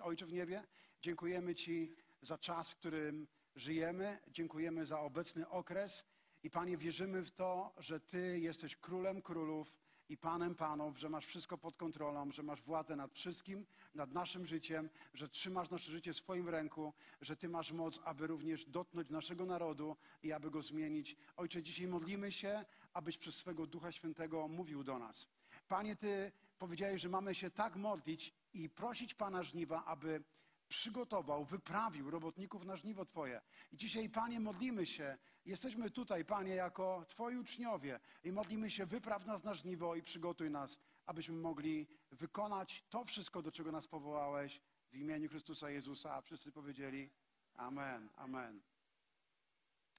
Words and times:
Ojcze 0.00 0.26
w 0.26 0.32
niebie, 0.32 0.64
dziękujemy 1.00 1.54
Ci 1.54 1.94
za 2.22 2.38
czas, 2.38 2.70
w 2.70 2.76
którym 2.76 3.26
żyjemy. 3.56 4.18
Dziękujemy 4.28 4.86
za 4.86 5.00
obecny 5.00 5.48
okres. 5.48 6.04
I 6.42 6.50
Panie, 6.50 6.76
wierzymy 6.76 7.22
w 7.22 7.30
to, 7.30 7.74
że 7.78 8.00
Ty 8.00 8.40
jesteś 8.40 8.76
królem 8.76 9.22
królów 9.22 9.78
i 10.08 10.16
panem 10.16 10.54
panów, 10.54 10.98
że 10.98 11.08
masz 11.08 11.26
wszystko 11.26 11.58
pod 11.58 11.76
kontrolą, 11.76 12.32
że 12.32 12.42
masz 12.42 12.62
władzę 12.62 12.96
nad 12.96 13.12
wszystkim, 13.12 13.66
nad 13.94 14.12
naszym 14.12 14.46
życiem, 14.46 14.90
że 15.14 15.28
trzymasz 15.28 15.70
nasze 15.70 15.90
życie 15.90 16.12
w 16.12 16.16
swoim 16.16 16.48
ręku, 16.48 16.92
że 17.20 17.36
Ty 17.36 17.48
masz 17.48 17.72
moc, 17.72 18.00
aby 18.04 18.26
również 18.26 18.64
dotknąć 18.64 19.10
naszego 19.10 19.46
narodu 19.46 19.96
i 20.22 20.32
aby 20.32 20.50
go 20.50 20.62
zmienić. 20.62 21.16
Ojcze, 21.36 21.62
dzisiaj 21.62 21.86
modlimy 21.86 22.32
się, 22.32 22.64
abyś 22.92 23.18
przez 23.18 23.34
swego 23.34 23.66
Ducha 23.66 23.92
Świętego 23.92 24.48
mówił 24.48 24.84
do 24.84 24.98
nas. 24.98 25.28
Panie, 25.68 25.96
Ty 25.96 26.32
powiedziałeś, 26.58 27.02
że 27.02 27.08
mamy 27.08 27.34
się 27.34 27.50
tak 27.50 27.76
modlić 27.76 28.34
i 28.52 28.70
prosić 28.70 29.14
Pana 29.14 29.42
żniwa, 29.42 29.84
aby 29.84 30.24
przygotował, 30.68 31.44
wyprawił 31.44 32.10
robotników 32.10 32.64
na 32.64 32.76
żniwo 32.76 33.04
Twoje. 33.04 33.40
I 33.72 33.76
dzisiaj, 33.76 34.08
Panie, 34.08 34.40
modlimy 34.40 34.86
się. 34.86 35.18
Jesteśmy 35.44 35.90
tutaj, 35.90 36.24
Panie, 36.24 36.54
jako 36.54 37.04
Twoi 37.08 37.36
uczniowie 37.36 38.00
i 38.24 38.32
modlimy 38.32 38.70
się, 38.70 38.86
wypraw 38.86 39.26
nas 39.26 39.44
na 39.44 39.54
żniwo 39.54 39.96
i 39.96 40.02
przygotuj 40.02 40.50
nas, 40.50 40.78
abyśmy 41.06 41.34
mogli 41.34 41.86
wykonać 42.10 42.84
to 42.90 43.04
wszystko, 43.04 43.42
do 43.42 43.52
czego 43.52 43.72
nas 43.72 43.86
powołałeś 43.86 44.60
w 44.90 44.96
imieniu 44.96 45.28
Chrystusa 45.28 45.70
Jezusa. 45.70 46.14
A 46.14 46.20
wszyscy 46.20 46.52
powiedzieli 46.52 47.10
Amen, 47.54 48.08
Amen. 48.16 48.62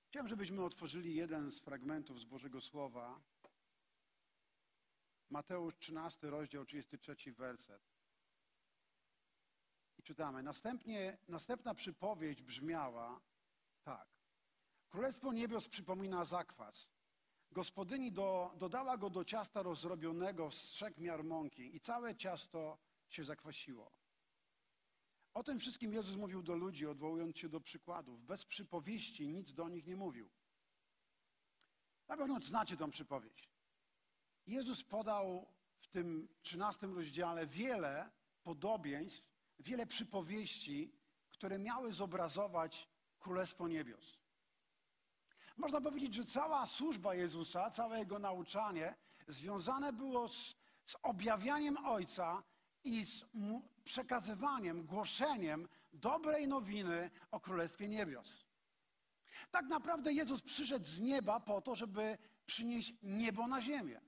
Chciałem, 0.08 0.27
żebyśmy 0.27 0.63
otworzyli 0.63 1.16
jeden 1.16 1.52
z 1.52 1.59
fragmentów 1.59 2.20
z 2.20 2.25
Bożego 2.25 2.61
Słowa. 2.61 3.22
Mateusz 5.30 5.77
13, 5.77 6.30
rozdział 6.30 6.66
33, 6.66 7.31
werset. 7.31 7.92
Czytamy. 10.03 10.43
Następnie, 10.43 11.17
następna 11.27 11.73
przypowieść 11.73 12.41
brzmiała 12.41 13.21
tak. 13.84 14.08
Królestwo 14.89 15.33
niebios 15.33 15.69
przypomina 15.69 16.25
zakwas. 16.25 16.89
Gospodyni 17.52 18.11
do, 18.11 18.53
dodała 18.58 18.97
go 18.97 19.09
do 19.09 19.25
ciasta 19.25 19.64
rozrobionego 19.64 20.50
w 20.50 20.55
strzek 20.55 20.97
miar 20.97 21.23
mąki 21.23 21.75
i 21.75 21.80
całe 21.80 22.16
ciasto 22.16 22.77
się 23.09 23.23
zakwasiło. 23.23 23.92
O 25.33 25.44
tym 25.44 25.59
wszystkim 25.59 25.94
Jezus 25.94 26.16
mówił 26.16 26.44
do 26.44 26.55
ludzi, 26.55 26.88
odwołując 26.88 27.38
się 27.38 27.49
do 27.49 27.61
przykładów. 27.61 28.25
Bez 28.25 28.45
przypowieści 28.45 29.27
nic 29.27 29.53
do 29.53 29.70
nich 29.70 29.86
nie 29.86 29.95
mówił. 29.95 30.30
Na 32.08 32.17
pewno 32.17 32.39
znacie 32.39 32.77
tą 32.77 32.92
przypowieść. 32.92 33.49
Jezus 34.47 34.83
podał 34.83 35.53
w 35.80 35.88
tym 35.88 36.27
trzynastym 36.42 36.95
rozdziale 36.95 37.47
wiele 37.47 38.11
podobieństw, 38.44 39.33
wiele 39.59 39.85
przypowieści, 39.85 40.91
które 41.31 41.59
miały 41.59 41.93
zobrazować 41.93 42.89
Królestwo 43.19 43.67
Niebios. 43.67 44.19
Można 45.57 45.81
powiedzieć, 45.81 46.13
że 46.13 46.25
cała 46.25 46.65
służba 46.65 47.15
Jezusa, 47.15 47.69
całe 47.69 47.99
Jego 47.99 48.19
nauczanie 48.19 48.95
związane 49.27 49.93
było 49.93 50.27
z, 50.27 50.55
z 50.85 50.95
objawianiem 51.01 51.77
Ojca 51.85 52.43
i 52.83 53.05
z 53.05 53.25
przekazywaniem, 53.83 54.85
głoszeniem 54.85 55.67
dobrej 55.93 56.47
nowiny 56.47 57.11
o 57.31 57.39
Królestwie 57.39 57.87
Niebios. 57.87 58.45
Tak 59.51 59.65
naprawdę 59.65 60.13
Jezus 60.13 60.41
przyszedł 60.41 60.85
z 60.85 60.99
nieba 60.99 61.39
po 61.39 61.61
to, 61.61 61.75
żeby 61.75 62.17
przynieść 62.45 62.93
niebo 63.03 63.47
na 63.47 63.61
ziemię. 63.61 64.01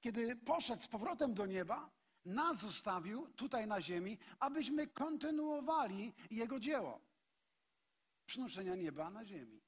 Kiedy 0.00 0.36
poszedł 0.36 0.82
z 0.82 0.88
powrotem 0.88 1.34
do 1.34 1.46
nieba, 1.46 1.90
nas 2.28 2.58
zostawił 2.58 3.28
tutaj 3.28 3.66
na 3.66 3.82
ziemi, 3.82 4.18
abyśmy 4.40 4.86
kontynuowali 4.86 6.14
Jego 6.30 6.60
dzieło 6.60 7.00
przynoszenia 8.26 8.74
nieba 8.74 9.10
na 9.10 9.24
ziemi. 9.24 9.60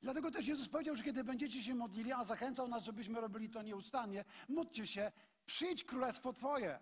Dlatego 0.00 0.30
też 0.30 0.46
Jezus 0.46 0.68
powiedział, 0.68 0.96
że 0.96 1.02
kiedy 1.02 1.24
będziecie 1.24 1.62
się 1.62 1.74
modlili, 1.74 2.12
a 2.12 2.24
zachęcał 2.24 2.68
nas, 2.68 2.84
żebyśmy 2.84 3.20
robili 3.20 3.50
to 3.50 3.62
nieustannie, 3.62 4.24
módlcie 4.48 4.86
się, 4.86 5.12
przyjdź 5.46 5.84
królestwo 5.84 6.32
Twoje 6.32 6.80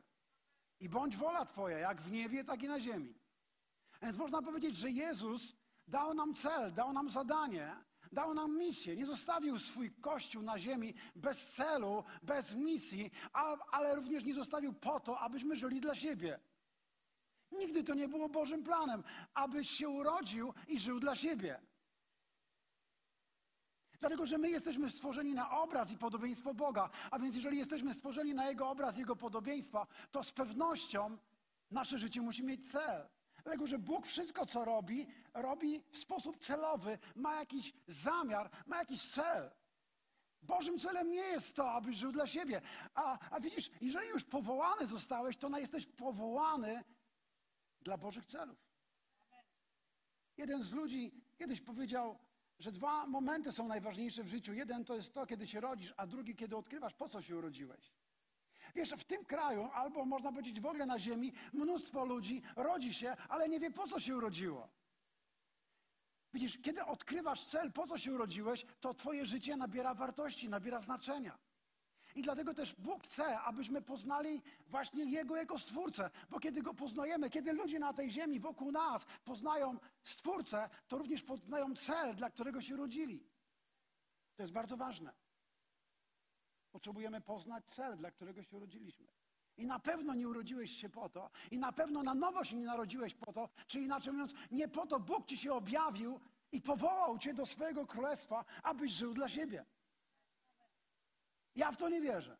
i 0.80 0.88
bądź 0.88 1.16
wola 1.16 1.44
Twoja, 1.44 1.78
jak 1.78 2.00
w 2.00 2.10
niebie, 2.10 2.44
tak 2.44 2.62
i 2.62 2.68
na 2.68 2.80
ziemi. 2.80 3.14
Więc 4.02 4.16
można 4.16 4.42
powiedzieć, 4.42 4.76
że 4.76 4.90
Jezus 4.90 5.54
dał 5.88 6.14
nam 6.14 6.34
cel, 6.34 6.74
dał 6.74 6.92
nam 6.92 7.10
zadanie, 7.10 7.76
dał 8.16 8.34
nam 8.34 8.58
misję. 8.58 8.96
Nie 8.96 9.06
zostawił 9.06 9.58
swój 9.58 9.90
Kościół 9.90 10.42
na 10.42 10.58
ziemi 10.58 10.94
bez 11.16 11.38
celu, 11.52 12.04
bez 12.22 12.54
misji, 12.54 13.10
ale 13.72 13.94
również 13.94 14.24
nie 14.24 14.34
zostawił 14.34 14.72
po 14.72 15.00
to, 15.00 15.18
abyśmy 15.18 15.56
żyli 15.56 15.80
dla 15.80 15.94
siebie. 15.94 16.40
Nigdy 17.52 17.84
to 17.84 17.94
nie 17.94 18.08
było 18.08 18.28
Bożym 18.28 18.62
planem, 18.62 19.02
abyś 19.34 19.70
się 19.70 19.88
urodził 19.88 20.54
i 20.68 20.78
żył 20.78 21.00
dla 21.00 21.14
siebie. 21.16 21.60
Dlatego, 24.00 24.26
że 24.26 24.38
my 24.38 24.50
jesteśmy 24.50 24.90
stworzeni 24.90 25.34
na 25.34 25.50
obraz 25.50 25.90
i 25.90 25.98
podobieństwo 25.98 26.54
Boga, 26.54 26.90
a 27.10 27.18
więc 27.18 27.36
jeżeli 27.36 27.58
jesteśmy 27.58 27.94
stworzeni 27.94 28.34
na 28.34 28.48
Jego 28.48 28.70
obraz, 28.70 28.96
Jego 28.96 29.16
podobieństwa, 29.16 29.86
to 30.10 30.22
z 30.22 30.32
pewnością 30.32 31.18
nasze 31.70 31.98
życie 31.98 32.20
musi 32.20 32.42
mieć 32.44 32.72
cel. 32.72 33.08
Dlatego, 33.46 33.66
że 33.66 33.78
Bóg 33.78 34.06
wszystko, 34.06 34.46
co 34.46 34.64
robi, 34.64 35.06
robi 35.34 35.82
w 35.90 35.98
sposób 35.98 36.38
celowy, 36.38 36.98
ma 37.16 37.34
jakiś 37.34 37.72
zamiar, 37.88 38.50
ma 38.66 38.78
jakiś 38.78 39.10
cel. 39.10 39.50
Bożym 40.42 40.78
celem 40.78 41.10
nie 41.10 41.26
jest 41.34 41.56
to, 41.56 41.72
abyś 41.72 41.96
żył 41.96 42.12
dla 42.12 42.26
siebie. 42.26 42.60
A, 42.94 43.18
a 43.30 43.40
widzisz, 43.40 43.70
jeżeli 43.80 44.08
już 44.08 44.24
powołany 44.24 44.86
zostałeś, 44.86 45.36
to 45.36 45.58
jesteś 45.58 45.86
powołany 45.86 46.84
dla 47.80 47.98
Bożych 47.98 48.26
celów. 48.26 48.58
Jeden 50.36 50.62
z 50.62 50.72
ludzi 50.72 51.12
kiedyś 51.38 51.60
powiedział, 51.60 52.18
że 52.58 52.72
dwa 52.72 53.06
momenty 53.06 53.52
są 53.52 53.68
najważniejsze 53.68 54.24
w 54.24 54.28
życiu. 54.28 54.52
Jeden 54.52 54.84
to 54.84 54.94
jest 54.94 55.14
to, 55.14 55.26
kiedy 55.26 55.46
się 55.46 55.60
rodzisz, 55.60 55.94
a 55.96 56.06
drugi, 56.06 56.36
kiedy 56.36 56.56
odkrywasz, 56.56 56.94
po 56.94 57.08
co 57.08 57.22
się 57.22 57.36
urodziłeś. 57.36 57.92
Wiesz, 58.74 58.90
w 58.90 59.04
tym 59.04 59.24
kraju, 59.24 59.68
albo 59.74 60.04
można 60.04 60.30
powiedzieć 60.30 60.60
w 60.60 60.66
ogóle 60.66 60.86
na 60.86 60.98
ziemi, 60.98 61.32
mnóstwo 61.52 62.04
ludzi 62.04 62.42
rodzi 62.56 62.94
się, 62.94 63.16
ale 63.28 63.48
nie 63.48 63.60
wie, 63.60 63.70
po 63.70 63.88
co 63.88 64.00
się 64.00 64.16
urodziło. 64.16 64.68
Widzisz, 66.34 66.58
kiedy 66.62 66.84
odkrywasz 66.84 67.44
cel, 67.44 67.72
po 67.72 67.86
co 67.86 67.98
się 67.98 68.12
urodziłeś, 68.12 68.66
to 68.80 68.94
twoje 68.94 69.26
życie 69.26 69.56
nabiera 69.56 69.94
wartości, 69.94 70.48
nabiera 70.48 70.80
znaczenia. 70.80 71.38
I 72.14 72.22
dlatego 72.22 72.54
też 72.54 72.74
Bóg 72.74 73.04
chce, 73.04 73.40
abyśmy 73.40 73.82
poznali 73.82 74.42
właśnie 74.66 75.04
Jego 75.04 75.36
jako 75.36 75.58
Stwórcę. 75.58 76.10
Bo 76.30 76.40
kiedy 76.40 76.62
Go 76.62 76.74
poznajemy, 76.74 77.30
kiedy 77.30 77.52
ludzie 77.52 77.78
na 77.78 77.92
tej 77.92 78.10
ziemi 78.10 78.40
wokół 78.40 78.72
nas 78.72 79.06
poznają 79.24 79.78
Stwórcę, 80.02 80.68
to 80.88 80.98
również 80.98 81.22
poznają 81.22 81.74
cel, 81.74 82.14
dla 82.14 82.30
którego 82.30 82.62
się 82.62 82.76
rodzili. 82.76 83.26
To 84.36 84.42
jest 84.42 84.52
bardzo 84.52 84.76
ważne. 84.76 85.12
Potrzebujemy 86.76 87.20
poznać 87.20 87.64
cel, 87.64 87.96
dla 87.96 88.10
którego 88.10 88.42
się 88.42 88.56
urodziliśmy. 88.56 89.06
I 89.56 89.66
na 89.66 89.78
pewno 89.78 90.14
nie 90.14 90.28
urodziłeś 90.28 90.70
się 90.80 90.88
po 90.88 91.08
to, 91.08 91.30
i 91.50 91.58
na 91.58 91.72
pewno 91.72 92.02
na 92.02 92.14
nowo 92.14 92.44
się 92.44 92.56
nie 92.56 92.66
narodziłeś 92.66 93.14
po 93.14 93.32
to, 93.32 93.48
czy 93.66 93.80
inaczej 93.80 94.12
mówiąc, 94.12 94.34
nie 94.50 94.68
po 94.68 94.86
to 94.86 95.00
Bóg 95.00 95.26
ci 95.26 95.38
się 95.38 95.52
objawił 95.52 96.20
i 96.52 96.60
powołał 96.60 97.18
cię 97.18 97.34
do 97.34 97.46
swojego 97.46 97.86
królestwa, 97.86 98.44
abyś 98.62 98.92
żył 98.92 99.14
dla 99.14 99.28
siebie. 99.28 99.64
Ja 101.54 101.72
w 101.72 101.76
to 101.76 101.88
nie 101.88 102.00
wierzę. 102.00 102.36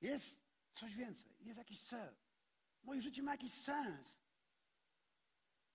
Jest 0.00 0.42
coś 0.72 0.94
więcej, 0.94 1.32
jest 1.40 1.58
jakiś 1.58 1.80
cel. 1.80 2.16
Moje 2.82 3.02
życie 3.02 3.22
ma 3.22 3.32
jakiś 3.32 3.52
sens. 3.52 4.18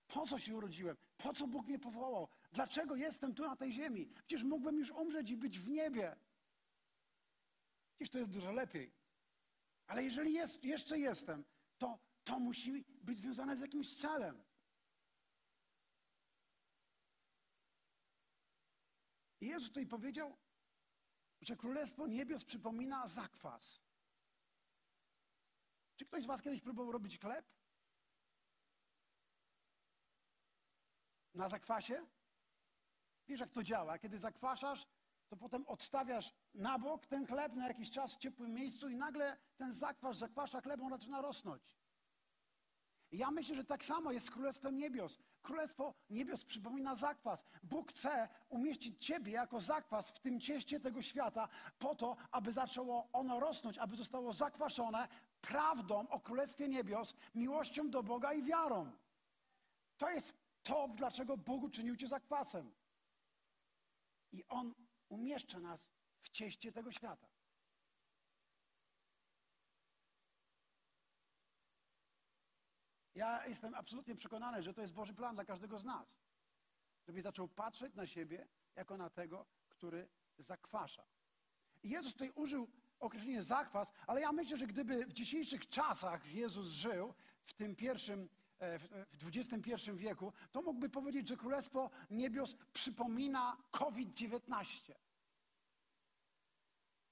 Po 0.06 0.26
co 0.26 0.38
się 0.38 0.56
urodziłem? 0.56 0.96
Po 1.18 1.32
co 1.32 1.46
Bóg 1.46 1.66
mnie 1.66 1.78
powołał? 1.78 2.28
Dlaczego 2.52 2.96
jestem 2.96 3.34
tu 3.34 3.42
na 3.42 3.56
tej 3.56 3.72
ziemi? 3.72 4.06
Przecież 4.06 4.42
mógłbym 4.42 4.78
już 4.78 4.90
umrzeć 4.90 5.30
i 5.30 5.36
być 5.36 5.58
w 5.58 5.70
niebie. 5.70 6.16
Przecież 7.94 8.10
to 8.10 8.18
jest 8.18 8.30
dużo 8.30 8.52
lepiej. 8.52 8.92
Ale 9.86 10.04
jeżeli 10.04 10.32
jest, 10.32 10.64
jeszcze 10.64 10.98
jestem, 10.98 11.44
to 11.78 11.98
to 12.24 12.38
musi 12.38 12.84
być 13.02 13.18
związane 13.18 13.56
z 13.56 13.60
jakimś 13.60 13.96
celem. 13.96 14.44
I 19.40 19.46
Jezus 19.46 19.68
tutaj 19.68 19.86
powiedział, 19.86 20.36
że 21.40 21.56
Królestwo 21.56 22.06
Niebios 22.06 22.44
przypomina 22.44 23.08
zakwas. 23.08 23.80
Czy 25.96 26.06
ktoś 26.06 26.22
z 26.22 26.26
Was 26.26 26.42
kiedyś 26.42 26.60
próbował 26.60 26.92
robić 26.92 27.18
chleb? 27.18 27.46
Na 31.36 31.48
zakwasie? 31.48 32.06
Wiesz, 33.28 33.40
jak 33.40 33.50
to 33.50 33.62
działa. 33.62 33.98
Kiedy 33.98 34.18
zakwaszasz, 34.18 34.86
to 35.28 35.36
potem 35.36 35.66
odstawiasz 35.66 36.32
na 36.54 36.78
bok 36.78 37.06
ten 37.06 37.26
chleb 37.26 37.54
na 37.54 37.68
jakiś 37.68 37.90
czas 37.90 38.14
w 38.14 38.18
ciepłym 38.18 38.54
miejscu 38.54 38.88
i 38.88 38.96
nagle 38.96 39.36
ten 39.56 39.74
zakwas 39.74 40.16
zakwasza 40.16 40.60
chleb, 40.60 40.80
on 40.82 40.90
zaczyna 40.90 41.22
rosnąć. 41.22 41.62
Ja 43.12 43.30
myślę, 43.30 43.54
że 43.56 43.64
tak 43.64 43.84
samo 43.84 44.12
jest 44.12 44.26
z 44.26 44.30
Królestwem 44.30 44.78
Niebios. 44.78 45.18
Królestwo 45.42 45.94
Niebios 46.10 46.44
przypomina 46.44 46.94
zakwas. 46.94 47.44
Bóg 47.62 47.90
chce 47.90 48.28
umieścić 48.48 49.06
Ciebie 49.06 49.32
jako 49.32 49.60
zakwas 49.60 50.10
w 50.10 50.18
tym 50.18 50.40
cieście 50.40 50.80
tego 50.80 51.02
świata 51.02 51.48
po 51.78 51.94
to, 51.94 52.16
aby 52.30 52.52
zaczęło 52.52 53.08
ono 53.12 53.40
rosnąć, 53.40 53.78
aby 53.78 53.96
zostało 53.96 54.32
zakwaszone 54.32 55.08
prawdą 55.40 56.08
o 56.08 56.20
Królestwie 56.20 56.68
Niebios, 56.68 57.14
miłością 57.34 57.90
do 57.90 58.02
Boga 58.02 58.32
i 58.32 58.42
wiarą. 58.42 58.92
To 59.96 60.10
jest 60.10 60.45
to, 60.66 60.88
dlaczego 60.88 61.36
Bóg 61.36 61.62
uczynił 61.62 61.96
cię 61.96 62.08
zakwasem. 62.08 62.74
I 64.32 64.44
On 64.48 64.74
umieszcza 65.08 65.60
nas 65.60 65.88
w 66.20 66.28
cieście 66.28 66.72
tego 66.72 66.92
świata. 66.92 67.28
Ja 73.14 73.46
jestem 73.46 73.74
absolutnie 73.74 74.14
przekonany, 74.14 74.62
że 74.62 74.74
to 74.74 74.80
jest 74.80 74.94
Boży 74.94 75.14
plan 75.14 75.34
dla 75.34 75.44
każdego 75.44 75.78
z 75.78 75.84
nas. 75.84 76.08
Żeby 77.06 77.22
zaczął 77.22 77.48
patrzeć 77.48 77.94
na 77.94 78.06
siebie 78.06 78.48
jako 78.74 78.96
na 78.96 79.10
tego, 79.10 79.46
który 79.68 80.08
zakwasza. 80.38 81.06
I 81.82 81.90
Jezus 81.90 82.12
tutaj 82.12 82.30
użył 82.34 82.68
określenia 83.00 83.42
zakwas, 83.42 83.92
ale 84.06 84.20
ja 84.20 84.32
myślę, 84.32 84.56
że 84.56 84.66
gdyby 84.66 85.06
w 85.06 85.12
dzisiejszych 85.12 85.68
czasach 85.68 86.26
Jezus 86.26 86.66
żył 86.66 87.14
w 87.42 87.54
tym 87.54 87.76
pierwszym, 87.76 88.28
w 89.12 89.36
XXI 89.36 89.90
wieku, 89.94 90.32
to 90.52 90.62
mógłby 90.62 90.88
powiedzieć, 90.88 91.28
że 91.28 91.36
Królestwo 91.36 91.90
Niebios 92.10 92.54
przypomina 92.72 93.56
COVID-19. 93.70 94.94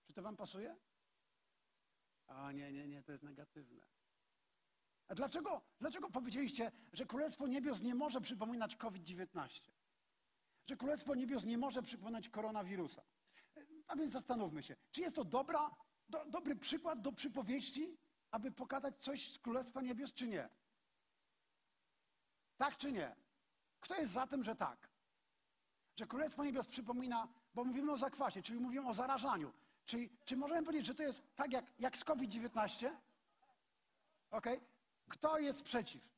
Czy 0.06 0.12
to 0.14 0.22
wam 0.22 0.36
pasuje? 0.36 0.76
A 2.26 2.52
nie, 2.52 2.72
nie, 2.72 2.88
nie, 2.88 3.02
to 3.02 3.12
jest 3.12 3.24
negatywne. 3.24 3.86
A 5.08 5.14
dlaczego, 5.14 5.62
dlaczego 5.80 6.10
powiedzieliście, 6.10 6.72
że 6.92 7.06
Królestwo 7.06 7.46
Niebios 7.46 7.80
nie 7.80 7.94
może 7.94 8.20
przypominać 8.20 8.76
COVID-19? 8.76 9.70
Że 10.66 10.76
Królestwo 10.76 11.14
Niebios 11.14 11.44
nie 11.44 11.58
może 11.58 11.82
przypominać 11.82 12.28
koronawirusa? 12.28 13.02
A 13.86 13.96
więc 13.96 14.12
zastanówmy 14.12 14.62
się, 14.62 14.76
czy 14.90 15.00
jest 15.00 15.16
to 15.16 15.24
dobra, 15.24 15.70
do, 16.08 16.24
dobry 16.24 16.56
przykład 16.56 17.02
do 17.02 17.12
przypowieści, 17.12 17.98
aby 18.30 18.50
pokazać 18.50 18.98
coś 18.98 19.32
z 19.32 19.38
Królestwa 19.38 19.80
Niebios, 19.82 20.12
czy 20.12 20.26
nie? 20.26 20.48
Tak 22.56 22.76
czy 22.76 22.92
nie? 22.92 23.16
Kto 23.80 23.94
jest 23.94 24.12
za 24.12 24.26
tym, 24.26 24.44
że 24.44 24.56
tak? 24.56 24.88
Że 25.96 26.06
Królestwo 26.06 26.44
Niebios 26.44 26.66
przypomina, 26.66 27.28
bo 27.54 27.64
mówimy 27.64 27.92
o 27.92 27.96
zakwasie, 27.96 28.42
czyli 28.42 28.60
mówimy 28.60 28.88
o 28.88 28.94
zarażaniu. 28.94 29.52
Czyli, 29.84 30.10
czy 30.24 30.36
możemy 30.36 30.62
powiedzieć, 30.62 30.86
że 30.86 30.94
to 30.94 31.02
jest 31.02 31.22
tak 31.36 31.52
jak, 31.52 31.64
jak 31.78 31.96
z 31.96 32.04
COVID-19? 32.04 32.90
Ok? 34.30 34.46
Kto 35.08 35.38
jest 35.38 35.62
przeciw? 35.62 36.14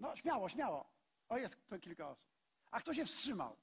No, 0.00 0.16
śmiało, 0.16 0.48
śmiało. 0.48 0.86
O, 1.28 1.38
jest 1.38 1.68
to 1.68 1.78
kilka 1.78 2.08
osób. 2.08 2.28
A 2.70 2.80
kto 2.80 2.94
się 2.94 3.04
wstrzymał? 3.04 3.56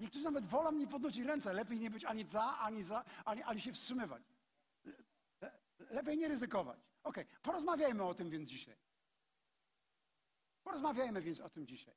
Niektórzy 0.00 0.24
nawet 0.24 0.46
wolą 0.46 0.72
nie 0.72 0.86
podnosić 0.86 1.26
ręce. 1.26 1.52
Lepiej 1.52 1.78
nie 1.78 1.90
być 1.90 2.04
ani 2.04 2.24
za, 2.24 2.58
ani 2.58 2.82
za, 2.82 3.04
ani, 3.24 3.42
ani 3.42 3.60
się 3.60 3.72
wstrzymywać. 3.72 4.22
Lepiej 5.90 6.18
nie 6.18 6.28
ryzykować. 6.28 6.78
Ok, 7.02 7.16
porozmawiajmy 7.42 8.04
o 8.04 8.14
tym 8.14 8.30
więc 8.30 8.48
dzisiaj. 8.48 8.76
Porozmawiajmy 10.62 11.20
więc 11.20 11.40
o 11.40 11.50
tym 11.50 11.66
dzisiaj. 11.66 11.94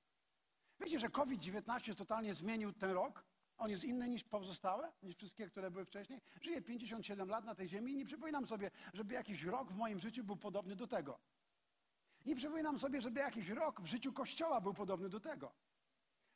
Wiecie, 0.80 1.00
że 1.00 1.10
COVID-19 1.10 1.96
totalnie 1.96 2.34
zmienił 2.34 2.74
ten 2.74 2.92
rok? 2.92 3.26
On 3.58 3.70
jest 3.70 3.84
inny 3.84 4.10
niż 4.10 4.24
pozostałe, 4.24 4.92
niż 5.04 5.16
wszystkie, 5.16 5.48
które 5.48 5.72
były 5.72 5.86
wcześniej. 5.86 6.22
Żyję 6.42 6.62
57 6.62 7.30
lat 7.30 7.46
na 7.46 7.56
tej 7.56 7.68
ziemi 7.68 7.92
i 7.92 7.98
nie 7.98 8.06
przypominam 8.06 8.48
sobie, 8.48 8.72
żeby 8.94 9.14
jakiś 9.14 9.44
rok 9.44 9.72
w 9.72 9.76
moim 9.76 10.00
życiu 10.00 10.24
był 10.24 10.36
podobny 10.36 10.76
do 10.76 10.88
tego. 10.88 11.20
Nie 12.26 12.36
przypominam 12.36 12.80
sobie, 12.80 13.02
żeby 13.02 13.20
jakiś 13.20 13.50
rok 13.50 13.82
w 13.82 13.86
życiu 13.86 14.14
Kościoła 14.14 14.62
był 14.62 14.74
podobny 14.74 15.10
do 15.10 15.20
tego. 15.20 15.54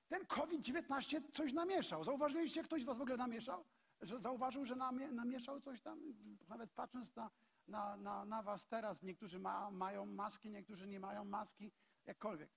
Ten 0.08 0.26
COVID-19 0.26 1.22
coś 1.34 1.54
namieszał. 1.54 2.04
Zauważyliście, 2.04 2.64
ktoś 2.64 2.86
was 2.86 2.98
w 2.98 3.02
ogóle 3.02 3.18
namieszał? 3.18 3.66
Że 4.02 4.20
zauważył, 4.20 4.66
że 4.66 4.76
namie, 4.76 5.12
namieszał 5.12 5.62
coś 5.62 5.82
tam? 5.82 6.14
Nawet 6.50 6.72
patrząc 6.72 7.16
na, 7.16 7.30
na, 7.68 7.98
na, 7.98 8.26
na 8.26 8.44
was 8.44 8.68
teraz, 8.68 9.04
niektórzy 9.04 9.40
ma, 9.40 9.72
mają 9.72 10.06
maski, 10.06 10.50
niektórzy 10.50 10.88
nie 10.88 11.00
mają 11.00 11.26
maski, 11.26 11.72
jakkolwiek. 12.08 12.52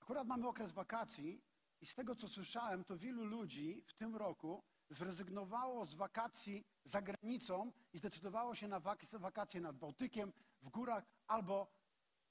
Akurat 0.00 0.26
mamy 0.26 0.48
okres 0.48 0.72
wakacji 0.72 1.42
i 1.80 1.86
z 1.86 1.94
tego, 1.94 2.14
co 2.14 2.28
słyszałem, 2.28 2.84
to 2.84 2.96
wielu 2.96 3.24
ludzi 3.24 3.82
w 3.86 3.94
tym 3.94 4.16
roku 4.16 4.64
zrezygnowało 4.90 5.86
z 5.86 5.94
wakacji 5.94 6.66
za 6.84 7.02
granicą 7.02 7.72
i 7.92 7.98
zdecydowało 7.98 8.54
się 8.54 8.68
na 8.68 8.80
wakacje 9.12 9.60
nad 9.60 9.76
Bałtykiem, 9.76 10.32
w 10.62 10.68
górach 10.68 11.04
albo 11.26 11.72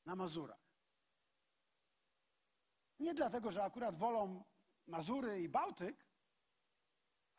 na 0.05 0.15
Mazurach. 0.15 0.69
Nie 2.99 3.13
dlatego, 3.13 3.51
że 3.51 3.63
akurat 3.63 3.95
wolą 3.95 4.43
Mazury 4.87 5.41
i 5.41 5.49
Bałtyk, 5.49 6.08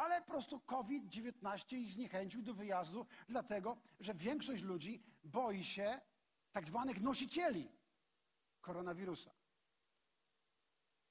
ale 0.01 0.23
po 0.23 0.31
prostu 0.31 0.61
COVID-19 0.61 1.77
ich 1.77 1.93
zniechęcił 1.93 2.43
do 2.43 2.55
wyjazdu, 2.55 3.07
dlatego 3.29 3.77
że 4.01 4.15
większość 4.15 4.63
ludzi 4.63 5.03
boi 5.25 5.65
się 5.65 6.01
tak 6.53 6.67
zwanych 6.67 7.01
nosicieli 7.01 7.69
koronawirusa. 8.61 9.31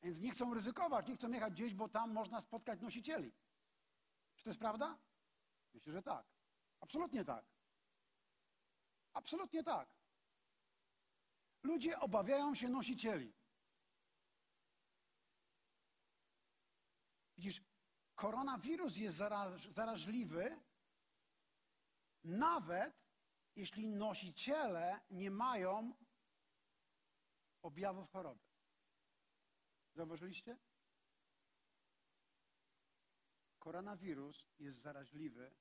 Więc 0.01 0.19
nie 0.19 0.31
chcą 0.31 0.53
ryzykować, 0.53 1.07
nie 1.07 1.15
chcą 1.15 1.31
jechać 1.31 1.53
gdzieś, 1.53 1.73
bo 1.73 1.89
tam 1.89 2.13
można 2.13 2.41
spotkać 2.41 2.81
nosicieli. 2.81 3.33
Czy 4.35 4.43
to 4.43 4.49
jest 4.49 4.59
prawda? 4.59 4.97
Myślę, 5.73 5.93
że 5.93 6.01
tak. 6.01 6.25
Absolutnie 6.79 7.25
tak. 7.25 7.45
Absolutnie 9.13 9.63
tak. 9.63 9.89
Ludzie 11.63 11.99
obawiają 11.99 12.55
się 12.55 12.69
nosicieli. 12.69 13.33
Widzisz, 17.37 17.68
koronawirus 18.19 18.97
jest 18.97 19.17
zaraż, 19.17 19.67
zaraźliwy, 19.67 20.59
nawet 22.23 22.93
jeśli 23.55 23.87
nosiciele 23.87 24.99
nie 25.09 25.31
mają 25.31 25.93
objawów 27.61 28.09
choroby. 28.09 28.43
Zauważyliście? 29.93 30.57
Koronawirus 33.59 34.47
jest 34.59 34.79
zaraźliwy, 34.79 35.55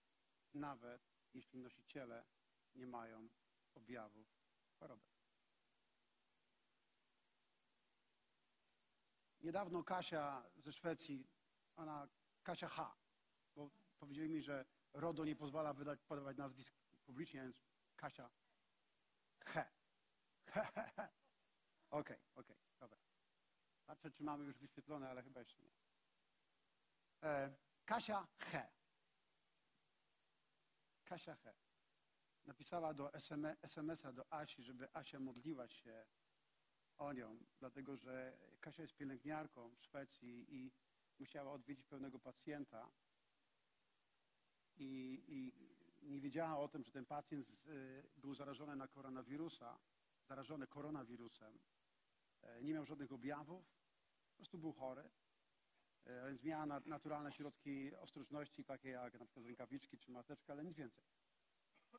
nawet 0.55 1.03
jeśli 1.35 1.59
nosiciele 1.59 2.25
nie 2.75 2.87
mają 2.87 3.29
objawów 3.75 4.27
choroby. 4.79 5.07
Niedawno 9.41 9.85
Kasia 9.85 10.51
ze 10.57 10.73
Szwecji, 10.73 11.29
ona 11.77 12.09
Kasia 12.49 12.69
H, 12.69 12.97
bo 13.55 13.71
powiedzieli 13.99 14.29
mi, 14.29 14.43
że 14.43 14.65
RODO 14.93 15.25
nie 15.25 15.37
pozwala 15.37 15.73
wydać, 15.73 16.03
podawać 16.03 16.37
nazwisk 16.37 16.75
publicznie, 17.07 17.43
więc 17.43 17.63
Kasia 17.97 18.31
He. 19.45 19.71
Okej, 21.91 22.19
okej, 22.35 22.57
dobra. 22.81 22.99
Patrzę, 23.87 24.11
czy 24.11 24.23
mamy 24.23 24.45
już 24.45 24.59
wyświetlone, 24.59 25.11
ale 25.11 25.23
chyba 25.23 25.41
jeszcze 25.41 25.63
nie. 25.63 25.73
E, 27.23 27.57
Kasia 27.85 28.29
He. 28.39 28.69
Kasia 31.05 31.37
He. 31.37 31.55
Napisała 32.47 32.95
do 32.95 33.13
SMS-a 33.63 34.13
do 34.13 34.33
Asi, 34.33 34.63
żeby 34.63 34.89
Asia 34.93 35.21
modliła 35.21 35.69
się 35.69 36.07
o 36.99 37.13
nią, 37.13 37.45
dlatego 37.59 37.97
że 37.97 38.39
Kasia 38.61 38.83
jest 38.83 38.95
pielęgniarką 38.95 39.75
w 39.75 39.83
Szwecji 39.83 40.55
i 40.55 40.73
musiała 41.19 41.53
odwiedzić 41.53 41.87
pewnego 41.87 42.19
pacjenta 42.19 42.91
i, 44.77 45.23
i 45.29 45.53
nie 46.03 46.21
wiedziała 46.21 46.59
o 46.59 46.69
tym, 46.69 46.85
że 46.85 46.93
ten 46.93 47.05
pacjent 47.05 47.53
był 48.17 48.35
zarażony 48.35 48.77
na 48.77 48.89
koronawirusa, 48.89 49.79
zarażony 50.29 50.67
koronawirusem, 50.67 51.59
e, 52.43 52.63
nie 52.63 52.75
miał 52.75 52.85
żadnych 52.85 53.13
objawów, 53.13 53.65
po 54.31 54.37
prostu 54.37 54.59
był 54.59 54.73
chory, 54.73 55.11
e, 56.05 56.29
więc 56.29 56.45
miała 56.45 56.67
naturalne 56.67 57.33
środki 57.33 57.95
ostrożności, 57.95 58.65
takie 58.65 58.89
jak 58.89 59.19
na 59.19 59.25
przykład 59.25 59.47
rękawiczki 59.47 59.99
czy 59.99 60.11
maseczka, 60.11 60.53
ale 60.53 60.65
nic 60.65 60.77
więcej. 60.77 61.05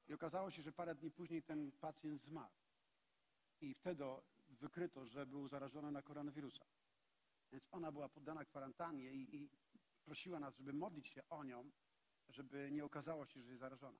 I 0.08 0.14
okazało 0.14 0.52
się, 0.52 0.62
że 0.62 0.72
parę 0.72 0.96
dni 0.96 1.12
później 1.12 1.44
ten 1.44 1.72
pacjent 1.72 2.22
zmarł. 2.22 2.54
I 3.62 3.74
wtedy 3.74 4.04
wykryto, 4.50 5.06
że 5.06 5.26
był 5.26 5.48
zarażony 5.48 5.92
na 5.92 6.02
koronawirusa. 6.02 6.66
Więc 7.51 7.68
ona 7.72 7.91
była 7.91 8.10
poddana 8.10 8.46
kwarantannie 8.46 9.13
i, 9.13 9.36
i 9.36 9.50
prosiła 10.06 10.39
nas, 10.39 10.58
żeby 10.58 10.74
modlić 10.74 11.08
się 11.08 11.22
o 11.29 11.44
nią, 11.44 11.72
żeby 12.29 12.70
nie 12.72 12.86
okazało 12.86 13.25
się, 13.25 13.41
że 13.41 13.50
jest 13.50 13.60
zarażona. 13.60 14.00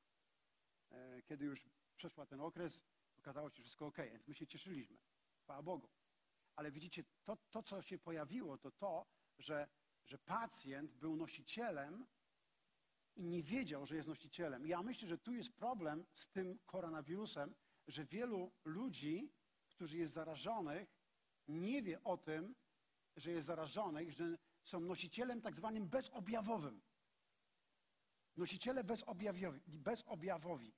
E, 0.92 1.22
kiedy 1.22 1.46
już 1.46 1.70
przeszła 1.96 2.26
ten 2.26 2.42
okres, 2.42 2.86
okazało 3.18 3.50
się, 3.50 3.58
że 3.58 3.64
wszystko 3.64 3.88
ok, 3.88 3.98
więc 3.98 4.28
my 4.28 4.36
się 4.36 4.48
cieszyliśmy. 4.48 4.98
Chwała 5.44 5.64
Bogu. 5.64 5.90
Ale 6.56 6.72
widzicie, 6.72 7.04
to, 7.24 7.38
to 7.52 7.64
co 7.64 7.82
się 7.82 8.00
pojawiło, 8.00 8.58
to 8.58 8.72
to, 8.72 9.06
że, 9.40 9.68
że 10.06 10.18
pacjent 10.18 10.94
był 10.94 11.16
nosicielem 11.16 12.08
i 13.16 13.24
nie 13.26 13.44
wiedział, 13.44 13.86
że 13.86 13.96
jest 13.96 14.08
nosicielem. 14.08 14.68
Ja 14.68 14.84
myślę, 14.84 15.08
że 15.08 15.18
tu 15.18 15.34
jest 15.34 15.54
problem 15.54 16.06
z 16.14 16.30
tym 16.30 16.60
koronawirusem, 16.66 17.56
że 17.88 18.06
wielu 18.06 18.52
ludzi, 18.66 19.32
którzy 19.68 19.98
jest 19.98 20.14
zarażonych, 20.14 20.96
nie 21.48 21.82
wie 21.82 22.04
o 22.04 22.18
tym, 22.18 22.56
że 23.20 23.32
jest 23.32 23.48
zarażonych, 23.48 24.12
że 24.12 24.38
są 24.64 24.80
nosicielem 24.80 25.42
tak 25.42 25.56
zwanym 25.56 25.88
bezobjawowym. 25.88 26.82
Nosiciele 28.38 28.84
bezobjawowi. 28.84 29.60
bezobjawowi. 29.68 30.74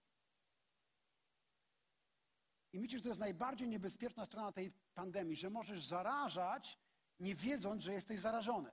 I 2.74 2.80
myślę, 2.80 2.98
że 2.98 3.04
to 3.04 3.10
jest 3.10 3.20
najbardziej 3.20 3.68
niebezpieczna 3.68 4.26
strona 4.26 4.52
tej 4.52 4.72
pandemii, 4.94 5.36
że 5.36 5.50
możesz 5.50 5.86
zarażać, 5.86 6.80
nie 7.20 7.36
wiedząc, 7.36 7.84
że 7.84 7.94
jesteś 7.94 8.20
zarażony. 8.20 8.72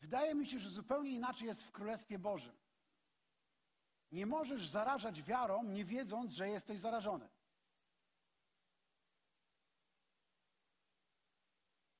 Wydaje 0.00 0.34
mi 0.34 0.46
się, 0.46 0.58
że 0.58 0.70
zupełnie 0.70 1.10
inaczej 1.10 1.46
jest 1.46 1.64
w 1.64 1.72
Królestwie 1.72 2.18
Bożym. 2.18 2.56
Nie 4.12 4.26
możesz 4.26 4.68
zarażać 4.68 5.22
wiarą, 5.22 5.62
nie 5.62 5.84
wiedząc, 5.84 6.32
że 6.32 6.48
jesteś 6.48 6.80
zarażony. 6.80 7.28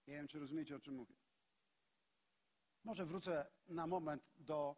Nie 0.06 0.14
wiem, 0.14 0.28
czy 0.28 0.38
rozumiecie, 0.38 0.76
o 0.76 0.80
czym 0.80 0.94
mówię. 0.94 1.14
Może 2.84 3.06
wrócę 3.06 3.46
na 3.68 3.86
moment 3.86 4.22
do 4.36 4.76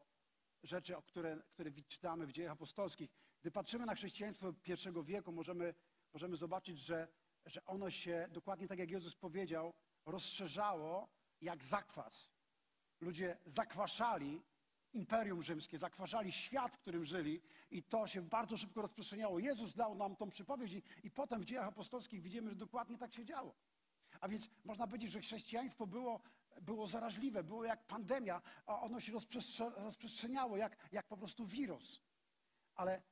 rzeczy, 0.63 0.97
o 0.97 1.03
które, 1.03 1.43
które 1.51 1.71
czytamy 1.73 2.27
w 2.27 2.33
dziejach 2.33 2.53
apostolskich. 2.53 3.11
Gdy 3.41 3.51
patrzymy 3.51 3.87
na 3.87 3.95
chrześcijaństwo 3.95 4.53
pierwszego 4.53 5.03
wieku, 5.05 5.33
możemy, 5.33 5.75
możemy 6.13 6.37
zobaczyć, 6.37 6.79
że, 6.79 7.09
że 7.47 7.65
ono 7.65 7.91
się, 7.91 8.29
dokładnie 8.31 8.69
tak 8.69 8.79
jak 8.79 8.91
Jezus 8.91 9.17
powiedział, 9.17 9.75
rozszerzało 10.07 11.09
jak 11.41 11.65
zakwas. 11.65 12.31
Ludzie 13.01 13.39
zakwaszali 13.47 14.43
imperium 14.93 15.43
rzymskie, 15.43 15.79
zakwaszali 15.79 16.33
świat, 16.33 16.73
w 16.73 16.79
którym 16.79 17.05
żyli 17.05 17.43
i 17.71 17.83
to 17.83 18.07
się 18.07 18.23
bardzo 18.23 18.57
szybko 18.57 18.83
rozprzestrzeniało. 18.83 19.39
Jezus 19.39 19.75
dał 19.75 19.95
nam 19.95 20.17
tą 20.17 20.31
przypowieść 20.31 20.75
i, 20.75 20.83
i 21.03 21.11
potem 21.11 21.41
w 21.41 21.45
dziejach 21.45 21.67
apostolskich 21.67 22.23
widzimy, 22.23 22.51
że 22.51 22.57
dokładnie 22.57 22.99
tak 22.99 23.15
się 23.15 23.25
działo. 23.25 23.55
A 24.21 24.29
więc 24.29 24.51
można 24.65 24.87
powiedzieć, 24.87 25.11
że 25.11 25.21
chrześcijaństwo 25.21 25.87
było, 25.87 26.21
było 26.63 26.87
zaraźliwe, 26.87 27.45
było 27.45 27.65
jak 27.65 27.87
pandemia, 27.87 28.43
a 28.67 28.81
ono 28.81 29.01
się 29.01 29.13
rozprzestrzeniało 29.77 30.57
jak, 30.57 30.77
jak 30.93 31.07
po 31.07 31.17
prostu 31.17 31.47
wirus. 31.47 32.01
Ale 32.75 33.03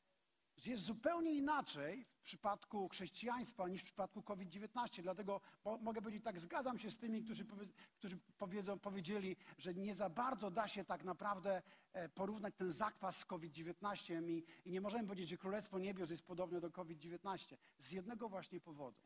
jest 0.67 0.83
zupełnie 0.83 1.35
inaczej 1.35 2.05
w 2.05 2.23
przypadku 2.23 2.89
chrześcijaństwa 2.89 3.69
niż 3.69 3.81
w 3.81 3.85
przypadku 3.85 4.23
COVID-19. 4.23 5.03
Dlatego 5.03 5.41
mogę 5.81 6.03
powiedzieć 6.03 6.25
tak, 6.25 6.41
zgadzam 6.41 6.79
się 6.79 6.91
z 6.91 6.99
tymi, 6.99 7.23
którzy, 7.23 7.45
powie, 7.45 7.67
którzy 7.95 8.19
powiedzą, 8.39 8.79
powiedzieli, 8.79 9.37
że 9.59 9.75
nie 9.75 9.95
za 9.95 10.11
bardzo 10.11 10.51
da 10.51 10.69
się 10.69 10.85
tak 10.85 11.05
naprawdę 11.05 11.63
e, 11.93 12.09
porównać 12.09 12.55
ten 12.55 12.73
zakwas 12.73 13.17
z 13.17 13.25
COVID-19 13.25 14.31
i, 14.31 14.45
i 14.65 14.71
nie 14.71 14.81
możemy 14.81 15.05
powiedzieć, 15.05 15.29
że 15.29 15.37
Królestwo 15.37 15.79
Niebios 15.79 16.11
jest 16.11 16.23
podobne 16.23 16.61
do 16.61 16.71
COVID-19. 16.71 17.57
Z 17.79 17.93
jednego 17.93 18.29
właśnie 18.29 18.61
powodu. 18.61 18.99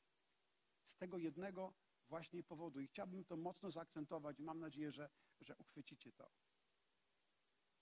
Z 0.86 0.96
tego 0.96 1.18
jednego 1.18 1.72
właśnie 2.10 2.42
powodu. 2.42 2.80
I 2.80 2.86
chciałbym 2.86 3.24
to 3.24 3.36
mocno 3.36 3.70
zaakcentować 3.70 4.38
i 4.38 4.42
mam 4.42 4.60
nadzieję, 4.60 4.92
że, 4.92 5.10
że 5.40 5.56
uchwycicie 5.56 6.12
to. 6.12 6.30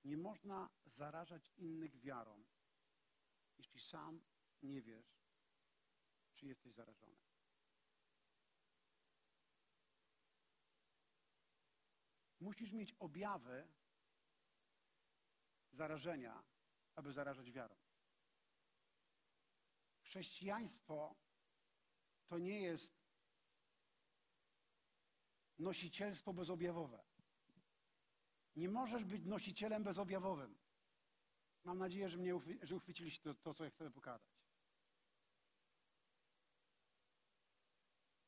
Nie 0.04 0.16
można 0.16 0.70
zarażać 0.84 1.52
innych 1.56 1.96
wiarą, 2.00 2.44
jeśli 3.58 3.80
sam 3.80 4.20
nie 4.62 4.82
wiesz, 4.82 5.20
czy 6.34 6.46
jesteś 6.46 6.74
zarażony. 6.74 7.16
Musisz 12.40 12.72
mieć 12.72 12.94
objawy 12.98 13.68
zarażenia, 15.72 16.44
aby 16.94 17.12
zarażać 17.12 17.52
wiarą. 17.52 17.76
Chrześcijaństwo 20.02 21.16
to 22.26 22.38
nie 22.38 22.60
jest 22.60 22.97
nosicielstwo 25.58 26.32
bezobjawowe. 26.32 27.04
Nie 28.56 28.68
możesz 28.68 29.04
być 29.04 29.24
nosicielem 29.24 29.84
bezobjawowym. 29.84 30.58
Mam 31.64 31.78
nadzieję, 31.78 32.08
że, 32.08 32.18
mnie 32.18 32.36
uchwy, 32.36 32.58
że 32.62 32.76
uchwyciliście 32.76 33.22
to, 33.22 33.34
to, 33.34 33.54
co 33.54 33.64
ja 33.64 33.70
chcę 33.70 33.90
pokazać. 33.90 34.38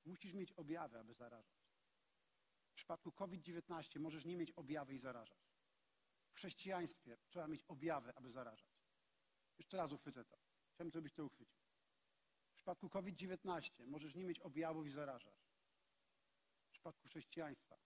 Musisz 0.04 0.32
mieć 0.32 0.52
objawy, 0.52 0.98
aby 0.98 1.14
zarażać. 1.14 1.60
W 2.70 2.74
przypadku 2.74 3.12
COVID-19 3.12 4.00
możesz 4.00 4.24
nie 4.24 4.36
mieć 4.36 4.50
objawy 4.52 4.94
i 4.94 4.98
zarażasz. 4.98 5.50
W 6.30 6.34
chrześcijaństwie 6.34 7.18
trzeba 7.28 7.46
mieć 7.46 7.64
objawy, 7.68 8.14
aby 8.16 8.30
zarażać. 8.30 8.80
Jeszcze 9.58 9.76
raz 9.76 9.92
uchwycę 9.92 10.24
to. 10.24 10.36
Chciałbym, 10.74 10.92
żebyś 10.92 11.12
to 11.12 11.24
uchwycił. 11.24 11.60
W 12.50 12.54
przypadku 12.54 12.88
COVID-19 12.88 13.86
możesz 13.86 14.14
nie 14.14 14.24
mieć 14.24 14.40
objawów 14.40 14.86
i 14.86 14.90
zarażasz. 14.90 15.49
Przypadku 16.80 17.08
chrześcijaństwa 17.08 17.78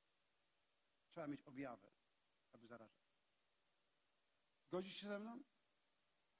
trzeba 1.08 1.26
mieć 1.26 1.42
objawy, 1.42 1.92
aby 2.52 2.66
zarażać. 2.66 3.04
Zgodzisz 4.66 4.96
się 4.96 5.08
ze 5.08 5.18
mną? 5.18 5.42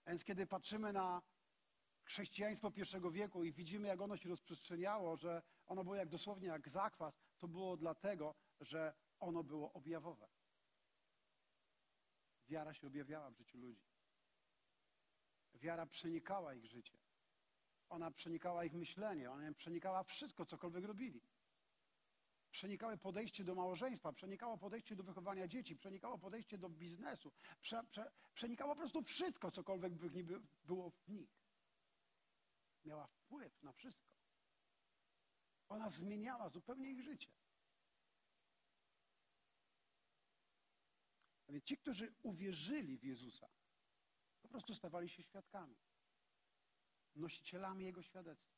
Więc 0.07 0.25
kiedy 0.25 0.47
patrzymy 0.47 0.93
na 0.93 1.23
chrześcijaństwo 2.05 2.71
pierwszego 2.71 3.11
wieku 3.11 3.45
i 3.45 3.53
widzimy, 3.53 3.89
jak 3.89 4.01
ono 4.01 4.17
się 4.17 4.29
rozprzestrzeniało, 4.29 5.17
że 5.17 5.43
ono 5.67 5.85
było 5.85 5.97
jak 5.97 6.09
dosłownie 6.09 6.49
jak 6.49 6.69
zakwas, 6.69 7.15
to 7.39 7.49
było 7.49 7.77
dlatego, 7.77 8.35
że 8.61 8.95
ono 9.21 9.45
było 9.45 9.73
objawowe. 9.73 10.29
Wiara 12.47 12.75
się 12.75 12.87
objawiała 12.87 13.31
w 13.31 13.37
życiu 13.37 13.59
ludzi. 13.59 13.89
Wiara 15.55 15.87
przenikała 15.87 16.55
ich 16.55 16.67
życie. 16.67 16.99
Ona 17.89 18.11
przenikała 18.11 18.65
ich 18.65 18.75
myślenie, 18.75 19.31
ona 19.31 19.53
przenikała 19.53 20.03
wszystko, 20.03 20.47
cokolwiek 20.47 20.85
robili 20.85 21.34
przenikały 22.55 22.99
podejście 22.99 23.45
do 23.45 23.55
małżeństwa, 23.55 24.13
przenikało 24.13 24.59
podejście 24.59 24.97
do 24.97 25.03
wychowania 25.03 25.49
dzieci, 25.49 25.77
przenikało 25.77 26.19
podejście 26.19 26.59
do 26.59 26.69
biznesu, 26.69 27.33
prze, 27.61 27.85
prze, 27.85 28.11
przenikało 28.35 28.75
po 28.75 28.79
prostu 28.79 29.03
wszystko, 29.03 29.51
cokolwiek 29.51 29.95
by 29.95 30.41
było 30.65 30.91
w 30.91 31.09
nich. 31.09 31.31
Miała 32.85 33.07
wpływ 33.07 33.63
na 33.63 33.73
wszystko. 33.73 34.15
Ona 35.69 35.91
zmieniała 35.91 36.49
zupełnie 36.49 36.91
ich 36.91 37.03
życie. 37.03 37.29
A 41.49 41.53
więc 41.53 41.65
ci, 41.65 41.77
którzy 41.77 42.15
uwierzyli 42.23 42.99
w 42.99 43.05
Jezusa, 43.05 43.49
po 44.43 44.49
prostu 44.49 44.75
stawali 44.75 45.09
się 45.09 45.23
świadkami, 45.23 45.77
nosicielami 47.15 47.85
Jego 47.85 48.03
świadectwa. 48.03 48.54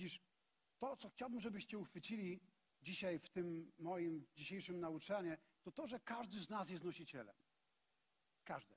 Widzisz, 0.00 0.20
to, 0.78 0.96
co 0.96 1.08
chciałbym, 1.08 1.40
żebyście 1.40 1.78
uchwycili 1.78 2.40
dzisiaj 2.82 3.18
w 3.18 3.28
tym 3.28 3.72
moim 3.78 4.26
dzisiejszym 4.34 4.80
nauczaniu, 4.80 5.36
to 5.62 5.72
to, 5.72 5.86
że 5.86 6.00
każdy 6.00 6.40
z 6.40 6.50
nas 6.50 6.70
jest 6.70 6.84
nosicielem. 6.84 7.36
Każdy. 8.44 8.76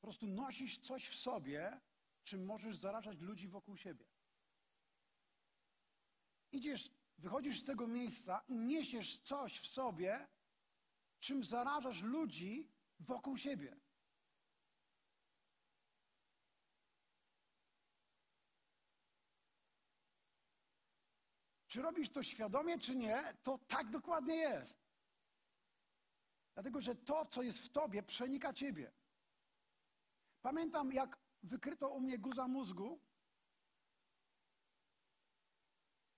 Po 0.00 0.06
prostu 0.06 0.26
nosisz 0.26 0.78
coś 0.78 1.08
w 1.08 1.16
sobie, 1.16 1.80
czym 2.24 2.44
możesz 2.44 2.76
zarażać 2.76 3.20
ludzi 3.20 3.48
wokół 3.48 3.76
siebie. 3.76 4.06
Idziesz, 6.52 6.90
wychodzisz 7.18 7.60
z 7.60 7.64
tego 7.64 7.86
miejsca 7.86 8.42
i 8.48 8.56
niesiesz 8.56 9.18
coś 9.18 9.60
w 9.60 9.66
sobie, 9.66 10.28
czym 11.20 11.44
zarażasz 11.44 12.02
ludzi 12.02 12.70
wokół 13.00 13.36
siebie. 13.36 13.76
Czy 21.72 21.82
robisz 21.82 22.10
to 22.10 22.22
świadomie, 22.22 22.78
czy 22.78 22.96
nie, 22.96 23.34
to 23.42 23.58
tak 23.58 23.90
dokładnie 23.90 24.34
jest. 24.34 24.80
Dlatego, 26.54 26.80
że 26.80 26.94
to, 26.94 27.26
co 27.26 27.42
jest 27.42 27.58
w 27.58 27.68
tobie, 27.68 28.02
przenika 28.02 28.52
ciebie. 28.52 28.92
Pamiętam, 30.42 30.92
jak 30.92 31.18
wykryto 31.42 31.88
u 31.88 32.00
mnie 32.00 32.18
guza 32.18 32.48
mózgu 32.48 33.00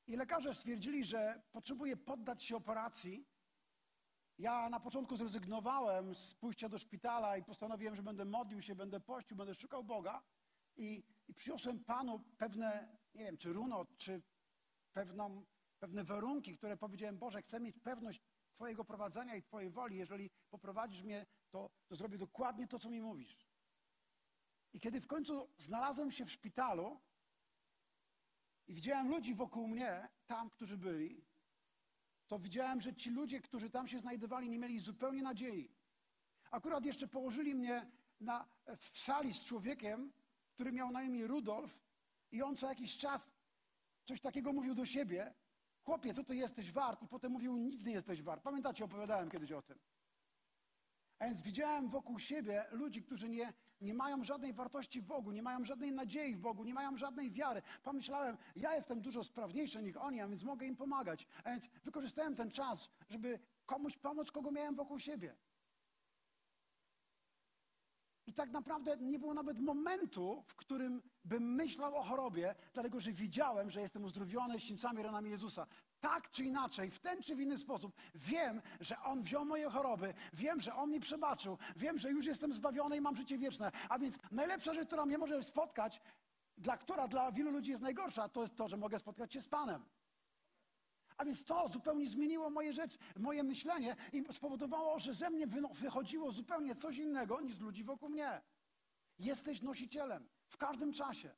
i 0.07 0.17
lekarze 0.17 0.55
stwierdzili, 0.55 1.05
że 1.05 1.43
potrzebuję 1.53 1.97
poddać 1.97 2.45
się 2.45 2.57
operacji. 2.57 3.27
Ja 4.39 4.71
na 4.71 4.81
początku 4.81 5.17
zrezygnowałem 5.17 6.15
z 6.15 6.35
pójścia 6.35 6.69
do 6.69 6.79
szpitala 6.79 7.37
i 7.37 7.45
postanowiłem, 7.45 7.97
że 7.97 8.03
będę 8.03 8.25
modlił 8.25 8.63
się, 8.63 8.75
będę 8.75 9.01
pościł, 9.01 9.37
będę 9.37 9.55
szukał 9.55 9.85
Boga. 9.85 10.23
I, 10.77 11.05
i 11.29 11.35
przyniosłem 11.35 11.85
Panu 11.85 12.21
pewne, 12.39 12.99
nie 13.15 13.25
wiem, 13.25 13.37
czy 13.37 13.53
runo, 13.53 13.87
czy 13.97 14.23
pewną, 14.95 15.45
pewne 15.79 16.05
warunki, 16.05 16.57
które 16.57 16.77
powiedziałem, 16.77 17.19
Boże, 17.19 17.43
chcę 17.43 17.61
mieć 17.61 17.79
pewność 17.79 18.21
Twojego 18.53 18.85
prowadzenia 18.85 19.37
i 19.37 19.43
Twojej 19.43 19.71
woli. 19.71 19.97
Jeżeli 19.97 20.31
poprowadzisz 20.51 21.03
mnie, 21.03 21.27
to, 21.51 21.71
to 21.89 21.97
zrobię 21.97 22.19
dokładnie 22.19 22.69
to, 22.69 22.79
co 22.79 22.91
mi 22.91 23.01
mówisz. 23.01 23.37
I 24.73 24.81
kiedy 24.81 25.01
w 25.01 25.07
końcu 25.07 25.49
znalazłem 25.59 26.11
się 26.11 26.25
w 26.25 26.33
szpitalu 26.33 27.01
i 28.67 28.75
widziałem 28.75 29.09
ludzi 29.09 29.35
wokół 29.35 29.69
mnie, 29.69 30.09
tam, 30.27 30.51
którzy 30.51 30.77
byli, 30.77 31.25
to 32.27 32.39
widziałem, 32.39 32.81
że 32.81 32.95
ci 32.95 33.11
ludzie, 33.11 33.41
którzy 33.41 33.71
tam 33.71 33.89
się 33.89 33.99
znajdowali, 33.99 34.51
nie 34.51 34.59
mieli 34.59 34.79
zupełnie 34.79 35.23
nadziei. 35.23 35.71
Akurat 36.51 36.85
jeszcze 36.85 37.09
położyli 37.09 37.55
mnie 37.55 37.91
na, 38.21 38.49
w 38.77 38.99
sali 38.99 39.35
z 39.35 39.45
człowiekiem, 39.45 40.13
który 40.55 40.73
miał 40.73 40.91
na 40.91 41.03
imię 41.03 41.27
Rudolf 41.27 41.83
i 42.31 42.43
on 42.43 42.57
co 42.57 42.69
jakiś 42.69 42.97
czas 42.99 43.34
coś 44.05 44.21
takiego 44.21 44.53
mówił 44.53 44.75
do 44.75 44.87
siebie. 44.87 45.35
Chłopie, 45.83 46.15
co 46.15 46.25
ty 46.25 46.37
jesteś 46.37 46.73
wart? 46.73 47.03
I 47.03 47.09
potem 47.09 47.33
mówił, 47.33 47.57
nic 47.57 47.85
nie 47.85 47.93
jesteś 47.93 48.23
wart. 48.23 48.43
Pamiętacie, 48.43 48.85
opowiadałem 48.85 49.31
kiedyś 49.31 49.53
o 49.53 49.63
tym. 49.63 49.79
A 51.19 51.27
więc 51.27 51.43
widziałem 51.43 51.89
wokół 51.89 52.19
siebie 52.19 52.65
ludzi, 52.71 53.03
którzy 53.03 53.29
nie, 53.29 53.53
nie 53.81 53.95
mają 53.95 54.25
żadnej 54.25 54.53
wartości 54.53 55.01
w 55.01 55.05
Bogu, 55.05 55.33
nie 55.33 55.43
mają 55.43 55.65
żadnej 55.65 55.93
nadziei 55.93 56.35
w 56.35 56.41
Bogu, 56.41 56.65
nie 56.65 56.75
mają 56.75 56.97
żadnej 56.97 57.31
wiary. 57.31 57.63
Pomyślałem, 57.83 58.37
ja 58.57 58.75
jestem 58.75 59.01
dużo 59.01 59.25
sprawniejszy 59.25 59.83
niż 59.83 59.97
oni, 59.97 60.21
a 60.21 60.29
więc 60.29 60.43
mogę 60.43 60.67
im 60.67 60.77
pomagać. 60.77 61.27
A 61.45 61.51
więc 61.51 61.69
wykorzystałem 61.85 62.37
ten 62.37 62.51
czas, 62.51 62.91
żeby 63.09 63.39
komuś 63.67 63.97
pomóc, 63.97 64.31
kogo 64.31 64.51
miałem 64.51 64.75
wokół 64.75 64.99
siebie. 64.99 65.37
I 68.26 68.33
tak 68.33 68.50
naprawdę 68.50 68.97
nie 68.97 69.19
było 69.19 69.35
nawet 69.35 69.59
momentu, 69.59 70.45
w 70.47 70.57
którym 70.57 71.02
bym 71.25 71.54
myślał 71.54 71.97
o 71.97 72.02
chorobie, 72.02 72.54
dlatego 72.73 73.00
że 73.00 73.12
widziałem, 73.12 73.71
że 73.71 73.81
jestem 73.81 74.04
uzdrowiony 74.04 74.61
ścińcami 74.61 75.02
ranami 75.02 75.31
Jezusa. 75.31 75.66
Tak 76.00 76.31
czy 76.31 76.45
inaczej, 76.45 76.90
w 76.90 76.99
ten 76.99 77.23
czy 77.23 77.37
w 77.37 77.40
inny 77.40 77.59
sposób, 77.59 77.93
wiem, 78.14 78.62
że 78.81 79.02
On 79.02 79.23
wziął 79.23 79.45
moje 79.45 79.71
choroby, 79.71 80.14
wiem, 80.33 80.61
że 80.61 80.75
On 80.75 80.90
mi 80.90 81.00
przebaczył, 81.00 81.59
wiem, 81.76 81.99
że 81.99 82.11
już 82.11 82.26
jestem 82.26 82.52
zbawiony 82.52 82.97
i 82.97 83.00
mam 83.00 83.16
życie 83.16 83.38
wieczne. 83.38 83.73
A 83.88 83.99
więc 83.99 84.19
najlepsza 84.31 84.75
rzecz, 84.75 84.87
która 84.87 85.07
mnie 85.07 85.19
może 85.19 85.43
spotkać, 85.43 86.00
dla 86.59 86.76
która 86.76 87.09
dla 87.09 87.33
wielu 87.33 87.50
ludzi 87.50 87.71
jest 87.71 87.83
najgorsza, 87.83 88.28
to 88.28 88.43
jest 88.43 88.57
to, 88.57 88.69
że 88.69 88.76
mogę 88.76 88.99
spotkać 88.99 89.33
się 89.33 89.43
z 89.43 89.49
Panem. 89.49 89.85
A 91.16 91.25
więc 91.25 91.44
to 91.44 91.68
zupełnie 91.68 92.09
zmieniło 92.09 92.50
moje 92.50 92.73
rzeczy, 92.73 92.99
moje 93.16 93.42
myślenie 93.42 93.97
i 94.12 94.25
spowodowało, 94.33 94.99
że 94.99 95.14
ze 95.14 95.30
mnie 95.30 95.47
wychodziło 95.73 96.33
zupełnie 96.33 96.75
coś 96.75 96.99
innego 96.99 97.40
niż 97.40 97.59
ludzi 97.61 97.85
wokół 97.85 98.09
mnie. 98.09 98.42
Jesteś 99.18 99.62
nosicielem 99.62 100.28
w 100.47 100.56
każdym 100.56 100.92
czasie. 100.92 101.35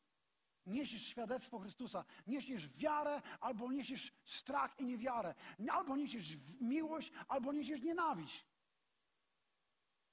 Niesiesz 0.66 1.02
świadectwo 1.02 1.59
Chrystusa, 1.59 2.04
niesiesz 2.26 2.68
wiarę 2.68 3.23
albo 3.40 3.73
niesiesz 3.73 4.12
strach 4.25 4.80
i 4.80 4.85
niewiarę, 4.85 5.35
albo 5.71 5.97
niesiesz 5.97 6.33
miłość, 6.61 7.12
albo 7.28 7.52
niesiesz 7.52 7.83
nienawiść. 7.83 8.47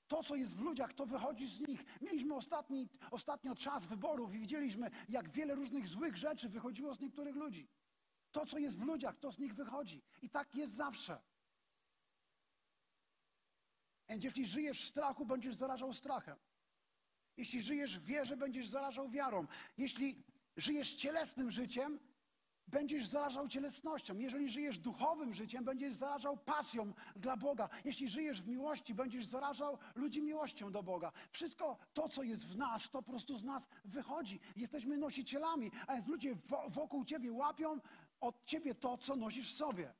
To, 0.07 0.23
co 0.23 0.35
jest 0.35 0.55
w 0.55 0.61
ludziach, 0.61 0.93
to 0.93 1.05
wychodzi 1.05 1.47
z 1.47 1.59
nich. 1.59 1.85
Mieliśmy 2.01 2.35
ostatni, 2.35 2.87
ostatnio 3.11 3.55
czas 3.55 3.85
wyborów 3.85 4.35
i 4.35 4.39
widzieliśmy, 4.39 4.91
jak 5.09 5.29
wiele 5.29 5.55
różnych 5.55 5.87
złych 5.87 6.17
rzeczy 6.17 6.49
wychodziło 6.49 6.95
z 6.95 6.99
niektórych 6.99 7.35
ludzi. 7.35 7.67
To, 8.33 8.45
co 8.45 8.57
jest 8.57 8.77
w 8.77 8.83
ludziach, 8.83 9.17
to 9.19 9.31
z 9.31 9.39
nich 9.39 9.53
wychodzi. 9.53 10.01
I 10.21 10.29
tak 10.29 10.55
jest 10.55 10.73
zawsze. 10.73 11.21
Więc 14.09 14.23
jeśli 14.23 14.45
żyjesz 14.45 14.81
w 14.81 14.87
strachu, 14.87 15.25
będziesz 15.25 15.55
zarażał 15.55 15.93
strachem. 15.93 16.37
Jeśli 17.37 17.63
żyjesz 17.63 17.99
w 17.99 18.05
wierze, 18.05 18.37
będziesz 18.37 18.67
zarażał 18.67 19.09
wiarą. 19.09 19.47
Jeśli 19.77 20.23
żyjesz 20.57 20.93
cielesnym 20.93 21.51
życiem, 21.51 21.99
będziesz 22.67 23.05
zarażał 23.05 23.47
cielesnością. 23.47 24.17
Jeżeli 24.17 24.49
żyjesz 24.49 24.79
duchowym 24.79 25.33
życiem, 25.33 25.63
będziesz 25.63 25.93
zarażał 25.93 26.37
pasją 26.37 26.93
dla 27.15 27.37
Boga. 27.37 27.69
Jeśli 27.85 28.09
żyjesz 28.09 28.41
w 28.41 28.47
miłości, 28.47 28.93
będziesz 28.93 29.25
zarażał 29.25 29.77
ludzi 29.95 30.21
miłością 30.21 30.71
do 30.71 30.83
Boga. 30.83 31.11
Wszystko 31.31 31.77
to, 31.93 32.09
co 32.09 32.23
jest 32.23 32.45
w 32.45 32.57
nas, 32.57 32.89
to 32.89 33.03
po 33.03 33.11
prostu 33.11 33.37
z 33.37 33.43
nas 33.43 33.67
wychodzi. 33.85 34.39
Jesteśmy 34.55 34.97
nosicielami, 34.97 35.71
a 35.87 35.93
więc 35.93 36.07
ludzie 36.07 36.35
wokół 36.69 37.05
ciebie 37.05 37.31
łapią 37.31 37.79
od 38.23 38.43
ciebie 38.43 38.75
to, 38.75 38.97
co 38.97 39.15
nosisz 39.15 39.53
w 39.53 39.57
sobie. 39.57 39.93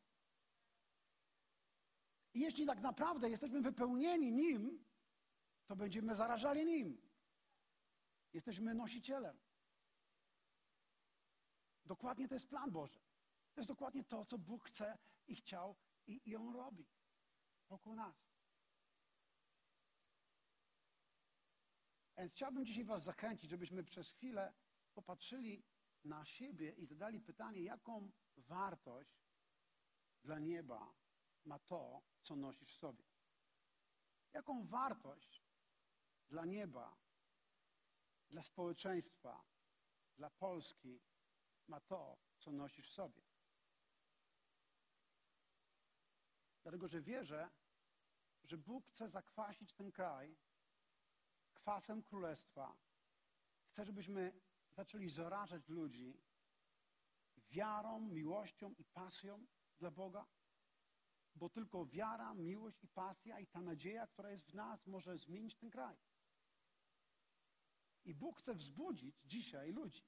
I 2.34 2.40
jeśli 2.40 2.66
tak 2.66 2.82
naprawdę 2.82 3.30
jesteśmy 3.30 3.62
wypełnieni 3.62 4.32
Nim, 4.32 4.86
to 5.66 5.76
będziemy 5.76 6.16
zarażali 6.16 6.66
Nim. 6.66 7.10
Jesteśmy 8.34 8.74
nosicielem. 8.74 9.40
Dokładnie 11.86 12.28
to 12.28 12.36
jest 12.36 12.48
plan 12.48 12.72
Boży. 12.72 13.00
To 13.54 13.62
jest 13.62 13.68
dokładnie 13.68 14.04
to, 14.04 14.26
co 14.26 14.38
Bóg 14.38 14.64
chce 14.66 14.98
i 15.28 15.36
chciał 15.36 15.76
i, 16.08 16.22
i 16.30 16.36
On 16.36 16.56
robi 16.56 16.88
wokół 17.70 17.96
nas. 17.96 18.16
Więc 22.18 22.32
chciałbym 22.32 22.66
dzisiaj 22.66 22.84
Was 22.84 23.04
zachęcić, 23.04 23.50
żebyśmy 23.50 23.84
przez 23.84 24.12
chwilę 24.12 24.54
popatrzyli 24.94 25.64
na 26.04 26.26
siebie 26.26 26.72
i 26.72 26.86
zadali 26.86 27.22
pytanie, 27.22 27.64
jaką 27.64 28.12
wartość 28.38 29.24
dla 30.24 30.40
nieba 30.40 30.94
ma 31.46 31.60
to, 31.60 32.02
co 32.22 32.36
nosisz 32.36 32.74
w 32.74 32.78
sobie. 32.78 33.04
Jaką 34.34 34.66
wartość 34.66 35.44
dla 36.30 36.46
nieba, 36.46 36.98
dla 38.30 38.42
społeczeństwa, 38.42 39.44
dla 40.16 40.30
Polski 40.30 41.02
ma 41.68 41.80
to, 41.80 42.18
co 42.38 42.52
nosisz 42.52 42.90
w 42.90 42.94
sobie. 42.94 43.22
Dlatego, 46.64 46.88
że 46.88 47.02
wierzę, 47.02 47.50
że 48.44 48.58
Bóg 48.58 48.88
chce 48.88 49.10
zakwasić 49.10 49.74
ten 49.74 49.92
kraj 49.92 50.38
kwasem 51.54 52.04
królestwa. 52.04 52.78
Chce, 53.66 53.86
żebyśmy 53.86 54.42
zaczęli 54.76 55.10
zarażać 55.10 55.70
ludzi 55.70 56.22
wiarą, 57.50 58.00
miłością 58.00 58.74
i 58.74 58.86
pasją 58.86 59.46
dla 59.80 59.92
Boga, 59.92 60.26
bo 61.36 61.50
tylko 61.50 61.86
wiara, 61.86 62.34
miłość 62.34 62.84
i 62.84 62.88
pasja 62.88 63.40
i 63.40 63.48
ta 63.48 63.62
nadzieja, 63.62 64.08
która 64.08 64.32
jest 64.32 64.46
w 64.46 64.54
nas, 64.54 64.88
może 64.88 65.18
zmienić 65.18 65.56
ten 65.56 65.70
kraj. 65.70 65.98
I 68.06 68.14
Bóg 68.16 68.40
chce 68.40 68.54
wzbudzić 68.54 69.22
dzisiaj 69.26 69.72
ludzi, 69.72 70.04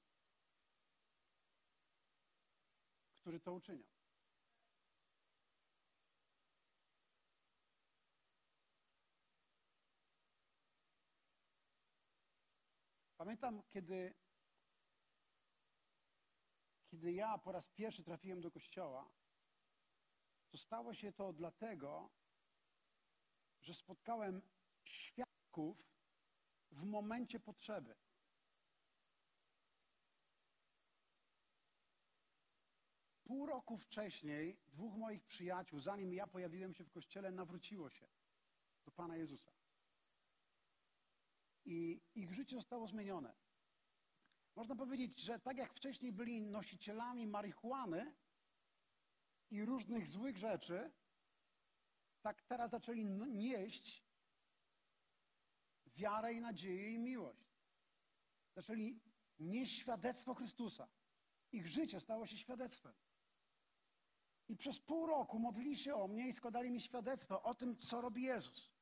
którzy 3.14 3.40
to 3.40 3.52
uczynią. 3.52 3.84
Pamiętam, 13.16 13.62
kiedy, 13.68 14.14
kiedy 16.96 17.12
ja 17.12 17.38
po 17.38 17.52
raz 17.52 17.68
pierwszy 17.68 18.04
trafiłem 18.04 18.40
do 18.40 18.50
kościoła, 18.50 19.10
to 20.50 20.58
stało 20.58 20.94
się 20.94 21.12
to 21.12 21.32
dlatego, 21.32 22.10
że 23.60 23.74
spotkałem 23.74 24.42
świadków 24.84 25.84
w 26.70 26.84
momencie 26.84 27.40
potrzeby. 27.40 27.96
Pół 33.24 33.46
roku 33.46 33.78
wcześniej 33.78 34.56
dwóch 34.66 34.96
moich 34.96 35.24
przyjaciół, 35.24 35.80
zanim 35.80 36.14
ja 36.14 36.26
pojawiłem 36.26 36.74
się 36.74 36.84
w 36.84 36.90
kościele, 36.90 37.30
nawróciło 37.30 37.90
się 37.90 38.08
do 38.84 38.92
Pana 38.92 39.16
Jezusa. 39.16 39.52
I 41.64 42.00
ich 42.14 42.32
życie 42.32 42.56
zostało 42.56 42.86
zmienione. 42.86 43.45
Można 44.56 44.76
powiedzieć, 44.76 45.20
że 45.20 45.38
tak 45.38 45.56
jak 45.56 45.74
wcześniej 45.74 46.12
byli 46.12 46.42
nosicielami 46.42 47.26
marihuany 47.26 48.14
i 49.50 49.64
różnych 49.64 50.06
złych 50.06 50.36
rzeczy, 50.36 50.92
tak 52.22 52.42
teraz 52.42 52.70
zaczęli 52.70 53.04
nieść 53.04 54.04
wiarę 55.86 56.32
i 56.32 56.40
nadzieję 56.40 56.90
i 56.94 56.98
miłość. 56.98 57.46
Zaczęli 58.54 59.00
nieść 59.38 59.78
świadectwo 59.78 60.34
Chrystusa. 60.34 60.88
Ich 61.52 61.66
życie 61.66 62.00
stało 62.00 62.26
się 62.26 62.36
świadectwem. 62.36 62.94
I 64.48 64.56
przez 64.56 64.80
pół 64.80 65.06
roku 65.06 65.38
modlili 65.38 65.76
się 65.76 65.94
o 65.94 66.08
mnie 66.08 66.28
i 66.28 66.32
składali 66.32 66.70
mi 66.70 66.80
świadectwo 66.80 67.42
o 67.42 67.54
tym, 67.54 67.78
co 67.78 68.00
robi 68.00 68.22
Jezus. 68.22 68.72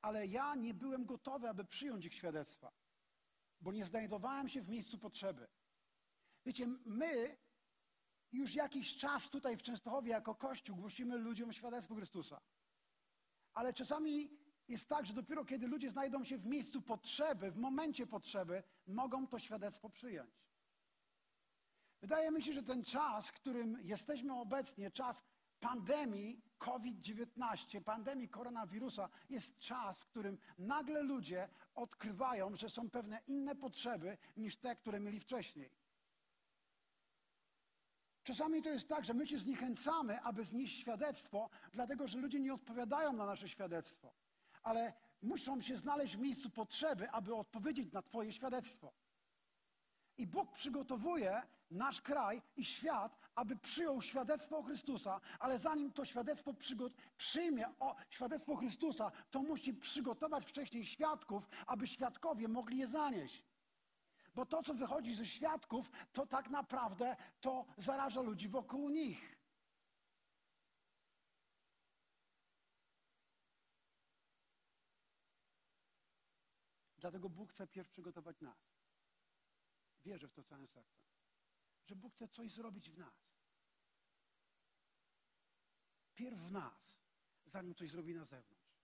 Ale 0.00 0.26
ja 0.26 0.54
nie 0.54 0.74
byłem 0.74 1.04
gotowy, 1.04 1.48
aby 1.48 1.64
przyjąć 1.64 2.04
ich 2.04 2.14
świadectwa, 2.14 2.72
bo 3.60 3.72
nie 3.72 3.84
znajdowałem 3.84 4.48
się 4.48 4.62
w 4.62 4.68
miejscu 4.68 4.98
potrzeby. 4.98 5.48
Wiecie, 6.44 6.66
my 6.84 7.36
już 8.32 8.54
jakiś 8.54 8.96
czas 8.96 9.30
tutaj 9.30 9.56
w 9.56 9.62
Częstochowie 9.62 10.10
jako 10.10 10.34
Kościół 10.34 10.76
głosimy 10.76 11.18
ludziom 11.18 11.52
świadectwo 11.52 11.94
Chrystusa. 11.94 12.40
Ale 13.54 13.72
czasami 13.72 14.30
jest 14.68 14.88
tak, 14.88 15.06
że 15.06 15.14
dopiero 15.14 15.44
kiedy 15.44 15.66
ludzie 15.66 15.90
znajdą 15.90 16.24
się 16.24 16.38
w 16.38 16.46
miejscu 16.46 16.82
potrzeby, 16.82 17.50
w 17.50 17.56
momencie 17.56 18.06
potrzeby, 18.06 18.62
mogą 18.86 19.26
to 19.26 19.38
świadectwo 19.38 19.90
przyjąć. 19.90 20.30
Wydaje 22.00 22.30
mi 22.30 22.42
się, 22.42 22.52
że 22.52 22.62
ten 22.62 22.84
czas, 22.84 23.28
w 23.28 23.32
którym 23.32 23.78
jesteśmy 23.82 24.34
obecnie, 24.34 24.90
czas 24.90 25.22
pandemii 25.60 26.42
COVID-19, 26.58 27.80
pandemii 27.80 28.28
koronawirusa, 28.28 29.08
jest 29.30 29.58
czas, 29.58 29.98
w 29.98 30.06
którym 30.06 30.38
nagle 30.58 31.02
ludzie 31.02 31.48
odkrywają, 31.74 32.56
że 32.56 32.70
są 32.70 32.90
pewne 32.90 33.20
inne 33.26 33.56
potrzeby 33.56 34.18
niż 34.36 34.56
te, 34.56 34.76
które 34.76 35.00
mieli 35.00 35.20
wcześniej. 35.20 35.70
Czasami 38.22 38.62
to 38.62 38.68
jest 38.68 38.88
tak, 38.88 39.04
że 39.04 39.14
my 39.14 39.26
się 39.26 39.38
zniechęcamy, 39.38 40.20
aby 40.20 40.44
znieść 40.44 40.80
świadectwo, 40.80 41.50
dlatego 41.72 42.08
że 42.08 42.18
ludzie 42.18 42.40
nie 42.40 42.54
odpowiadają 42.54 43.12
na 43.12 43.26
nasze 43.26 43.48
świadectwo. 43.48 44.14
Ale 44.62 44.92
muszą 45.22 45.60
się 45.60 45.76
znaleźć 45.76 46.16
w 46.16 46.20
miejscu 46.20 46.50
potrzeby, 46.50 47.10
aby 47.10 47.34
odpowiedzieć 47.34 47.92
na 47.92 48.02
Twoje 48.02 48.32
świadectwo. 48.32 48.92
I 50.18 50.26
Bóg 50.26 50.52
przygotowuje 50.52 51.42
nasz 51.70 52.00
kraj 52.00 52.42
i 52.56 52.64
świat, 52.64 53.18
aby 53.38 53.56
przyjął 53.56 54.02
świadectwo 54.02 54.62
Chrystusa, 54.62 55.20
ale 55.38 55.58
zanim 55.58 55.92
to 55.92 56.04
świadectwo 56.04 56.54
przyjmie 57.16 57.66
o 57.80 57.96
świadectwo 58.10 58.56
Chrystusa, 58.56 59.12
to 59.30 59.42
musi 59.42 59.74
przygotować 59.74 60.46
wcześniej 60.46 60.84
świadków, 60.84 61.48
aby 61.66 61.86
świadkowie 61.86 62.48
mogli 62.48 62.78
je 62.78 62.86
zanieść. 62.86 63.42
Bo 64.34 64.46
to, 64.46 64.62
co 64.62 64.74
wychodzi 64.74 65.14
ze 65.14 65.26
świadków, 65.26 65.90
to 66.12 66.26
tak 66.26 66.50
naprawdę 66.50 67.16
to 67.40 67.66
zaraża 67.76 68.20
ludzi 68.20 68.48
wokół 68.48 68.88
nich. 68.88 69.38
Dlatego 76.98 77.28
Bóg 77.28 77.50
chce 77.50 77.66
pierw 77.66 77.88
przygotować 77.88 78.40
nas. 78.40 78.58
Wierzę 80.04 80.28
w 80.28 80.32
to 80.32 80.42
całym 80.44 80.68
sercem. 80.68 81.07
Że 81.88 81.96
Bóg 81.96 82.14
chce 82.14 82.28
coś 82.28 82.52
zrobić 82.52 82.90
w 82.90 82.98
nas. 82.98 83.28
Pierw 86.14 86.38
w 86.38 86.52
nas, 86.52 87.00
zanim 87.46 87.74
coś 87.74 87.90
zrobi 87.90 88.14
na 88.14 88.24
zewnątrz. 88.24 88.78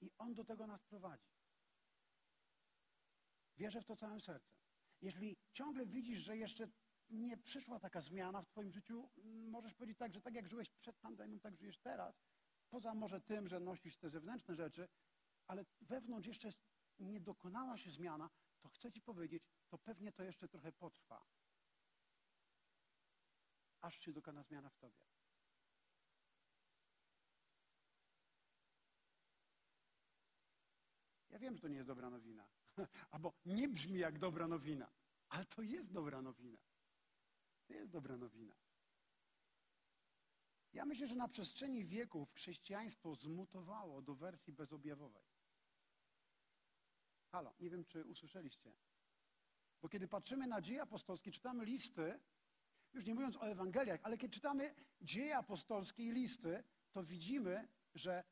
I 0.00 0.10
On 0.18 0.34
do 0.34 0.44
tego 0.44 0.66
nas 0.66 0.84
prowadzi. 0.84 1.30
Wierzę 3.56 3.80
w 3.80 3.84
to 3.84 3.96
całym 3.96 4.20
sercem. 4.20 4.58
Jeżeli 5.00 5.36
ciągle 5.52 5.86
widzisz, 5.86 6.18
że 6.18 6.36
jeszcze 6.36 6.68
nie 7.10 7.36
przyszła 7.36 7.80
taka 7.80 8.00
zmiana 8.00 8.42
w 8.42 8.48
Twoim 8.48 8.72
życiu, 8.72 9.10
możesz 9.24 9.74
powiedzieć 9.74 9.98
tak, 9.98 10.14
że 10.14 10.20
tak 10.20 10.34
jak 10.34 10.48
żyłeś 10.48 10.70
przed 10.70 10.96
pandemią, 10.96 11.40
tak 11.40 11.56
żyjesz 11.56 11.78
teraz. 11.78 12.20
Poza 12.70 12.94
może 12.94 13.20
tym, 13.20 13.48
że 13.48 13.60
nosisz 13.60 13.96
te 13.96 14.10
zewnętrzne 14.10 14.54
rzeczy, 14.54 14.88
ale 15.46 15.64
wewnątrz 15.80 16.28
jeszcze 16.28 16.52
nie 16.98 17.20
dokonała 17.20 17.76
się 17.76 17.90
zmiana, 17.90 18.30
to 18.60 18.68
chcę 18.68 18.92
Ci 18.92 19.02
powiedzieć, 19.02 19.42
to 19.68 19.78
pewnie 19.78 20.12
to 20.12 20.22
jeszcze 20.22 20.48
trochę 20.48 20.72
potrwa, 20.72 21.26
aż 23.80 23.98
się 24.00 24.12
dokona 24.12 24.42
zmiana 24.42 24.70
w 24.70 24.76
Tobie. 24.76 25.04
Ja 31.30 31.38
wiem, 31.38 31.54
że 31.54 31.60
to 31.60 31.68
nie 31.68 31.76
jest 31.76 31.88
dobra 31.88 32.10
nowina, 32.10 32.48
albo 33.10 33.32
nie 33.44 33.68
brzmi 33.68 33.98
jak 33.98 34.18
dobra 34.18 34.48
nowina, 34.48 34.92
ale 35.28 35.44
to 35.44 35.62
jest 35.62 35.92
dobra 35.92 36.22
nowina. 36.22 36.58
To 37.66 37.72
jest 37.72 37.90
dobra 37.90 38.16
nowina. 38.16 38.54
Ja 40.72 40.84
myślę, 40.84 41.08
że 41.08 41.14
na 41.14 41.28
przestrzeni 41.28 41.84
wieków 41.84 42.32
chrześcijaństwo 42.32 43.14
zmutowało 43.14 44.02
do 44.02 44.14
wersji 44.14 44.52
bezobjawowej. 44.52 45.24
Halo, 47.32 47.54
nie 47.60 47.70
wiem, 47.70 47.84
czy 47.84 48.04
usłyszeliście. 48.04 48.74
Bo 49.82 49.88
kiedy 49.88 50.08
patrzymy 50.08 50.46
na 50.46 50.60
dzieje 50.60 50.82
apostolskie, 50.82 51.30
czytamy 51.30 51.64
listy, 51.64 52.20
już 52.94 53.06
nie 53.06 53.14
mówiąc 53.14 53.36
o 53.36 53.48
Ewangeliach, 53.48 54.00
ale 54.02 54.18
kiedy 54.18 54.34
czytamy 54.34 54.74
dzieje 55.00 55.36
apostolskie 55.36 56.02
i 56.02 56.12
listy, 56.12 56.62
to 56.92 57.04
widzimy, 57.04 57.68
że, 57.94 58.24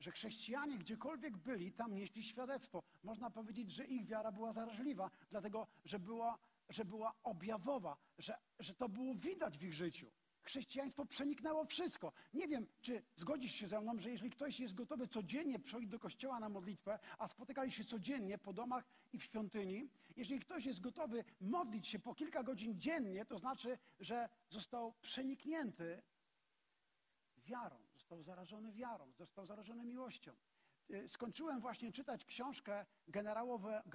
że 0.00 0.10
chrześcijanie 0.10 0.78
gdziekolwiek 0.78 1.36
byli, 1.36 1.72
tam 1.72 1.94
nieśli 1.94 2.22
świadectwo. 2.22 2.82
Można 3.02 3.30
powiedzieć, 3.30 3.70
że 3.70 3.84
ich 3.84 4.06
wiara 4.06 4.32
była 4.32 4.52
zaraźliwa, 4.52 5.10
dlatego 5.30 5.66
że 5.84 5.98
była, 5.98 6.38
że 6.68 6.84
była 6.84 7.14
objawowa, 7.22 7.96
że, 8.18 8.38
że 8.58 8.74
to 8.74 8.88
było 8.88 9.14
widać 9.14 9.58
w 9.58 9.62
ich 9.62 9.74
życiu. 9.74 10.10
Chrześcijaństwo 10.48 11.06
przeniknęło 11.06 11.64
wszystko. 11.64 12.12
Nie 12.34 12.48
wiem, 12.48 12.66
czy 12.80 13.02
zgodzisz 13.16 13.52
się 13.52 13.66
ze 13.66 13.80
mną, 13.80 13.98
że 13.98 14.10
jeżeli 14.10 14.30
ktoś 14.30 14.60
jest 14.60 14.74
gotowy 14.74 15.08
codziennie 15.08 15.58
przychodzić 15.58 15.90
do 15.90 15.98
kościoła 15.98 16.40
na 16.40 16.48
modlitwę, 16.48 16.98
a 17.18 17.28
spotykali 17.28 17.72
się 17.72 17.84
codziennie 17.84 18.38
po 18.38 18.52
domach 18.52 18.84
i 19.12 19.18
w 19.18 19.24
świątyni, 19.24 19.88
jeżeli 20.16 20.40
ktoś 20.40 20.64
jest 20.64 20.80
gotowy 20.80 21.24
modlić 21.40 21.86
się 21.86 21.98
po 21.98 22.14
kilka 22.14 22.42
godzin 22.42 22.80
dziennie, 22.80 23.24
to 23.24 23.38
znaczy, 23.38 23.78
że 24.00 24.28
został 24.48 24.94
przeniknięty 25.00 26.02
wiarą, 27.36 27.78
został 27.92 28.22
zarażony 28.22 28.72
wiarą, 28.72 29.12
został 29.12 29.46
zarażony 29.46 29.84
miłością. 29.84 30.32
Y, 30.90 31.08
skończyłem 31.08 31.60
właśnie 31.60 31.92
czytać 31.92 32.24
książkę 32.24 32.86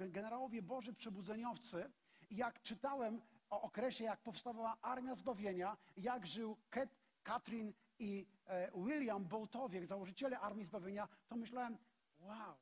generałowie, 0.00 0.62
Boży 0.62 0.94
Przebudzeniowcy. 0.94 1.90
Jak 2.30 2.62
czytałem 2.62 3.20
o 3.54 3.62
okresie, 3.62 4.04
jak 4.04 4.22
powstawała 4.22 4.76
Armia 4.82 5.14
Zbawienia, 5.14 5.76
jak 5.96 6.26
żył 6.26 6.56
Ket, 6.70 6.90
Katrin 7.22 7.74
i 7.98 8.26
e, 8.46 8.70
William 8.74 9.24
Boltowiek, 9.24 9.86
założyciele 9.86 10.40
Armii 10.40 10.64
Zbawienia, 10.64 11.08
to 11.28 11.36
myślałem, 11.36 11.78
wow, 12.18 12.56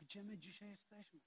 gdzie 0.00 0.22
my 0.22 0.38
dzisiaj 0.38 0.68
jesteśmy? 0.68 1.20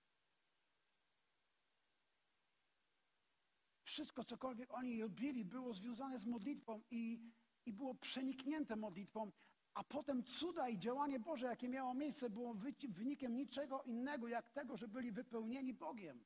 Wszystko, 3.84 4.24
cokolwiek 4.24 4.74
oni 4.74 5.02
robili, 5.02 5.46
było 5.46 5.74
związane 5.74 6.20
z 6.20 6.26
modlitwą 6.26 6.82
i, 6.92 7.32
i 7.66 7.74
było 7.74 7.96
przeniknięte 7.96 8.76
modlitwą, 8.76 9.32
a 9.74 9.84
potem 9.84 10.24
cuda 10.24 10.70
i 10.70 10.78
działanie 10.78 11.20
Boże, 11.20 11.46
jakie 11.46 11.70
miało 11.70 11.94
miejsce, 11.94 12.30
było 12.30 12.54
wynikiem 12.90 13.36
niczego 13.36 13.84
innego, 13.84 14.28
jak 14.28 14.50
tego, 14.50 14.78
że 14.78 14.88
byli 14.88 15.12
wypełnieni 15.12 15.74
Bogiem. 15.74 16.26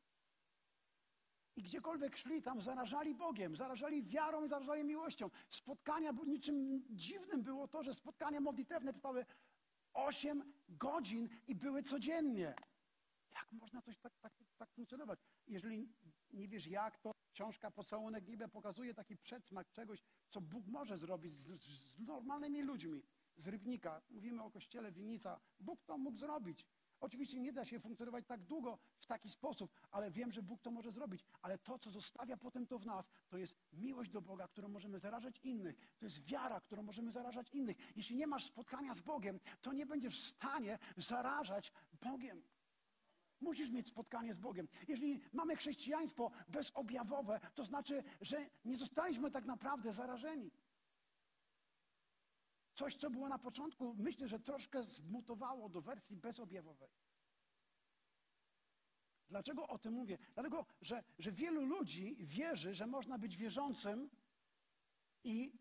I 1.58 1.64
gdziekolwiek 1.64 2.18
szli, 2.18 2.42
tam 2.42 2.62
zarażali 2.62 3.16
Bogiem, 3.16 3.56
zarażali 3.56 4.04
wiarą 4.04 4.46
i 4.46 4.50
zarażali 4.50 4.84
miłością. 4.84 5.30
Spotkania, 5.50 6.12
niczym 6.28 6.84
dziwnym 6.90 7.44
było 7.44 7.68
to, 7.68 7.84
że 7.84 7.94
spotkania 7.94 8.40
modlitewne 8.40 8.94
trwały 8.94 9.26
8 9.94 10.54
godzin 10.70 11.30
i 11.48 11.56
były 11.56 11.84
codziennie. 11.84 12.56
Jak 13.32 13.52
można 13.52 13.82
coś 13.82 13.98
tak, 13.98 14.14
tak, 14.22 14.34
tak 14.58 14.72
funkcjonować? 14.72 15.20
Jeżeli 15.48 15.94
nie 16.34 16.48
wiesz 16.48 16.68
jak, 16.68 16.98
to 16.98 17.12
książka 17.34 17.72
Pocałunek 17.72 18.28
Niebia 18.28 18.48
pokazuje 18.48 18.94
taki 18.94 19.18
przedsmak 19.18 19.72
czegoś, 19.72 20.04
co 20.30 20.42
Bóg 20.42 20.68
może 20.68 20.98
zrobić 20.98 21.38
z, 21.38 21.64
z 21.64 22.00
normalnymi 22.00 22.64
ludźmi. 22.64 23.04
Z 23.38 23.48
Rybnika, 23.48 24.02
mówimy 24.10 24.44
o 24.44 24.52
kościele 24.52 24.92
Winnica. 24.92 25.40
Bóg 25.60 25.84
to 25.84 25.98
mógł 25.98 26.18
zrobić. 26.18 26.66
Oczywiście 27.00 27.40
nie 27.40 27.54
da 27.54 27.66
się 27.66 27.80
funkcjonować 27.80 28.26
tak 28.26 28.44
długo 28.44 28.78
w 29.00 29.06
taki 29.06 29.30
sposób, 29.30 29.72
ale 29.92 30.12
wiem, 30.12 30.32
że 30.32 30.42
Bóg 30.42 30.62
to 30.62 30.72
może 30.72 30.92
zrobić. 30.92 31.24
Ale 31.42 31.58
to, 31.58 31.80
co 31.80 31.92
zostawia 31.92 32.38
potem 32.38 32.68
to 32.68 32.80
w 32.80 32.86
nas, 32.86 33.10
to 33.30 33.38
jest 33.38 33.56
miłość 33.74 34.12
do 34.12 34.22
Boga, 34.22 34.48
którą 34.48 34.68
możemy 34.68 35.00
zarażać 35.00 35.40
innych. 35.44 35.96
To 36.00 36.06
jest 36.06 36.24
wiara, 36.24 36.62
którą 36.62 36.84
możemy 36.84 37.12
zarażać 37.12 37.50
innych. 37.54 37.78
Jeśli 37.96 38.16
nie 38.16 38.28
masz 38.28 38.46
spotkania 38.46 38.94
z 38.94 39.02
Bogiem, 39.02 39.40
to 39.62 39.74
nie 39.74 39.86
będziesz 39.86 40.20
w 40.20 40.28
stanie 40.28 40.80
zarażać 40.98 41.74
Bogiem. 42.02 42.44
Musisz 43.42 43.70
mieć 43.70 43.88
spotkanie 43.88 44.34
z 44.34 44.38
Bogiem. 44.38 44.68
Jeżeli 44.88 45.22
mamy 45.34 45.56
chrześcijaństwo 45.56 46.32
bezobjawowe, 46.48 47.40
to 47.56 47.66
znaczy, 47.66 48.04
że 48.22 48.50
nie 48.66 48.78
zostaliśmy 48.78 49.32
tak 49.32 49.46
naprawdę 49.46 49.94
zarażeni. 49.94 50.52
Coś, 52.78 52.96
co 52.96 53.10
było 53.10 53.30
na 53.30 53.40
początku, 53.40 53.96
myślę, 53.98 54.28
że 54.28 54.40
troszkę 54.40 54.84
zmutowało 54.84 55.70
do 55.70 55.82
wersji 55.82 56.18
bezobjawowej. 56.18 56.90
Dlaczego 59.30 59.68
o 59.68 59.78
tym 59.78 59.94
mówię? 59.94 60.18
Dlatego, 60.34 60.66
że, 60.82 61.04
że 61.20 61.32
wielu 61.32 61.66
ludzi 61.66 62.16
wierzy, 62.20 62.74
że 62.74 62.88
można 62.88 63.18
być 63.18 63.38
wierzącym 63.38 64.10
i, 65.24 65.60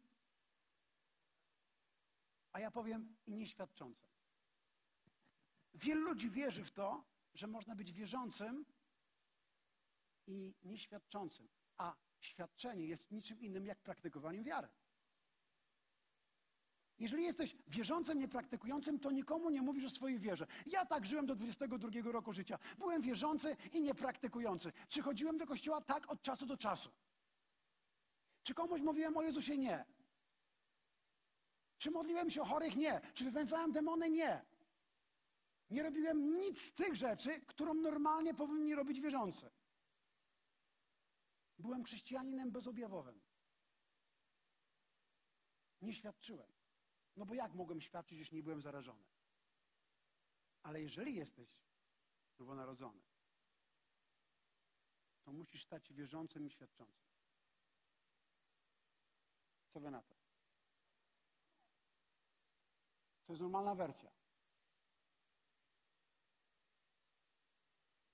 a 2.52 2.61
ja 2.61 2.70
powiem, 2.70 3.16
i 3.26 3.35
nieświadczącym. 3.35 4.11
Wielu 5.74 6.00
ludzi 6.00 6.31
wierzy 6.31 6.64
w 6.64 6.70
to, 6.70 7.05
że 7.35 7.46
można 7.46 7.76
być 7.76 7.92
wierzącym 7.92 8.64
i 10.26 10.55
nieświadczącym, 10.62 11.48
a 11.76 11.96
świadczenie 12.20 12.87
jest 12.87 13.11
niczym 13.11 13.40
innym 13.40 13.66
jak 13.66 13.83
praktykowaniem 13.83 14.44
wiary. 14.44 14.68
Jeżeli 16.98 17.24
jesteś 17.24 17.56
wierzącym, 17.68 18.18
niepraktykującym, 18.18 18.98
to 18.98 19.11
nikomu 19.11 19.50
nie 19.50 19.62
mówisz 19.62 19.85
o 19.85 19.90
swojej 19.90 20.18
wierze. 20.18 20.46
Ja 20.66 20.87
tak 20.87 21.06
żyłem 21.06 21.26
do 21.26 21.35
22 21.35 22.12
roku 22.12 22.32
życia. 22.32 22.59
Byłem 22.78 23.02
wierzący 23.02 23.56
i 23.72 23.80
niepraktykujący. 23.80 24.72
Czy 24.88 25.02
chodziłem 25.02 25.38
do 25.38 25.46
kościoła? 25.46 25.80
Tak, 25.80 26.11
od 26.11 26.22
czasu 26.22 26.46
do 26.46 26.56
czasu. 26.56 26.90
Czy 28.42 28.54
komuś 28.54 28.80
mówiłem 28.80 29.16
o 29.16 29.22
Jezusie? 29.22 29.56
Nie. 29.56 29.85
Czy 31.78 31.90
modliłem 31.90 32.30
się 32.30 32.42
o 32.42 32.44
chorych? 32.44 32.76
Nie. 32.76 33.00
Czy 33.14 33.24
wypędzałem 33.24 33.72
demony? 33.72 34.11
Nie. 34.11 34.44
Nie 35.70 35.82
robiłem 35.82 36.38
nic 36.38 36.61
z 36.61 36.72
tych 36.72 36.94
rzeczy, 36.94 37.40
którą 37.40 37.74
normalnie 37.74 38.35
powinni 38.35 38.74
robić 38.74 39.00
wierzący. 39.00 39.50
Byłem 41.59 41.85
chrześcijaninem 41.85 42.50
bezobjawowym. 42.50 43.20
Nie 45.82 45.92
świadczyłem. 45.92 46.56
No 47.16 47.26
bo 47.26 47.35
jak 47.35 47.55
mogłem 47.55 47.81
świadczyć, 47.81 48.18
jeśli 48.18 48.37
nie 48.37 48.42
byłem 48.42 48.62
zarażony? 48.62 49.05
Ale 50.62 50.83
jeżeli 50.83 51.14
jesteś 51.14 51.64
nowonarodzony, 52.38 53.02
to 55.22 55.33
musisz 55.33 55.64
stać 55.64 55.92
wierzącym 55.92 56.46
i 56.46 56.50
świadczącym. 56.50 57.07
Co 59.68 59.81
wy 59.81 59.90
na 59.90 60.02
to? 60.02 60.14
To 63.26 63.33
jest 63.33 63.42
normalna 63.42 63.74
wersja. 63.74 64.12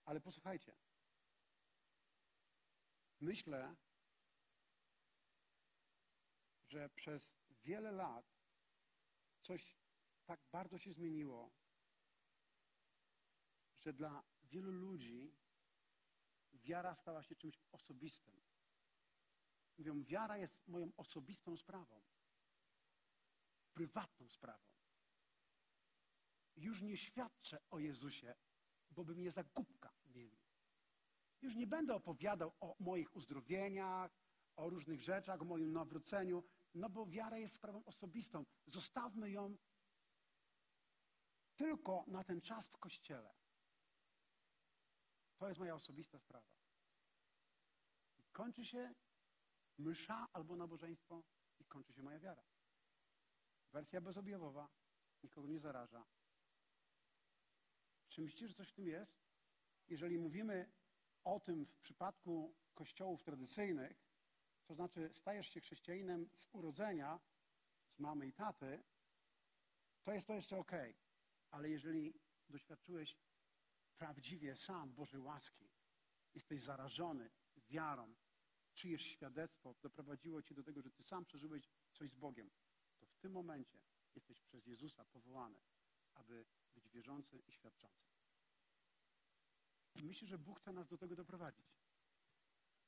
Ale 0.05 0.21
posłuchajcie. 0.21 0.77
Myślę, 3.21 3.77
że 6.62 6.88
przez 6.88 7.37
wiele 7.49 7.93
lat 7.93 8.32
coś 9.43 9.77
tak 10.25 10.41
bardzo 10.53 10.79
się 10.79 10.93
zmieniło, 10.93 11.51
że 13.79 13.93
dla 13.93 14.23
wielu 14.43 14.73
ludzi 14.73 15.35
wiara 16.53 16.95
stała 16.95 17.23
się 17.23 17.37
czymś 17.37 17.61
osobistym. 17.73 18.41
Mówią, 19.79 20.03
wiara 20.03 20.39
jest 20.39 20.69
moją 20.69 20.93
osobistą 20.97 21.57
sprawą, 21.57 22.03
prywatną 23.75 24.29
sprawą. 24.29 24.73
Już 26.57 26.83
nie 26.83 26.97
świadczę 26.97 27.61
o 27.71 27.79
Jezusie, 27.79 28.35
bo 28.91 29.05
by 29.05 29.15
mnie 29.15 29.31
za 29.31 29.45
głupka 29.45 29.93
mieli. 30.07 30.39
Już 31.43 31.55
nie 31.57 31.67
będę 31.67 31.95
opowiadał 31.95 32.53
o 32.61 32.77
moich 32.81 33.17
uzdrowieniach, 33.17 34.19
o 34.57 34.71
różnych 34.71 35.01
rzeczach, 35.01 35.43
o 35.43 35.45
moim 35.45 35.73
nawróceniu, 35.73 36.45
no 36.75 36.91
bo 36.91 37.07
wiara 37.07 37.39
jest 37.39 37.55
sprawą 37.55 37.85
osobistą. 37.85 38.45
Zostawmy 38.67 39.31
ją 39.31 39.57
tylko 41.57 42.05
na 42.07 42.25
ten 42.25 42.41
czas 42.41 42.69
w 42.69 42.79
kościele. 42.79 43.35
To 45.37 45.49
jest 45.49 45.61
moja 45.61 45.75
osobista 45.75 46.19
sprawa. 46.19 46.53
I 48.19 48.31
kończy 48.33 48.65
się 48.65 48.95
mysza 49.79 50.29
albo 50.33 50.57
nabożeństwo 50.57 51.23
i 51.61 51.65
kończy 51.65 51.93
się 51.93 52.03
moja 52.03 52.19
wiara. 52.19 52.43
Wersja 53.73 54.01
bezobjawowa, 54.01 54.69
nikogo 55.23 55.49
nie 55.49 55.61
zaraża. 55.61 56.05
Czy 58.09 58.23
myślicie, 58.23 58.49
że 58.49 58.55
coś 58.55 58.69
w 58.69 58.73
tym 58.73 58.87
jest? 58.87 59.23
Jeżeli 59.89 60.19
mówimy 60.19 60.73
o 61.25 61.41
tym 61.41 61.67
w 61.67 61.81
przypadku 61.81 62.57
kościołów 62.75 63.23
tradycyjnych, 63.23 64.12
to 64.73 64.77
znaczy 64.77 65.11
stajesz 65.15 65.49
się 65.49 65.61
chrześcijaninem 65.61 66.29
z 66.35 66.49
urodzenia, 66.53 67.21
z 67.91 67.99
mamy 67.99 68.27
i 68.27 68.33
taty, 68.33 68.83
to 70.03 70.13
jest 70.13 70.27
to 70.27 70.35
jeszcze 70.35 70.57
ok. 70.59 70.73
Ale 71.51 71.71
jeżeli 71.71 72.15
doświadczyłeś 72.49 73.17
prawdziwie 73.97 74.57
sam 74.57 74.95
Bożej 74.95 75.21
łaski, 75.21 75.71
jesteś 76.35 76.61
zarażony 76.61 77.31
wiarą, 77.69 78.15
czyjeś 78.75 79.07
świadectwo 79.07 79.75
doprowadziło 79.83 80.43
cię 80.43 80.55
do 80.55 80.63
tego, 80.63 80.83
że 80.83 80.91
ty 80.91 81.05
sam 81.05 81.25
przeżyłeś 81.25 81.69
coś 81.93 82.11
z 82.11 82.15
Bogiem, 82.15 82.51
to 82.99 83.07
w 83.07 83.17
tym 83.17 83.33
momencie 83.33 83.79
jesteś 84.15 84.41
przez 84.41 84.67
Jezusa 84.67 85.05
powołany, 85.05 85.61
aby 86.15 86.47
być 86.75 86.89
wierzący 86.89 87.39
i 87.39 87.53
świadczący. 87.53 88.07
Myślę, 90.03 90.29
że 90.29 90.39
Bóg 90.39 90.61
chce 90.61 90.73
nas 90.73 90.89
do 90.89 90.99
tego 90.99 91.17
doprowadzić. 91.17 91.67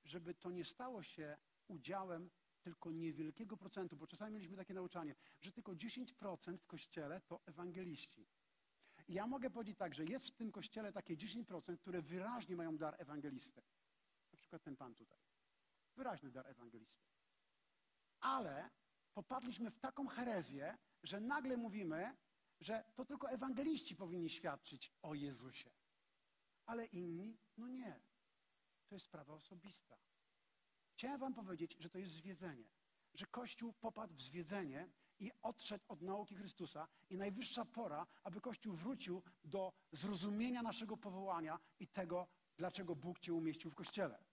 Żeby 0.05 0.35
to 0.35 0.51
nie 0.51 0.65
stało 0.65 1.03
się 1.03 1.37
udziałem 1.69 2.31
tylko 2.63 2.93
niewielkiego 2.93 3.57
procentu, 3.57 3.97
bo 3.97 4.07
czasami 4.07 4.33
mieliśmy 4.33 4.57
takie 4.57 4.75
nauczanie, 4.75 5.15
że 5.41 5.53
tylko 5.53 5.73
10% 5.73 6.59
w 6.59 6.67
kościele 6.67 7.21
to 7.21 7.41
ewangeliści. 7.47 8.27
I 9.09 9.15
ja 9.15 9.27
mogę 9.27 9.51
powiedzieć 9.51 9.79
tak, 9.79 9.95
że 9.95 10.05
jest 10.05 10.29
w 10.29 10.37
tym 10.37 10.53
kościele 10.53 10.93
takie 10.93 11.17
10%, 11.17 11.79
które 11.79 12.03
wyraźnie 12.03 12.57
mają 12.57 12.77
dar 12.77 12.95
ewangelisty. 12.99 13.63
Na 14.33 14.39
przykład 14.39 14.63
ten 14.63 14.77
pan 14.77 14.95
tutaj. 14.95 15.19
Wyraźny 15.97 16.31
dar 16.31 16.47
ewangelisty. 16.47 17.05
Ale 18.21 18.71
popadliśmy 19.15 19.71
w 19.71 19.79
taką 19.79 20.07
herezję, 20.07 20.79
że 21.03 21.21
nagle 21.21 21.57
mówimy, 21.57 22.17
że 22.61 22.85
to 22.95 23.05
tylko 23.05 23.31
ewangeliści 23.31 23.97
powinni 23.97 24.31
świadczyć 24.31 24.93
o 25.03 25.15
Jezusie. 25.15 25.71
Ale 26.67 26.87
inni, 26.87 27.39
no 27.57 27.69
nie. 27.69 28.01
To 28.89 28.95
jest 28.95 29.07
sprawa 29.07 29.35
osobista. 29.35 29.97
Chciałem 30.95 31.21
wam 31.21 31.35
powiedzieć, 31.35 31.77
że 31.79 31.91
to 31.91 31.99
jest 31.99 32.13
zwiedzenie. 32.13 32.65
Że 33.15 33.27
Kościół 33.27 33.73
popadł 33.73 34.15
w 34.15 34.21
zwiedzenie 34.21 34.89
i 35.19 35.31
odszedł 35.43 35.85
od 35.89 36.03
nauki 36.03 36.37
Chrystusa 36.37 36.89
i 37.11 37.17
najwyższa 37.17 37.65
pora, 37.65 38.07
aby 38.23 38.41
Kościół 38.41 38.77
wrócił 38.77 39.23
do 39.45 39.73
zrozumienia 39.93 40.63
naszego 40.63 40.97
powołania 40.97 41.59
i 41.81 41.89
tego, 41.89 42.27
dlaczego 42.57 42.97
Bóg 42.97 43.21
Cię 43.21 43.35
umieścił 43.35 43.71
w 43.71 43.75
Kościele. 43.75 44.25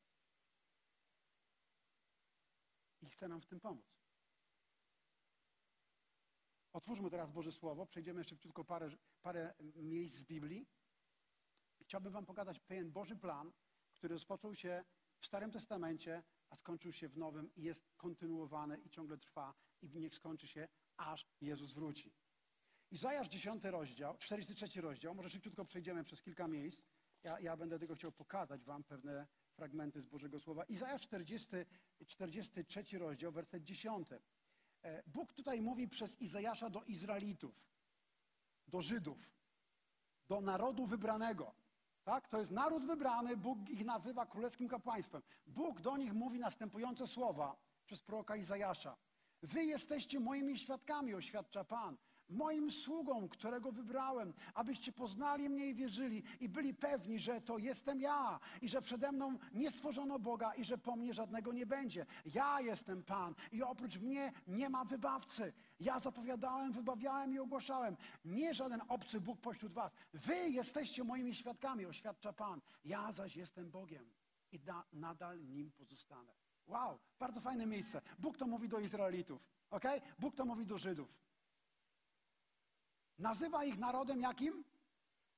I 3.01 3.09
chce 3.09 3.27
nam 3.27 3.41
w 3.41 3.45
tym 3.45 3.59
pomóc. 3.59 3.85
Otwórzmy 6.73 7.09
teraz 7.09 7.31
Boże 7.31 7.51
Słowo, 7.51 7.85
przejdziemy 7.85 8.23
szybciutko 8.23 8.63
parę, 8.65 8.89
parę 9.21 9.53
miejsc 9.75 10.15
z 10.15 10.23
Biblii. 10.23 10.67
Chciałbym 11.81 12.13
wam 12.13 12.25
pokazać 12.25 12.59
pewien 12.59 12.91
Boży 12.91 13.15
plan, 13.15 13.51
który 13.95 14.13
rozpoczął 14.13 14.55
się 14.55 14.83
w 15.19 15.25
Starym 15.25 15.51
Testamencie, 15.51 16.23
a 16.51 16.55
skończył 16.55 16.93
się 16.93 17.09
w 17.09 17.17
Nowym 17.17 17.55
i 17.55 17.63
jest 17.63 17.93
kontynuowany 17.97 18.77
i 18.77 18.89
ciągle 18.89 19.17
trwa 19.17 19.53
i 19.81 19.89
niech 19.89 20.15
skończy 20.15 20.47
się, 20.47 20.67
aż 20.97 21.27
Jezus 21.41 21.73
wróci. 21.73 22.13
Izajasz 22.91 23.29
10 23.29 23.63
rozdział, 23.63 24.17
43 24.17 24.81
rozdział, 24.81 25.15
może 25.15 25.29
szybciutko 25.29 25.65
przejdziemy 25.65 26.03
przez 26.03 26.21
kilka 26.21 26.47
miejsc. 26.47 26.85
Ja, 27.23 27.39
ja 27.39 27.57
będę 27.57 27.79
tego 27.79 27.95
chciał 27.95 28.11
pokazać 28.11 28.65
wam 28.65 28.83
pewne 28.83 29.27
fragmenty 29.55 30.01
z 30.01 30.05
Bożego 30.05 30.39
Słowa. 30.39 30.63
Izajasz 30.63 31.01
40, 31.01 31.47
43 32.07 32.97
rozdział, 32.97 33.31
werset 33.31 33.63
10. 33.63 34.07
E, 34.83 35.03
Bóg 35.07 35.33
tutaj 35.33 35.61
mówi 35.61 35.87
przez 35.87 36.21
Izajasza 36.21 36.69
do 36.69 36.83
Izraelitów, 36.83 37.65
do 38.67 38.81
Żydów, 38.81 39.31
do 40.27 40.41
narodu 40.41 40.87
wybranego. 40.87 41.60
Tak? 42.03 42.27
To 42.27 42.39
jest 42.39 42.51
naród 42.51 42.85
wybrany, 42.85 43.37
Bóg 43.37 43.69
ich 43.69 43.85
nazywa 43.85 44.25
królewskim 44.25 44.69
kapłaństwem. 44.69 45.21
Bóg 45.47 45.81
do 45.81 45.97
nich 45.97 46.13
mówi 46.13 46.39
następujące 46.39 47.07
słowa 47.07 47.55
przez 47.85 48.01
proroka 48.01 48.35
Izajasza. 48.35 48.97
Wy 49.41 49.63
jesteście 49.63 50.19
moimi 50.19 50.57
świadkami, 50.57 51.13
oświadcza 51.13 51.63
Pan 51.63 51.97
moim 52.31 52.71
sługą, 52.71 53.29
którego 53.29 53.71
wybrałem, 53.71 54.33
abyście 54.53 54.91
poznali 54.91 55.49
mnie 55.49 55.67
i 55.67 55.73
wierzyli 55.73 56.23
i 56.39 56.49
byli 56.49 56.73
pewni, 56.73 57.19
że 57.19 57.41
to 57.41 57.57
jestem 57.57 58.01
ja 58.01 58.39
i 58.61 58.69
że 58.69 58.81
przede 58.81 59.11
mną 59.11 59.37
nie 59.53 59.71
stworzono 59.71 60.19
Boga 60.19 60.53
i 60.53 60.65
że 60.65 60.77
po 60.77 60.95
mnie 60.95 61.13
żadnego 61.13 61.53
nie 61.53 61.65
będzie. 61.65 62.05
Ja 62.25 62.61
jestem 62.61 63.03
Pan 63.03 63.35
i 63.51 63.63
oprócz 63.63 63.97
mnie 63.97 64.31
nie 64.47 64.69
ma 64.69 64.85
wybawcy. 64.85 65.53
Ja 65.79 65.99
zapowiadałem, 65.99 66.71
wybawiałem 66.71 67.33
i 67.33 67.39
ogłaszałem. 67.39 67.97
Nie 68.25 68.53
żaden 68.53 68.81
obcy 68.87 69.21
Bóg 69.21 69.41
pośród 69.41 69.73
was. 69.73 69.93
Wy 70.13 70.49
jesteście 70.49 71.03
moimi 71.03 71.35
świadkami, 71.35 71.85
oświadcza 71.85 72.33
Pan. 72.33 72.61
Ja 72.85 73.11
zaś 73.11 73.35
jestem 73.35 73.71
Bogiem 73.71 74.11
i 74.51 74.59
da, 74.59 74.83
nadal 74.93 75.45
nim 75.45 75.71
pozostanę. 75.71 76.33
Wow, 76.67 76.99
bardzo 77.19 77.41
fajne 77.41 77.65
miejsce. 77.65 78.01
Bóg 78.19 78.37
to 78.37 78.47
mówi 78.47 78.69
do 78.69 78.79
Izraelitów, 78.79 79.41
ok? 79.69 79.85
Bóg 80.19 80.35
to 80.35 80.45
mówi 80.45 80.65
do 80.65 80.77
Żydów. 80.77 81.21
Nazywa 83.21 83.63
ich 83.65 83.77
narodem 83.79 84.21
jakim? 84.21 84.63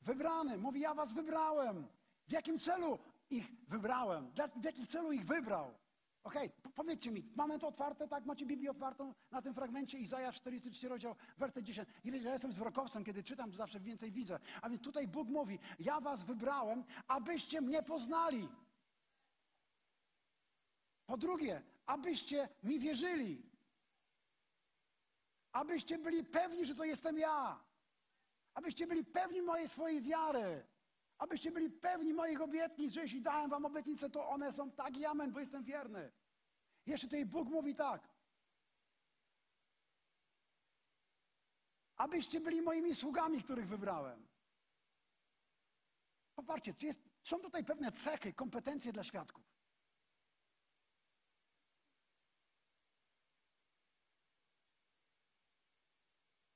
Wybranym. 0.01 0.61
Mówi, 0.61 0.79
ja 0.79 0.93
was 0.93 1.13
wybrałem. 1.13 1.87
W 2.27 2.31
jakim 2.31 2.59
celu 2.59 2.99
ich 3.29 3.51
wybrałem? 3.67 4.31
W 4.61 4.63
jakim 4.63 4.87
celu 4.87 5.11
ich 5.11 5.25
wybrał? 5.25 5.73
Okej, 6.23 6.51
okay, 6.59 6.71
powiedzcie 6.75 7.11
mi, 7.11 7.23
mamy 7.35 7.59
to 7.59 7.67
otwarte, 7.67 8.07
tak? 8.07 8.25
Macie 8.25 8.45
Biblię 8.45 8.71
otwartą 8.71 9.13
na 9.31 9.41
tym 9.41 9.53
fragmencie 9.53 9.97
Izaja 9.97 10.31
43 10.31 10.87
rozdział, 10.87 11.15
werset 11.37 11.65
10. 11.65 11.89
I 12.03 12.11
wiecie, 12.11 12.25
ja 12.25 12.31
jestem 12.31 12.51
wzrokowcem, 12.51 13.03
kiedy 13.03 13.23
czytam, 13.23 13.51
to 13.51 13.57
zawsze 13.57 13.79
więcej 13.79 14.11
widzę. 14.11 14.39
A 14.61 14.69
więc 14.69 14.81
tutaj 14.81 15.07
Bóg 15.07 15.29
mówi, 15.29 15.59
ja 15.79 15.99
was 15.99 16.23
wybrałem, 16.23 16.83
abyście 17.07 17.61
mnie 17.61 17.83
poznali. 17.83 18.49
Po 21.05 21.17
drugie, 21.17 21.61
abyście 21.85 22.49
mi 22.63 22.79
wierzyli. 22.79 23.41
Abyście 25.51 25.97
byli 25.97 26.23
pewni, 26.23 26.65
że 26.65 26.75
to 26.75 26.83
jestem 26.83 27.17
ja. 27.17 27.59
Abyście 28.53 28.87
byli 28.87 29.05
pewni 29.05 29.41
mojej 29.41 29.69
swojej 29.69 30.01
wiary. 30.01 30.67
Abyście 31.17 31.51
byli 31.51 31.69
pewni 31.69 32.13
moich 32.13 32.41
obietnic, 32.41 32.93
że 32.93 33.01
jeśli 33.01 33.21
dałem 33.21 33.49
wam 33.49 33.65
obietnice, 33.65 34.09
to 34.09 34.29
one 34.29 34.53
są 34.53 34.71
tak 34.71 34.97
i 34.97 35.05
amen, 35.05 35.31
bo 35.31 35.39
jestem 35.39 35.63
wierny. 35.63 36.11
Jeszcze 36.85 37.07
tutaj 37.07 37.25
Bóg 37.25 37.49
mówi 37.49 37.75
tak. 37.75 38.09
Abyście 41.95 42.41
byli 42.41 42.61
moimi 42.61 42.95
sługami, 42.95 43.43
których 43.43 43.67
wybrałem. 43.67 44.27
Popatrzcie, 46.35 46.73
jest, 46.81 46.99
są 47.23 47.39
tutaj 47.39 47.63
pewne 47.63 47.91
cechy, 47.91 48.33
kompetencje 48.33 48.93
dla 48.93 49.03
świadków. 49.03 49.43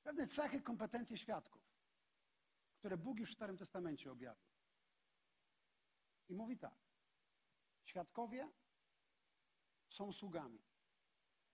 Pewne 0.02 0.26
cechy, 0.26 0.62
kompetencje 0.62 1.16
świadków 1.16 1.67
które 2.78 2.96
Bóg 2.96 3.18
już 3.20 3.30
w 3.30 3.34
Starym 3.34 3.56
Testamencie 3.56 4.12
objawił. 4.12 4.48
I 6.28 6.34
mówi 6.34 6.58
tak. 6.58 6.74
Świadkowie 7.84 8.50
są 9.88 10.12
sługami. 10.12 10.62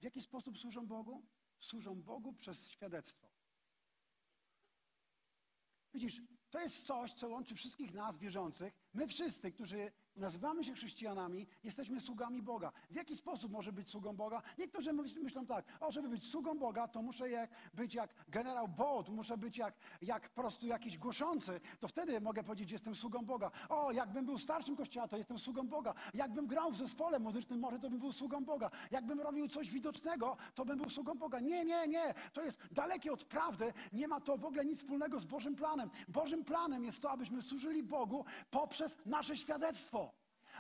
W 0.01 0.03
jaki 0.03 0.23
sposób 0.23 0.59
służą 0.59 0.87
Bogu? 0.87 1.27
Służą 1.61 2.03
Bogu 2.03 2.33
przez 2.33 2.71
świadectwo. 2.71 3.29
Widzisz, 5.95 6.21
to 6.51 6.61
jest 6.61 6.87
coś, 6.87 7.13
co 7.13 7.29
łączy 7.29 7.55
wszystkich 7.55 7.93
nas 7.93 8.19
wierzących, 8.19 8.75
My 8.93 9.07
wszyscy, 9.09 9.53
którzy 9.53 9.93
nazywamy 10.17 10.65
się 10.65 10.73
chrześcijanami, 10.75 11.47
jesteśmy 11.65 12.01
sługami 12.01 12.43
Boga. 12.43 12.73
W 12.91 12.95
jaki 12.95 13.17
sposób 13.17 13.53
może 13.53 13.73
być 13.73 13.91
sługą 13.91 14.17
Boga? 14.17 14.43
Niektórzy 14.59 14.93
myśl- 14.93 15.23
myślą 15.23 15.47
tak, 15.47 15.65
o, 15.81 15.93
żeby 15.93 16.09
być 16.09 16.31
sługą 16.31 16.59
Boga, 16.59 16.89
to 16.89 17.03
muszę 17.03 17.31
jak, 17.31 17.51
być 17.75 17.95
jak 17.95 18.15
generał 18.29 18.69
Bolt, 18.69 19.09
muszę 19.09 19.39
być 19.39 19.57
jak, 19.57 19.75
jak 20.03 20.29
prostu 20.29 20.67
jakiś 20.67 20.99
głoszący, 20.99 21.61
to 21.81 21.89
wtedy 21.89 22.21
mogę 22.21 22.45
powiedzieć, 22.45 22.69
że 22.69 22.75
jestem 22.75 22.95
sługą 22.95 23.25
Boga. 23.25 23.51
O, 23.69 23.93
jakbym 23.93 24.27
był 24.27 24.39
starszym 24.39 24.77
kościoła, 24.77 25.09
to 25.09 25.17
jestem 25.17 25.39
sługą 25.39 25.69
Boga. 25.69 25.95
Jakbym 26.15 26.47
grał 26.47 26.71
w 26.71 26.77
zespole 26.77 27.19
muzycznym, 27.19 27.61
może 27.61 27.79
to 27.79 27.91
bym 27.91 27.99
był 27.99 28.13
sługą 28.13 28.45
Boga. 28.45 28.71
Jakbym 28.91 29.21
robił 29.21 29.49
coś 29.49 29.71
widocznego, 29.71 30.37
to 30.55 30.65
bym 30.65 30.79
był 30.79 30.91
sługą 30.91 31.15
Boga. 31.15 31.41
Nie, 31.41 31.65
nie, 31.65 31.89
nie. 31.89 32.15
To 32.33 32.43
jest 32.43 32.59
dalekie 32.73 33.13
od 33.13 33.25
prawdy. 33.25 33.73
Nie 33.93 34.09
ma 34.09 34.21
to 34.21 34.37
w 34.37 34.45
ogóle 34.45 34.65
nic 34.65 34.79
wspólnego 34.79 35.21
z 35.21 35.25
Bożym 35.25 35.57
planem. 35.57 35.91
Bożym 36.09 36.45
planem 36.45 36.85
jest 36.85 37.01
to, 37.01 37.11
abyśmy 37.11 37.43
służyli 37.43 37.83
Bogu 37.83 38.25
poprzez 38.51 38.97
nasze 39.07 39.37
świadectwo. 39.37 40.04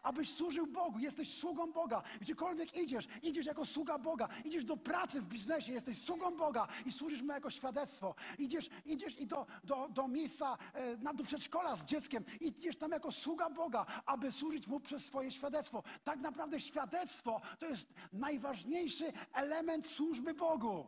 Abyś 0.04 0.34
służył 0.34 0.66
Bogu, 0.66 0.98
jesteś 0.98 1.34
sługą 1.34 1.72
Boga. 1.72 2.02
Gdziekolwiek 2.20 2.76
idziesz, 2.76 3.08
idziesz 3.22 3.46
jako 3.46 3.66
sługa 3.66 3.98
Boga. 3.98 4.28
Idziesz 4.44 4.64
do 4.64 4.76
pracy 4.76 5.20
w 5.20 5.26
biznesie, 5.26 5.72
jesteś 5.72 6.02
sługą 6.02 6.36
Boga 6.36 6.68
i 6.86 6.92
służysz 6.92 7.22
Mu 7.22 7.32
jako 7.32 7.50
świadectwo. 7.50 8.14
Idziesz, 8.38 8.70
idziesz 8.84 9.20
i 9.20 9.26
do, 9.26 9.46
do, 9.64 9.88
do 9.88 10.08
miejsca, 10.08 10.58
e, 10.74 11.14
do 11.14 11.24
przedszkola 11.24 11.76
z 11.76 11.84
dzieckiem. 11.84 12.24
Idziesz 12.40 12.76
tam 12.76 12.90
jako 12.90 13.12
sługa 13.12 13.50
Boga, 13.50 13.86
aby 14.06 14.32
służyć 14.32 14.66
Mu 14.66 14.80
przez 14.80 15.04
swoje 15.04 15.30
świadectwo. 15.30 15.82
Tak 16.04 16.20
naprawdę 16.20 16.60
świadectwo 16.60 17.40
to 17.58 17.66
jest 17.66 17.86
najważniejszy 18.12 19.12
element 19.32 19.86
służby 19.86 20.34
Bogu. 20.34 20.86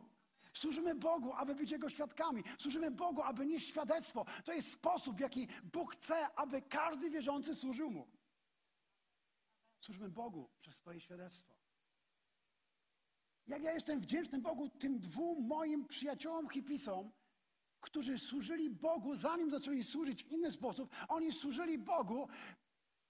Służymy 0.53 0.95
Bogu, 0.95 1.33
aby 1.33 1.55
być 1.55 1.71
Jego 1.71 1.89
świadkami. 1.89 2.43
Służymy 2.57 2.91
Bogu, 2.91 3.21
aby 3.21 3.45
nieść 3.45 3.67
świadectwo. 3.67 4.25
To 4.45 4.53
jest 4.53 4.71
sposób, 4.71 5.17
w 5.17 5.19
jaki 5.19 5.47
Bóg 5.73 5.93
chce, 5.93 6.35
aby 6.35 6.61
każdy 6.61 7.09
wierzący 7.09 7.55
służył 7.55 7.91
Mu. 7.91 8.16
Służmy 9.79 10.09
Bogu 10.09 10.49
przez 10.61 10.75
swoje 10.75 11.01
świadectwo. 11.01 11.53
Jak 13.47 13.63
ja 13.63 13.71
jestem 13.71 13.99
wdzięczny 13.99 14.39
Bogu 14.39 14.69
tym 14.69 14.99
dwóm 14.99 15.47
moim 15.47 15.87
przyjaciołom 15.87 16.49
hipisom, 16.49 17.11
którzy 17.81 18.19
służyli 18.19 18.69
Bogu, 18.69 19.15
zanim 19.15 19.51
zaczęli 19.51 19.83
służyć 19.83 20.23
w 20.23 20.31
inny 20.31 20.51
sposób, 20.51 20.95
oni 21.07 21.33
służyli 21.33 21.77
Bogu 21.77 22.27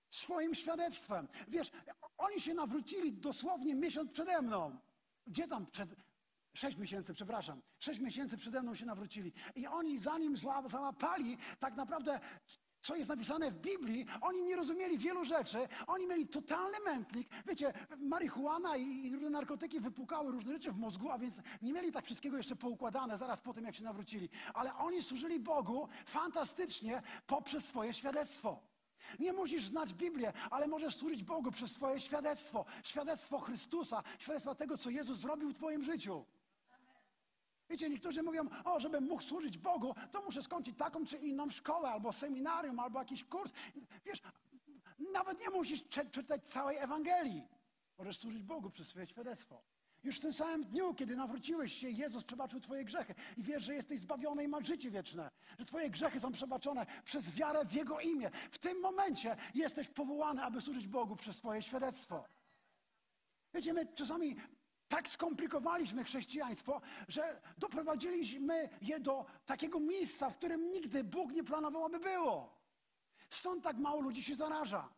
swoim 0.10 0.56
świadectwem. 0.56 1.28
Wiesz, 1.48 1.72
oni 2.18 2.42
się 2.42 2.54
nawrócili 2.54 3.14
dosłownie 3.14 3.76
miesiąc 3.76 4.12
przede 4.12 4.42
mną. 4.42 4.80
Gdzie 5.28 5.48
tam 5.48 5.66
przed... 5.66 5.90
Sześć 6.54 6.78
miesięcy, 6.78 7.14
przepraszam. 7.14 7.62
Sześć 7.80 8.00
miesięcy 8.00 8.38
przede 8.38 8.62
mną 8.62 8.76
się 8.76 8.86
nawrócili. 8.86 9.34
I 9.56 9.68
oni 9.68 10.00
zanim 10.00 10.38
załapali 10.68 11.38
tak 11.60 11.76
naprawdę 11.76 12.20
co 12.82 12.96
jest 12.96 13.10
napisane 13.10 13.52
w 13.52 13.60
Biblii, 13.60 14.06
oni 14.22 14.44
nie 14.44 14.56
rozumieli 14.56 14.98
wielu 14.98 15.26
rzeczy, 15.26 15.68
oni 15.88 16.08
mieli 16.08 16.28
totalny 16.28 16.78
mętlik. 16.86 17.30
Wiecie, 17.48 17.74
marihuana 17.98 18.78
i, 18.78 19.12
różne 19.14 19.30
narkotyki 19.30 19.80
wypukały 19.80 20.32
różne 20.32 20.54
rzeczy 20.54 20.72
w 20.72 20.78
mózgu, 20.78 21.12
a 21.12 21.18
więc 21.18 21.36
nie 21.62 21.74
mieli 21.74 21.92
tak 21.92 22.06
wszystkiego 22.06 22.38
jeszcze 22.38 22.56
poukładane 22.56 23.18
zaraz 23.18 23.42
po 23.42 23.54
tym, 23.54 23.66
jak 23.66 23.76
się 23.76 23.84
nawrócili. 23.84 24.30
Ale 24.54 24.76
oni 24.76 25.04
służyli 25.04 25.40
Bogu 25.40 25.88
fantastycznie 26.06 27.02
poprzez 27.28 27.66
swoje 27.66 27.94
świadectwo. 27.94 28.60
Nie 29.20 29.34
musisz 29.34 29.66
znać 29.66 29.94
Biblię, 29.94 30.34
ale 30.52 30.68
możesz 30.68 30.96
służyć 30.96 31.24
Bogu 31.24 31.52
przez 31.52 31.72
swoje 31.72 32.00
świadectwo. 32.00 32.66
Świadectwo 32.84 33.40
Chrystusa, 33.40 34.04
świadectwo 34.20 34.56
tego, 34.56 34.78
co 34.78 34.90
Jezus 34.90 35.18
zrobił 35.18 35.50
w 35.50 35.54
Twoim 35.54 35.84
życiu. 35.84 36.26
Wiecie, 37.70 37.90
niektórzy 37.90 38.24
mówią, 38.24 38.42
o, 38.66 38.80
żebym 38.80 39.04
mógł 39.04 39.24
służyć 39.24 39.58
Bogu, 39.58 39.96
to 40.12 40.22
muszę 40.22 40.44
skończyć 40.44 40.78
taką 40.78 41.06
czy 41.06 41.18
inną 41.18 41.50
szkołę, 41.50 41.90
albo 41.90 42.14
seminarium, 42.14 42.80
albo 42.80 43.00
jakiś 43.00 43.24
kurs. 43.24 43.52
Wiesz, 44.06 44.22
nawet 45.14 45.42
nie 45.42 45.50
musisz 45.50 45.84
czytać 46.12 46.44
całej 46.44 46.78
Ewangelii. 46.78 47.48
Możesz 47.98 48.18
służyć 48.18 48.44
Bogu 48.44 48.70
przez 48.70 48.88
swoje 48.88 49.08
świadectwo. 49.08 49.62
Już 50.04 50.18
w 50.18 50.22
tym 50.22 50.34
samym 50.34 50.64
dniu, 50.64 50.94
kiedy 50.94 51.16
nawróciłeś 51.16 51.74
się, 51.74 51.90
Jezus 51.90 52.24
przebaczył 52.24 52.60
Twoje 52.60 52.86
grzechy 52.86 53.16
i 53.38 53.44
wiesz, 53.44 53.64
że 53.64 53.74
jesteś 53.74 54.00
zbawiony 54.00 54.44
i 54.44 54.48
masz 54.48 54.68
życie 54.68 54.92
wieczne, 54.92 55.32
że 55.60 55.66
Twoje 55.66 55.90
grzechy 55.90 56.20
są 56.20 56.32
przebaczone 56.32 56.86
przez 57.06 57.32
wiarę 57.32 57.66
w 57.66 57.74
Jego 57.74 58.00
imię. 58.00 58.32
W 58.52 58.58
tym 58.58 58.82
momencie 58.82 59.38
jesteś 59.56 59.88
powołany, 59.88 60.44
aby 60.44 60.62
służyć 60.62 60.88
Bogu 60.88 61.16
przez 61.16 61.36
swoje 61.36 61.62
świadectwo. 61.62 62.24
Wiecie, 63.54 63.74
my 63.74 63.86
czasami 63.86 64.36
tak 64.88 65.08
skomplikowaliśmy 65.08 66.04
chrześcijaństwo, 66.04 66.82
że 67.08 67.42
doprowadziliśmy 67.58 68.70
je 68.82 69.00
do 69.00 69.26
takiego 69.46 69.80
miejsca, 69.80 70.30
w 70.30 70.36
którym 70.36 70.72
nigdy 70.72 71.04
Bóg 71.04 71.32
nie 71.32 71.44
planował, 71.44 71.86
aby 71.86 72.00
było. 72.00 72.58
Stąd 73.30 73.64
tak 73.64 73.78
mało 73.78 74.02
ludzi 74.02 74.24
się 74.24 74.36
zaraża. 74.36 74.90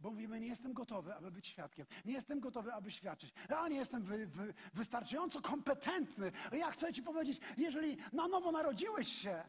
Bo 0.00 0.10
mówimy, 0.10 0.40
nie 0.40 0.46
jestem 0.46 0.72
gotowy, 0.72 1.14
aby 1.14 1.30
być 1.30 1.46
świadkiem. 1.46 1.86
Nie 2.04 2.12
jestem 2.12 2.40
gotowy, 2.40 2.72
aby 2.72 2.90
świadczyć. 2.90 3.32
Ja 3.48 3.68
nie 3.68 3.76
jestem 3.76 4.02
wy, 4.02 4.26
wy, 4.26 4.54
wystarczająco 4.74 5.40
kompetentny. 5.40 6.32
Ja 6.52 6.70
chcę 6.70 6.92
Ci 6.92 7.02
powiedzieć, 7.02 7.40
jeżeli 7.56 7.96
na 8.12 8.28
nowo 8.28 8.52
narodziłeś 8.52 9.12
się 9.22 9.42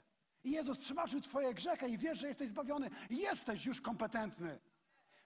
i 0.43 0.51
Jezus 0.51 0.77
przebaczył 0.77 1.21
Twoje 1.21 1.53
grzechy 1.53 1.87
i 1.89 1.97
wiesz, 1.97 2.19
że 2.19 2.27
jesteś 2.27 2.49
zbawiony, 2.49 2.89
jesteś 3.09 3.65
już 3.65 3.81
kompetentny. 3.81 4.59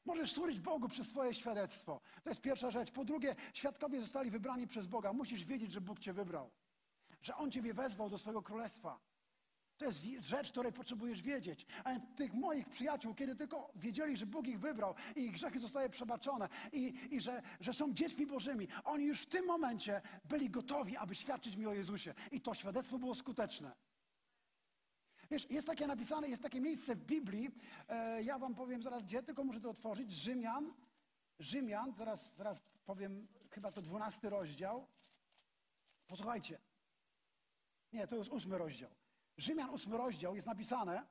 Możesz 0.05 0.31
służyć 0.31 0.59
Bogu 0.59 0.87
przez 0.87 1.07
swoje 1.09 1.33
świadectwo. 1.33 2.01
To 2.23 2.29
jest 2.29 2.41
pierwsza 2.41 2.71
rzecz. 2.71 2.91
Po 2.91 3.05
drugie, 3.05 3.35
świadkowie 3.53 3.99
zostali 3.99 4.31
wybrani 4.31 4.67
przez 4.67 4.87
Boga. 4.87 5.13
Musisz 5.13 5.45
wiedzieć, 5.45 5.71
że 5.71 5.81
Bóg 5.81 5.99
Cię 5.99 6.13
wybrał. 6.13 6.51
Że 7.21 7.35
On 7.35 7.51
Ciebie 7.51 7.73
wezwał 7.73 8.09
do 8.09 8.17
swojego 8.17 8.41
królestwa. 8.41 8.99
To 9.77 9.85
jest 9.85 10.03
rzecz, 10.19 10.51
której 10.51 10.73
potrzebujesz 10.73 11.21
wiedzieć. 11.21 11.65
A 11.83 11.99
tych 11.99 12.33
moich 12.33 12.69
przyjaciół, 12.69 13.15
kiedy 13.15 13.35
tylko 13.35 13.71
wiedzieli, 13.75 14.17
że 14.17 14.25
Bóg 14.25 14.47
ich 14.47 14.59
wybrał 14.59 14.95
i 15.15 15.21
ich 15.21 15.31
grzechy 15.31 15.59
zostały 15.59 15.89
przebaczone 15.89 16.49
i, 16.71 16.93
i 17.11 17.21
że, 17.21 17.41
że 17.59 17.73
są 17.73 17.93
dziećmi 17.93 18.25
Bożymi, 18.25 18.67
oni 18.83 19.05
już 19.05 19.21
w 19.21 19.25
tym 19.25 19.45
momencie 19.45 20.01
byli 20.25 20.49
gotowi, 20.49 20.97
aby 20.97 21.15
świadczyć 21.15 21.55
mi 21.55 21.67
o 21.67 21.73
Jezusie. 21.73 22.13
I 22.31 22.41
to 22.41 22.53
świadectwo 22.53 22.99
było 22.99 23.15
skuteczne. 23.15 23.75
Wiesz, 25.33 25.49
jest 25.49 25.67
takie 25.67 25.87
napisane, 25.87 26.29
jest 26.29 26.41
takie 26.41 26.61
miejsce 26.61 26.95
w 26.95 27.05
Biblii, 27.05 27.49
e, 27.89 28.23
ja 28.23 28.39
wam 28.39 28.55
powiem 28.55 28.83
zaraz 28.83 29.05
gdzie, 29.05 29.23
tylko 29.23 29.43
muszę 29.43 29.59
to 29.61 29.69
otworzyć, 29.69 30.11
Rzymian, 30.11 30.73
Rzymian, 31.39 31.93
zaraz, 31.93 32.35
zaraz 32.35 32.63
powiem, 32.85 33.27
chyba 33.49 33.71
to 33.71 33.81
dwunasty 33.81 34.29
rozdział. 34.29 34.87
Posłuchajcie. 36.07 36.59
Nie, 37.93 38.07
to 38.07 38.15
jest 38.15 38.29
ósmy 38.29 38.57
rozdział. 38.57 38.89
Rzymian, 39.37 39.69
ósmy 39.69 39.97
rozdział, 39.97 40.35
jest 40.35 40.47
napisane, 40.47 41.07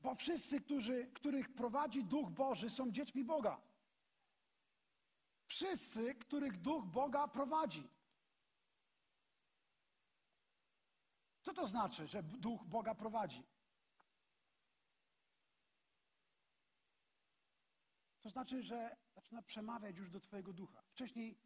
bo 0.00 0.14
wszyscy, 0.14 0.60
którzy, 0.60 1.10
których 1.14 1.54
prowadzi 1.54 2.04
Duch 2.04 2.30
Boży, 2.30 2.70
są 2.70 2.90
dziećmi 2.90 3.24
Boga. 3.24 3.60
Wszyscy, 5.46 6.14
których 6.14 6.60
Duch 6.60 6.84
Boga 6.84 7.28
prowadzi. 7.28 7.88
Co 11.42 11.54
to 11.54 11.68
znaczy, 11.68 12.06
że 12.06 12.22
Duch 12.22 12.64
Boga 12.64 12.94
prowadzi? 12.94 13.44
To 18.20 18.30
znaczy, 18.30 18.62
że 18.62 18.96
zaczyna 19.14 19.42
przemawiać 19.42 19.96
już 19.96 20.10
do 20.10 20.20
Twojego 20.20 20.52
ducha. 20.52 20.82
Wcześniej 20.82 21.38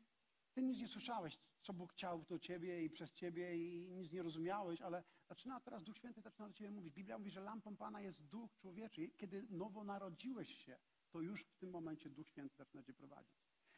Ty 0.55 0.63
nic 0.63 0.79
nie 0.79 0.89
słyszałeś, 0.89 1.39
co 1.63 1.73
Bóg 1.73 1.93
chciał 1.93 2.23
do 2.23 2.39
Ciebie 2.39 2.85
i 2.85 2.91
przez 2.91 3.13
Ciebie 3.13 3.57
i 3.57 3.93
nic 3.93 4.13
nie 4.13 4.23
rozumiałeś, 4.23 4.83
ale 4.83 5.05
zaczyna 5.29 5.61
teraz 5.61 5.85
Duch 5.85 5.97
Święty 5.97 6.21
zaczyna 6.21 6.49
do 6.49 6.55
Ciebie 6.55 6.71
mówić. 6.71 6.95
Biblia 6.95 7.19
mówi, 7.19 7.31
że 7.31 7.41
lampą 7.41 7.77
Pana 7.77 8.01
jest 8.01 8.23
Duch 8.23 8.57
człowieczy. 8.57 9.09
Kiedy 9.09 9.47
nowo 9.51 9.85
narodziłeś 9.85 10.59
się, 10.59 10.79
to 11.11 11.21
już 11.21 11.45
w 11.45 11.57
tym 11.57 11.71
momencie 11.71 12.11
Duch 12.11 12.29
Święty 12.29 12.57
zaczyna 12.57 12.83
Cię 12.83 12.95
prowadzić. 12.95 13.35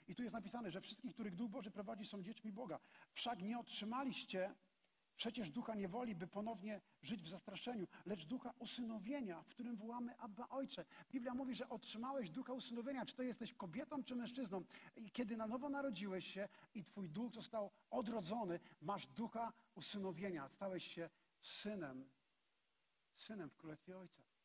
I 0.09 0.15
tu 0.15 0.23
jest 0.23 0.35
napisane, 0.35 0.71
że 0.71 0.81
wszystkich, 0.81 1.15
których 1.15 1.35
Duch 1.35 1.51
Boży 1.51 1.71
prowadzi, 1.71 2.05
są 2.05 2.23
dziećmi 2.23 2.53
Boga. 2.53 2.81
Wszak 3.13 3.43
nie 3.43 3.59
otrzymaliście 3.59 4.55
Przecież 5.17 5.51
ducha 5.51 5.75
niewoli, 5.75 6.15
by 6.15 6.27
ponownie 6.27 6.81
żyć 7.03 7.23
w 7.23 7.29
zastraszeniu, 7.29 7.87
lecz 8.07 8.27
ducha 8.27 8.53
usynowienia, 8.59 9.43
w 9.43 9.49
którym 9.49 9.77
wołamy 9.77 10.19
Abba 10.19 10.49
Ojcze. 10.49 10.85
Biblia 11.13 11.35
mówi, 11.35 11.55
że 11.55 11.69
otrzymałeś 11.69 12.31
ducha 12.31 12.53
usynowienia, 12.53 13.07
czy 13.07 13.15
to 13.15 13.23
jesteś 13.23 13.53
kobietą, 13.53 14.05
czy 14.05 14.17
mężczyzną. 14.17 14.65
I 14.97 15.11
kiedy 15.11 15.37
na 15.37 15.47
nowo 15.47 15.69
narodziłeś 15.69 16.27
się 16.27 16.49
i 16.75 16.85
twój 16.85 17.11
duch 17.11 17.33
został 17.33 17.71
odrodzony, 17.91 18.61
masz 18.83 19.07
ducha 19.07 19.53
usynowienia. 19.75 20.49
Stałeś 20.49 20.87
się 20.87 21.11
synem, 21.41 22.09
synem 23.15 23.51
w 23.51 23.57
Królestwie 23.57 23.99
Ojca. 23.99 24.36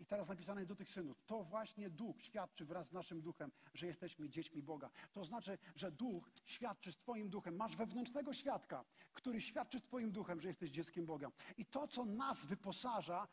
I 0.00 0.06
teraz 0.06 0.28
napisane 0.28 0.60
jest 0.60 0.68
do 0.68 0.76
tych 0.76 0.90
synów. 0.90 1.22
To 1.26 1.44
właśnie 1.44 1.90
duch 1.90 2.22
świadczy 2.22 2.64
wraz 2.64 2.88
z 2.88 2.92
naszym 2.92 3.22
duchem, 3.22 3.52
że 3.74 3.86
jesteśmy 3.86 4.28
dziećmi 4.28 4.62
Boga. 4.62 4.90
To 5.12 5.24
znaczy, 5.24 5.58
że 5.76 5.92
duch 5.92 6.30
świadczy 6.44 6.92
z 6.92 6.96
Twoim 6.96 7.30
duchem. 7.30 7.56
Masz 7.56 7.76
wewnętrznego 7.76 8.34
świadka, 8.34 8.84
który 9.12 9.40
świadczy 9.40 9.78
z 9.78 9.82
Twoim 9.82 10.12
duchem, 10.12 10.40
że 10.40 10.48
jesteś 10.48 10.70
dzieckiem 10.70 11.06
Boga. 11.06 11.30
I 11.56 11.66
to, 11.66 11.88
co 11.88 12.04
nas 12.04 12.44
wyposaża 12.44 13.28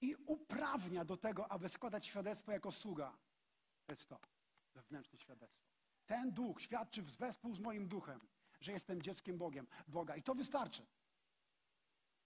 i 0.00 0.14
uprawnia 0.26 1.04
do 1.04 1.16
tego, 1.16 1.52
aby 1.52 1.68
składać 1.68 2.06
świadectwo 2.06 2.52
jako 2.52 2.72
sługa, 2.72 3.18
to 3.86 3.92
jest 3.92 4.08
to 4.08 4.20
wewnętrzne 4.74 5.18
świadectwo. 5.18 5.66
Ten 6.06 6.32
duch 6.32 6.60
świadczy 6.60 7.02
wespół 7.02 7.54
z 7.54 7.60
moim 7.60 7.88
duchem, 7.88 8.20
że 8.60 8.72
jestem 8.72 9.02
dzieckiem 9.02 9.38
Bogiem, 9.38 9.66
Boga. 9.88 10.16
I 10.16 10.22
to 10.22 10.34
wystarczy. 10.34 10.86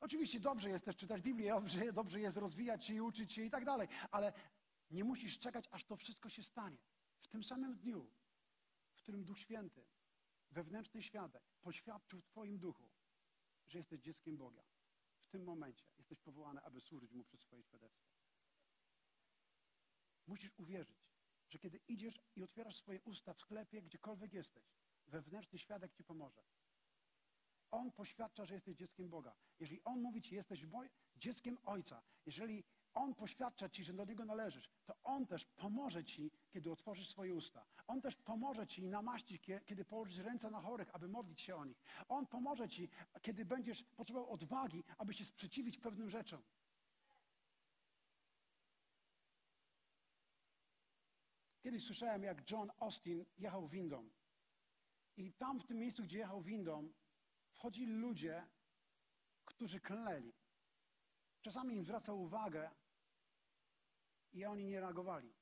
Oczywiście 0.00 0.40
dobrze 0.40 0.70
jest 0.70 0.84
też 0.84 0.96
czytać 0.96 1.22
Biblię, 1.22 1.50
dobrze, 1.50 1.92
dobrze 1.92 2.20
jest 2.20 2.36
rozwijać 2.36 2.84
się 2.84 2.94
i 2.94 3.00
uczyć 3.00 3.32
się 3.32 3.44
i 3.44 3.50
tak 3.50 3.64
dalej, 3.64 3.88
ale 4.10 4.32
nie 4.90 5.04
musisz 5.04 5.38
czekać, 5.38 5.68
aż 5.70 5.84
to 5.84 5.96
wszystko 5.96 6.28
się 6.30 6.42
stanie. 6.42 6.78
W 7.20 7.28
tym 7.28 7.44
samym 7.44 7.76
dniu, 7.76 8.10
w 8.92 8.96
którym 8.96 9.24
Duch 9.24 9.38
Święty, 9.38 9.86
wewnętrzny 10.50 11.02
świadek, 11.02 11.42
poświadczył 11.62 12.20
w 12.20 12.26
Twoim 12.26 12.58
duchu, 12.58 12.90
że 13.66 13.78
jesteś 13.78 14.00
dzieckiem 14.00 14.36
Boga. 14.36 14.62
W 15.20 15.26
tym 15.28 15.44
momencie 15.44 15.86
jesteś 15.98 16.20
powołany, 16.20 16.60
aby 16.62 16.80
służyć 16.80 17.12
Mu 17.12 17.24
przez 17.24 17.40
swoje 17.40 17.62
świadectwo. 17.62 18.10
Musisz 20.26 20.52
uwierzyć, 20.56 20.98
że 21.48 21.58
kiedy 21.58 21.80
idziesz 21.88 22.20
i 22.36 22.42
otwierasz 22.42 22.76
swoje 22.76 23.02
usta 23.02 23.34
w 23.34 23.40
sklepie, 23.40 23.82
gdziekolwiek 23.82 24.32
jesteś, 24.32 24.64
wewnętrzny 25.06 25.58
świadek 25.58 25.92
Ci 25.92 26.04
pomoże. 26.04 26.42
On 27.76 27.92
poświadcza, 27.92 28.44
że 28.44 28.54
jesteś 28.54 28.76
dzieckiem 28.76 29.08
Boga. 29.08 29.34
Jeżeli 29.60 29.80
On 29.84 30.00
mówi 30.00 30.22
Ci, 30.22 30.34
jesteś 30.34 30.66
dzieckiem 31.16 31.58
Ojca, 31.64 32.02
jeżeli 32.26 32.64
On 32.94 33.14
poświadcza 33.14 33.68
Ci, 33.68 33.84
że 33.84 33.92
do 33.92 34.04
Niego 34.04 34.24
należysz, 34.24 34.70
to 34.86 34.94
On 35.04 35.26
też 35.26 35.44
pomoże 35.44 36.04
Ci, 36.04 36.30
kiedy 36.50 36.72
otworzysz 36.72 37.08
swoje 37.08 37.34
usta. 37.34 37.66
On 37.86 38.00
też 38.00 38.16
pomoże 38.16 38.66
Ci 38.66 38.82
namaścić, 38.84 39.42
kie- 39.42 39.60
kiedy 39.66 39.84
położysz 39.84 40.18
ręce 40.18 40.50
na 40.50 40.60
chorych, 40.60 40.94
aby 40.94 41.08
modlić 41.08 41.40
się 41.40 41.56
o 41.56 41.64
nich. 41.64 41.82
On 42.08 42.26
pomoże 42.26 42.68
Ci, 42.68 42.88
kiedy 43.22 43.44
będziesz 43.44 43.82
potrzebował 43.82 44.30
odwagi, 44.30 44.84
aby 44.98 45.14
się 45.14 45.24
sprzeciwić 45.24 45.78
pewnym 45.78 46.10
rzeczom. 46.10 46.42
Kiedyś 51.62 51.84
słyszałem, 51.84 52.22
jak 52.22 52.50
John 52.50 52.70
Austin 52.80 53.24
jechał 53.38 53.68
windą. 53.68 54.10
I 55.16 55.32
tam 55.32 55.60
w 55.60 55.64
tym 55.66 55.78
miejscu, 55.78 56.02
gdzie 56.02 56.18
jechał 56.18 56.42
windą, 56.42 56.92
wchodzili 57.56 57.92
ludzie, 57.92 58.46
którzy 59.44 59.80
klnęli. 59.80 60.32
Czasami 61.42 61.74
im 61.74 61.84
zwracał 61.84 62.22
uwagę 62.22 62.70
i 64.32 64.44
oni 64.44 64.64
nie 64.64 64.80
reagowali. 64.80 65.34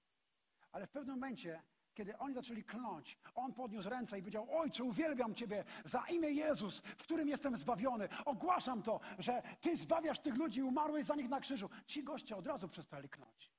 Ale 0.72 0.86
w 0.86 0.90
pewnym 0.90 1.14
momencie, 1.14 1.62
kiedy 1.94 2.18
oni 2.18 2.34
zaczęli 2.34 2.64
klnąć, 2.64 3.18
on 3.34 3.54
podniósł 3.54 3.88
ręce 3.88 4.18
i 4.18 4.22
powiedział: 4.22 4.58
Ojcze, 4.58 4.84
uwielbiam 4.84 5.34
Ciebie 5.34 5.64
za 5.84 6.04
imię 6.06 6.30
Jezus, 6.30 6.80
w 6.80 7.02
którym 7.02 7.28
jestem 7.28 7.56
zbawiony. 7.56 8.08
Ogłaszam 8.24 8.82
to, 8.82 9.00
że 9.18 9.42
Ty 9.60 9.76
zbawiasz 9.76 10.18
tych 10.18 10.36
ludzi 10.36 10.60
i 10.60 10.62
umarłeś 10.62 11.04
za 11.04 11.14
nich 11.14 11.28
na 11.28 11.40
krzyżu. 11.40 11.70
Ci 11.86 12.04
goście 12.04 12.36
od 12.36 12.46
razu 12.46 12.68
przestali 12.68 13.08
klnąć. 13.08 13.52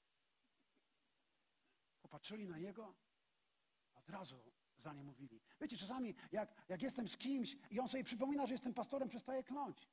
Popatrzyli 2.01 2.47
na 2.47 2.57
Niego, 2.57 2.95
od 3.95 4.09
razu 4.09 4.54
za 4.85 4.93
nie 4.93 5.03
mówili. 5.03 5.41
Wiecie, 5.61 5.77
czasami 5.77 6.15
jak, 6.31 6.49
jak 6.69 6.81
jestem 6.81 7.07
z 7.07 7.17
kimś 7.17 7.57
i 7.71 7.79
on 7.79 7.87
sobie 7.87 8.03
przypomina, 8.03 8.47
że 8.47 8.53
jestem 8.53 8.73
pastorem, 8.73 9.09
przestaje 9.09 9.43
kląć. 9.43 9.89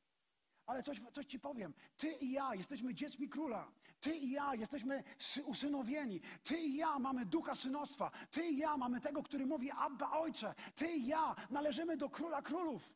Ale 0.66 0.82
coś, 0.82 1.00
coś 1.12 1.26
ci 1.26 1.40
powiem. 1.40 1.74
Ty 1.96 2.12
i 2.12 2.32
ja 2.32 2.54
jesteśmy 2.54 2.94
dziećmi 2.94 3.28
króla. 3.28 3.72
Ty 4.00 4.16
i 4.16 4.30
ja 4.30 4.54
jesteśmy 4.54 5.04
sy- 5.18 5.44
usynowieni. 5.44 6.20
Ty 6.42 6.56
i 6.58 6.76
ja 6.76 6.98
mamy 6.98 7.26
ducha 7.26 7.54
synostwa. 7.54 8.10
Ty 8.30 8.46
i 8.46 8.58
ja 8.58 8.76
mamy 8.76 9.00
tego, 9.00 9.22
który 9.22 9.46
mówi 9.46 9.70
Abba 9.70 10.10
Ojcze. 10.10 10.54
Ty 10.74 10.86
i 10.92 11.06
ja 11.06 11.36
należymy 11.50 11.96
do 11.96 12.10
króla 12.10 12.42
królów. 12.42 12.94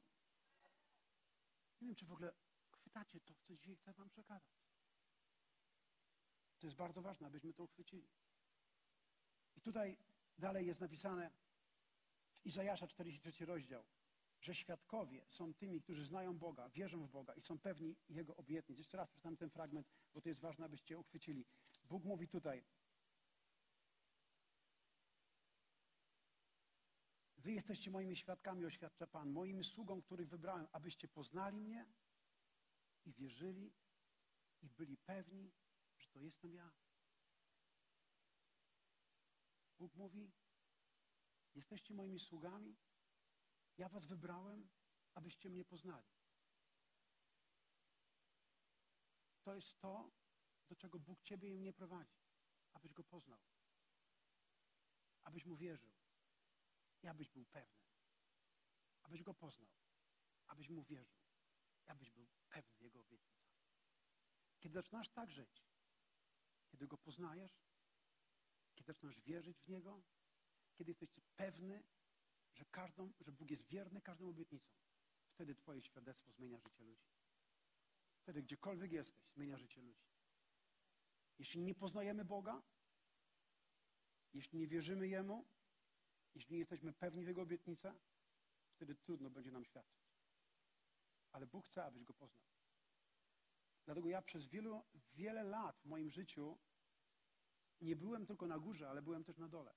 Nie 1.81 1.87
wiem, 1.89 1.97
czy 1.97 2.07
w 2.07 2.13
ogóle 2.13 2.33
chwytacie 2.71 3.21
to, 3.21 3.35
co 3.43 3.57
dzisiaj 3.57 3.77
chcę 3.77 3.93
wam 3.93 4.09
przekazać. 4.09 4.53
To 6.59 6.67
jest 6.67 6.77
bardzo 6.77 7.03
ważne, 7.03 7.27
abyśmy 7.27 7.53
to 7.55 7.65
uchwycili. 7.65 8.09
I 9.57 9.61
tutaj 9.61 9.97
dalej 10.39 10.67
jest 10.67 10.81
napisane 10.81 11.31
Izajasza 12.47 12.87
43 12.87 13.47
rozdział, 13.47 13.85
że 14.41 14.55
świadkowie 14.55 15.27
są 15.29 15.55
tymi, 15.55 15.81
którzy 15.81 16.05
znają 16.05 16.39
Boga, 16.39 16.69
wierzą 16.69 17.07
w 17.07 17.11
Boga 17.11 17.35
i 17.35 17.41
są 17.41 17.59
pewni 17.59 17.97
Jego 18.09 18.37
obietnic. 18.37 18.79
Jeszcze 18.79 18.97
raz 18.97 19.09
przeczytam 19.09 19.37
ten 19.37 19.51
fragment, 19.51 19.87
bo 20.15 20.21
to 20.21 20.29
jest 20.29 20.41
ważne, 20.41 20.65
abyście 20.65 20.99
uchwycili. 20.99 21.47
Bóg 21.85 22.05
mówi 22.05 22.29
tutaj, 22.29 22.65
Wy 27.39 27.53
jesteście 27.53 27.91
moimi 27.91 28.17
świadkami, 28.17 28.65
oświadcza 28.65 29.07
Pan, 29.07 29.31
moim 29.31 29.65
sługą, 29.65 30.03
których 30.03 30.29
wybrałem, 30.29 30.67
abyście 30.73 31.09
poznali 31.09 31.61
mnie 31.61 31.87
i 33.05 33.13
wierzyli 33.13 33.73
i 34.63 34.71
byli 34.71 34.97
pewni, 34.97 35.53
że 35.99 36.09
to 36.09 36.21
jestem 36.21 36.55
ja. 36.55 36.73
Bóg 39.79 39.95
mówi, 39.95 40.33
jesteście 41.57 41.95
moimi 41.95 42.21
sługami, 42.21 42.77
ja 43.79 43.89
was 43.89 44.07
wybrałem, 44.07 44.69
abyście 45.15 45.51
mnie 45.51 45.65
poznali. 45.65 46.09
To 49.43 49.55
jest 49.55 49.79
to, 49.81 50.11
do 50.69 50.77
czego 50.77 50.99
Bóg 50.99 51.23
ciebie 51.23 51.49
i 51.49 51.59
mnie 51.59 51.73
prowadzi, 51.73 52.21
abyś 52.73 52.93
go 52.93 53.05
poznał, 53.05 53.41
abyś 55.23 55.45
mu 55.45 55.57
wierzył 55.57 55.93
i 57.03 57.07
abyś 57.07 57.31
był 57.31 57.47
pewny, 57.47 57.85
abyś 59.03 59.23
go 59.23 59.35
poznał, 59.35 59.73
abyś 60.47 60.69
mu 60.69 60.85
wierzył 60.85 61.21
i 61.87 61.91
abyś 61.91 62.11
był 62.11 62.27
pewny 62.49 62.81
jego 62.81 63.01
obietnic. 63.01 63.37
Kiedy 64.61 64.75
zaczynasz 64.75 65.09
tak 65.09 65.31
żyć, 65.31 65.65
kiedy 66.69 66.87
go 66.87 66.99
poznajesz, 66.99 67.61
kiedy 68.75 68.87
zaczynasz 68.87 69.21
wierzyć 69.21 69.61
w 69.61 69.69
Niego, 69.69 70.03
kiedy 70.77 70.91
jesteś 70.91 71.11
pewny, 71.37 71.83
że, 72.55 72.65
każdą, 72.65 73.13
że 73.21 73.33
Bóg 73.33 73.51
jest 73.51 73.67
wierny 73.69 74.01
każdą 74.01 74.29
obietnicą, 74.29 74.75
wtedy 75.29 75.55
Twoje 75.55 75.83
świadectwo 75.83 76.33
zmienia 76.33 76.59
życie 76.59 76.85
ludzi. 76.85 77.07
Wtedy 78.23 78.43
gdziekolwiek 78.43 78.93
jesteś, 78.93 79.25
zmienia 79.31 79.59
życie 79.59 79.83
ludzi. 79.83 80.07
Jeśli 81.39 81.61
nie 81.61 81.75
poznajemy 81.75 82.25
Boga, 82.25 82.63
jeśli 84.33 84.59
nie 84.59 84.69
wierzymy 84.69 85.09
Jemu, 85.09 85.47
jeśli 86.35 86.53
nie 86.53 86.59
jesteśmy 86.59 86.93
pewni 86.93 87.25
w 87.25 87.29
Jego 87.29 87.43
obietnicach, 87.43 87.97
wtedy 88.75 88.95
trudno 88.95 89.31
będzie 89.31 89.51
nam 89.51 89.65
świadczyć. 89.65 90.07
Ale 91.33 91.47
Bóg 91.47 91.67
chce, 91.67 91.85
abyś 91.85 92.05
Go 92.05 92.15
poznał. 92.15 92.45
Dlatego 93.85 94.09
ja 94.09 94.23
przez 94.23 94.47
wielu, 94.47 94.85
wiele 95.15 95.45
lat 95.45 95.81
w 95.81 95.85
moim 95.85 96.11
życiu 96.11 96.59
nie 97.81 97.97
byłem 97.97 98.27
tylko 98.27 98.47
na 98.47 98.59
górze, 98.59 98.91
ale 98.91 99.03
byłem 99.03 99.25
też 99.25 99.39
na 99.39 99.49
dole. 99.49 99.75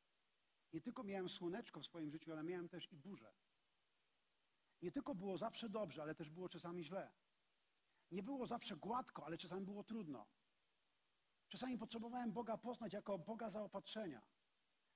Nie 0.73 0.81
tylko 0.81 1.03
miałem 1.03 1.29
słoneczko 1.29 1.79
w 1.79 1.85
swoim 1.85 2.11
życiu, 2.11 2.31
ale 2.31 2.43
miałem 2.43 2.69
też 2.69 2.91
i 2.91 2.97
burzę. 2.97 3.33
Nie 4.81 4.91
tylko 4.91 5.15
było 5.15 5.37
zawsze 5.37 5.69
dobrze, 5.69 6.01
ale 6.01 6.15
też 6.15 6.29
było 6.29 6.49
czasami 6.49 6.83
źle. 6.83 7.11
Nie 8.11 8.23
było 8.23 8.47
zawsze 8.47 8.75
gładko, 8.75 9.25
ale 9.25 9.37
czasami 9.37 9.65
było 9.65 9.83
trudno. 9.83 10.25
Czasami 11.47 11.77
potrzebowałem 11.77 12.31
Boga 12.31 12.57
poznać 12.57 12.93
jako 12.93 13.19
Boga 13.19 13.49
zaopatrzenia. 13.49 14.21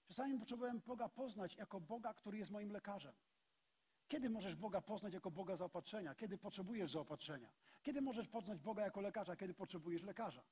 Czasami 0.08 0.40
potrzebowałem 0.40 0.80
Boga 0.80 1.10
poznać 1.10 1.56
jako 1.56 1.82
Boga, 1.82 2.14
który 2.14 2.38
jest 2.38 2.52
moim 2.52 2.72
lekarzem. 2.72 3.16
Kiedy 4.08 4.30
możesz 4.30 4.56
Boga 4.56 4.82
poznać 4.82 5.14
jako 5.14 5.32
Boga 5.32 5.56
zaopatrzenia? 5.56 6.16
Kiedy 6.16 6.38
potrzebujesz 6.38 6.92
zaopatrzenia? 6.92 7.54
Kiedy 7.84 8.02
możesz 8.02 8.28
poznać 8.28 8.60
Boga 8.60 8.84
jako 8.84 9.02
lekarza? 9.02 9.36
Kiedy 9.36 9.54
potrzebujesz 9.54 10.04
lekarza? 10.04 10.44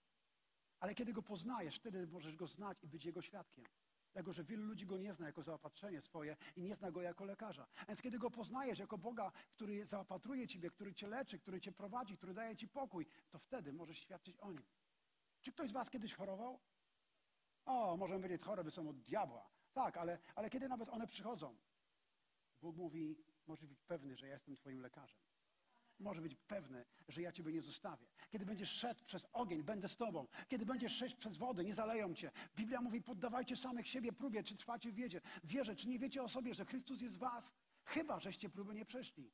Ale 0.80 0.96
kiedy 0.96 1.14
Go 1.14 1.22
poznajesz, 1.22 1.76
wtedy 1.76 2.08
możesz 2.08 2.36
Go 2.36 2.48
znać 2.48 2.84
i 2.84 2.88
być 2.88 3.06
Jego 3.06 3.22
świadkiem. 3.22 3.66
Dlatego, 4.14 4.34
że 4.34 4.44
wielu 4.44 4.64
ludzi 4.64 4.86
Go 4.86 4.98
nie 4.98 5.14
zna 5.14 5.26
jako 5.26 5.44
zaopatrzenie 5.44 6.02
swoje 6.02 6.38
i 6.56 6.62
nie 6.62 6.76
zna 6.76 6.92
Go 6.92 7.02
jako 7.02 7.26
lekarza. 7.26 7.68
Więc 7.88 8.02
kiedy 8.02 8.20
Go 8.20 8.32
poznajesz 8.32 8.80
jako 8.80 8.98
Boga, 8.98 9.32
który 9.52 9.86
zaopatruje 9.86 10.48
Ciebie, 10.48 10.70
który 10.70 10.94
Cię 10.94 11.08
leczy, 11.08 11.40
który 11.40 11.62
Cię 11.62 11.72
prowadzi, 11.72 12.18
który 12.18 12.34
daje 12.34 12.56
Ci 12.56 12.68
pokój, 12.68 13.08
to 13.30 13.40
wtedy 13.40 13.74
możesz 13.74 13.98
świadczyć 13.98 14.38
o 14.38 14.52
Nim. 14.52 14.64
Czy 15.42 15.52
ktoś 15.52 15.70
z 15.70 15.72
Was 15.72 15.90
kiedyś 15.90 16.14
chorował? 16.14 16.60
O, 17.66 17.98
możemy 17.98 18.20
powiedzieć, 18.20 18.46
choroby 18.46 18.72
są 18.72 18.90
od 18.90 19.02
diabła. 19.02 19.50
Tak, 19.74 19.98
ale, 19.98 20.20
ale 20.36 20.50
kiedy 20.50 20.70
nawet 20.70 20.90
one 20.90 21.08
przychodzą, 21.08 21.58
Bóg 22.62 22.78
mówi, 22.78 23.24
możesz 23.48 23.68
być 23.68 23.82
pewny, 23.84 24.18
że 24.18 24.28
ja 24.28 24.34
jestem 24.34 24.56
Twoim 24.56 24.82
lekarzem. 24.82 25.20
Może 26.02 26.22
być 26.22 26.36
pewny, 26.36 26.86
że 27.08 27.22
ja 27.22 27.32
Ciebie 27.32 27.54
nie 27.54 27.62
zostawię. 27.62 28.08
Kiedy 28.30 28.46
będziesz 28.46 28.70
szedł 28.70 29.06
przez 29.06 29.28
ogień, 29.34 29.64
będę 29.64 29.88
z 29.88 29.98
Tobą. 29.98 30.28
Kiedy 30.48 30.66
będziesz 30.66 30.96
szedł 30.96 31.16
przez 31.18 31.38
wodę, 31.38 31.64
nie 31.64 31.74
zaleją 31.74 32.14
Cię. 32.14 32.32
Biblia 32.56 32.82
mówi, 32.82 33.02
poddawajcie 33.02 33.56
samych 33.56 33.88
siebie 33.88 34.14
próbie, 34.14 34.44
czy 34.44 34.58
trwacie 34.58 34.92
w 34.92 34.96
wiedzie. 34.96 35.22
Wierze, 35.44 35.76
czy 35.76 35.88
nie 35.88 36.00
wiecie 36.00 36.24
o 36.24 36.28
sobie, 36.28 36.56
że 36.56 36.66
Chrystus 36.66 37.02
jest 37.02 37.16
w 37.16 37.20
Was? 37.20 37.52
Chyba, 37.84 38.20
żeście 38.20 38.50
próby 38.50 38.76
nie 38.76 38.86
przeszli. 38.86 39.32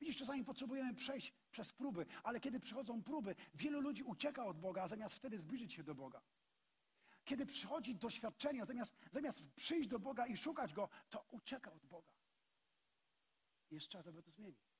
Widzisz, 0.00 0.16
czasami 0.16 0.44
potrzebujemy 0.44 0.94
przejść 0.94 1.32
przez 1.50 1.72
próby, 1.72 2.06
ale 2.22 2.40
kiedy 2.40 2.60
przychodzą 2.60 3.02
próby, 3.02 3.34
wielu 3.54 3.80
ludzi 3.80 4.02
ucieka 4.02 4.46
od 4.46 4.60
Boga, 4.60 4.88
zamiast 4.88 5.14
wtedy 5.14 5.38
zbliżyć 5.38 5.72
się 5.72 5.82
do 5.82 5.94
Boga. 5.94 6.22
Kiedy 7.24 7.46
przychodzi 7.46 7.94
doświadczenie, 7.94 8.66
zamiast, 8.66 8.96
zamiast 9.12 9.46
przyjść 9.56 9.88
do 9.88 9.98
Boga 9.98 10.26
i 10.26 10.36
szukać 10.36 10.72
Go, 10.72 10.88
to 11.10 11.26
ucieka 11.30 11.72
od 11.72 11.86
Boga. 11.86 12.12
Jest 13.70 13.88
czas, 13.88 14.06
aby 14.06 14.22
to 14.22 14.30
zmienić. 14.30 14.73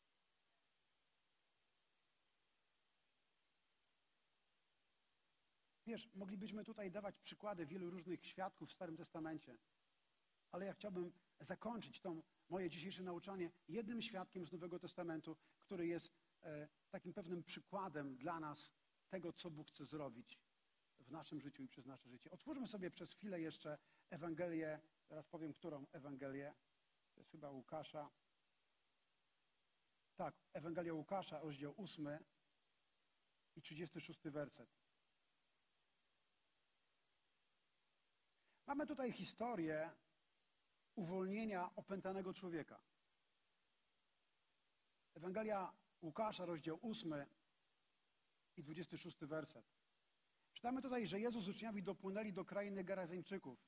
Wiesz, 5.86 6.08
moglibyśmy 6.14 6.64
tutaj 6.64 6.90
dawać 6.90 7.18
przykłady 7.18 7.66
wielu 7.66 7.90
różnych 7.90 8.26
świadków 8.26 8.68
w 8.68 8.72
Starym 8.72 8.96
Testamencie, 8.96 9.58
ale 10.50 10.66
ja 10.66 10.72
chciałbym 10.72 11.12
zakończyć 11.40 12.00
to 12.00 12.22
moje 12.48 12.70
dzisiejsze 12.70 13.02
nauczanie 13.02 13.50
jednym 13.68 14.02
świadkiem 14.02 14.46
z 14.46 14.52
Nowego 14.52 14.78
Testamentu, 14.78 15.36
który 15.60 15.86
jest 15.86 16.12
e, 16.42 16.68
takim 16.90 17.12
pewnym 17.12 17.44
przykładem 17.44 18.16
dla 18.16 18.40
nas 18.40 18.72
tego, 19.08 19.32
co 19.32 19.50
Bóg 19.50 19.68
chce 19.68 19.84
zrobić 19.84 20.38
w 21.00 21.10
naszym 21.10 21.40
życiu 21.40 21.62
i 21.62 21.68
przez 21.68 21.86
nasze 21.86 22.08
życie. 22.10 22.30
Otwórzmy 22.30 22.66
sobie 22.66 22.90
przez 22.90 23.12
chwilę 23.12 23.40
jeszcze 23.40 23.78
Ewangelię, 24.10 24.80
teraz 25.08 25.28
powiem, 25.28 25.52
którą 25.52 25.86
Ewangelię. 25.92 26.54
To 27.14 27.20
jest 27.20 27.30
chyba 27.30 27.50
Łukasza. 27.50 28.10
Tak, 30.16 30.34
Ewangelia 30.52 30.94
Łukasza, 30.94 31.40
rozdział 31.40 31.74
8 31.76 32.08
i 33.56 33.62
36 33.62 34.20
werset. 34.22 34.83
Mamy 38.66 38.86
tutaj 38.86 39.12
historię 39.12 39.90
uwolnienia 40.94 41.70
opętanego 41.76 42.34
człowieka. 42.34 42.80
Ewangelia 45.14 45.72
Łukasza, 46.02 46.44
rozdział 46.44 46.78
8 46.82 47.14
i 48.56 48.62
26 48.62 49.18
werset. 49.24 49.64
Czytamy 50.52 50.82
tutaj, 50.82 51.06
że 51.06 51.20
Jezus 51.20 51.44
z 51.44 51.48
uczniami 51.48 51.82
dopłynęli 51.82 52.32
do 52.32 52.44
krainy 52.44 52.84
Gerazeńczyków. 52.84 53.58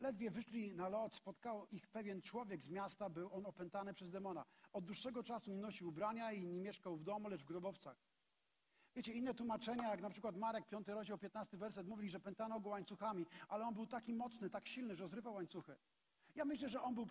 Ledwie 0.00 0.30
wyszli 0.30 0.74
na 0.74 0.88
lot, 0.88 1.14
spotkał 1.14 1.66
ich 1.66 1.88
pewien 1.88 2.22
człowiek 2.22 2.62
z 2.62 2.68
miasta, 2.68 3.10
był 3.10 3.34
on 3.34 3.46
opętany 3.46 3.94
przez 3.94 4.10
demona. 4.10 4.44
Od 4.72 4.84
dłuższego 4.84 5.22
czasu 5.22 5.50
nie 5.50 5.60
nosił 5.60 5.88
ubrania 5.88 6.32
i 6.32 6.46
nie 6.46 6.60
mieszkał 6.60 6.96
w 6.96 7.04
domu, 7.04 7.28
lecz 7.28 7.42
w 7.42 7.46
grobowcach. 7.46 7.96
Wiecie, 8.94 9.12
inne 9.12 9.34
tłumaczenia, 9.34 9.90
jak 9.90 10.00
na 10.00 10.10
przykład 10.10 10.36
Marek, 10.36 10.68
5 10.68 10.88
rozdział, 10.88 11.18
15 11.18 11.56
werset, 11.56 11.86
mówili, 11.86 12.10
że 12.10 12.20
pętano 12.20 12.60
go 12.60 12.70
łańcuchami, 12.70 13.26
ale 13.48 13.66
on 13.66 13.74
był 13.74 13.86
taki 13.86 14.14
mocny, 14.14 14.50
tak 14.50 14.68
silny, 14.68 14.96
że 14.96 15.08
zrywał 15.08 15.34
łańcuchy. 15.34 15.76
Ja 16.34 16.44
myślę, 16.44 16.68
że 16.68 16.82
on 16.82 16.94
był 16.94 17.06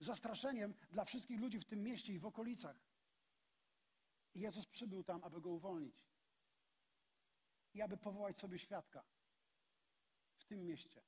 zastraszeniem 0.00 0.74
dla 0.90 1.04
wszystkich 1.04 1.40
ludzi 1.40 1.60
w 1.60 1.64
tym 1.64 1.82
mieście 1.82 2.12
i 2.12 2.18
w 2.18 2.26
okolicach. 2.26 2.76
I 4.34 4.40
Jezus 4.40 4.66
przybył 4.66 5.04
tam, 5.04 5.24
aby 5.24 5.40
go 5.40 5.50
uwolnić. 5.50 6.06
I 7.74 7.82
aby 7.82 7.96
powołać 7.96 8.38
sobie 8.38 8.58
świadka 8.58 9.04
w 10.36 10.44
tym 10.44 10.64
mieście. 10.64 11.02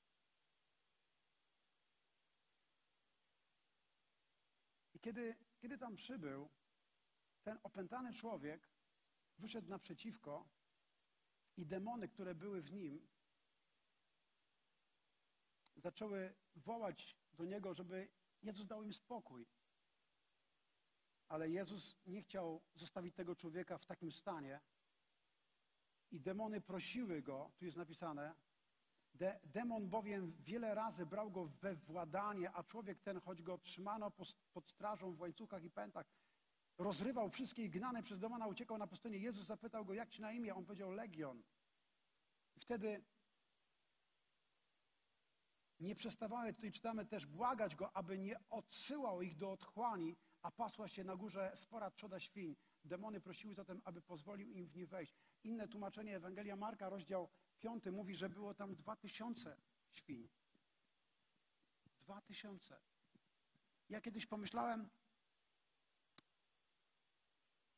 I 4.94 5.00
kiedy, 5.00 5.36
kiedy 5.58 5.78
tam 5.78 5.96
przybył, 5.96 6.48
ten 7.42 7.58
opętany 7.62 8.12
człowiek 8.12 8.68
wyszedł 9.38 9.68
naprzeciwko 9.68 10.48
i 11.56 11.66
demony, 11.66 12.08
które 12.08 12.34
były 12.34 12.62
w 12.62 12.72
nim, 12.72 13.06
zaczęły 15.76 16.34
wołać 16.56 17.16
do 17.32 17.44
niego, 17.44 17.74
żeby 17.74 18.08
Jezus 18.42 18.66
dał 18.66 18.82
im 18.82 18.92
spokój. 18.92 19.46
Ale 21.28 21.50
Jezus 21.50 21.96
nie 22.06 22.22
chciał 22.22 22.62
zostawić 22.74 23.14
tego 23.14 23.36
człowieka 23.36 23.78
w 23.78 23.86
takim 23.86 24.12
stanie. 24.12 24.60
I 26.10 26.20
demony 26.20 26.60
prosiły 26.60 27.22
go, 27.22 27.52
tu 27.56 27.64
jest 27.64 27.76
napisane, 27.76 28.34
de, 29.14 29.40
demon 29.44 29.88
bowiem 29.88 30.36
wiele 30.40 30.74
razy 30.74 31.06
brał 31.06 31.30
go 31.30 31.46
we 31.46 31.74
władanie, 31.74 32.52
a 32.52 32.64
człowiek 32.64 33.00
ten, 33.00 33.20
choć 33.20 33.42
go 33.42 33.58
trzymano 33.58 34.10
pod 34.52 34.68
strażą 34.68 35.14
w 35.14 35.20
łańcuchach 35.20 35.64
i 35.64 35.70
pętach, 35.70 36.06
rozrywał 36.78 37.30
wszystkie 37.30 37.64
i 37.64 37.70
gnane 37.70 38.02
przez 38.02 38.18
demona 38.18 38.46
uciekał 38.46 38.78
na 38.78 38.86
pustynię. 38.86 39.18
Jezus 39.18 39.46
zapytał 39.46 39.84
go, 39.84 39.94
jak 39.94 40.10
ci 40.10 40.22
na 40.22 40.32
imię? 40.32 40.54
On 40.54 40.64
powiedział, 40.64 40.90
Legion. 40.90 41.42
I 42.56 42.60
wtedy 42.60 43.04
nie 45.80 45.94
przestawały, 45.94 46.54
tutaj 46.54 46.72
czytamy 46.72 47.06
też, 47.06 47.26
błagać 47.26 47.76
go, 47.76 47.96
aby 47.96 48.18
nie 48.18 48.40
odsyłał 48.50 49.22
ich 49.22 49.36
do 49.36 49.52
otchłani, 49.52 50.16
a 50.42 50.50
pasła 50.50 50.88
się 50.88 51.04
na 51.04 51.16
górze 51.16 51.52
spora 51.54 51.90
trzoda 51.90 52.20
świń. 52.20 52.56
Demony 52.84 53.20
prosiły 53.20 53.54
zatem, 53.54 53.80
aby 53.84 54.02
pozwolił 54.02 54.50
im 54.50 54.66
w 54.66 54.76
nie 54.76 54.86
wejść. 54.86 55.14
Inne 55.44 55.68
tłumaczenie 55.68 56.16
Ewangelia 56.16 56.56
Marka, 56.56 56.88
rozdział 56.88 57.28
5, 57.58 57.84
mówi, 57.92 58.14
że 58.14 58.28
było 58.28 58.54
tam 58.54 58.74
dwa 58.74 58.96
tysiące 58.96 59.56
świń. 59.92 60.28
Dwa 62.00 62.20
tysiące. 62.20 62.80
Ja 63.88 64.00
kiedyś 64.00 64.26
pomyślałem, 64.26 64.88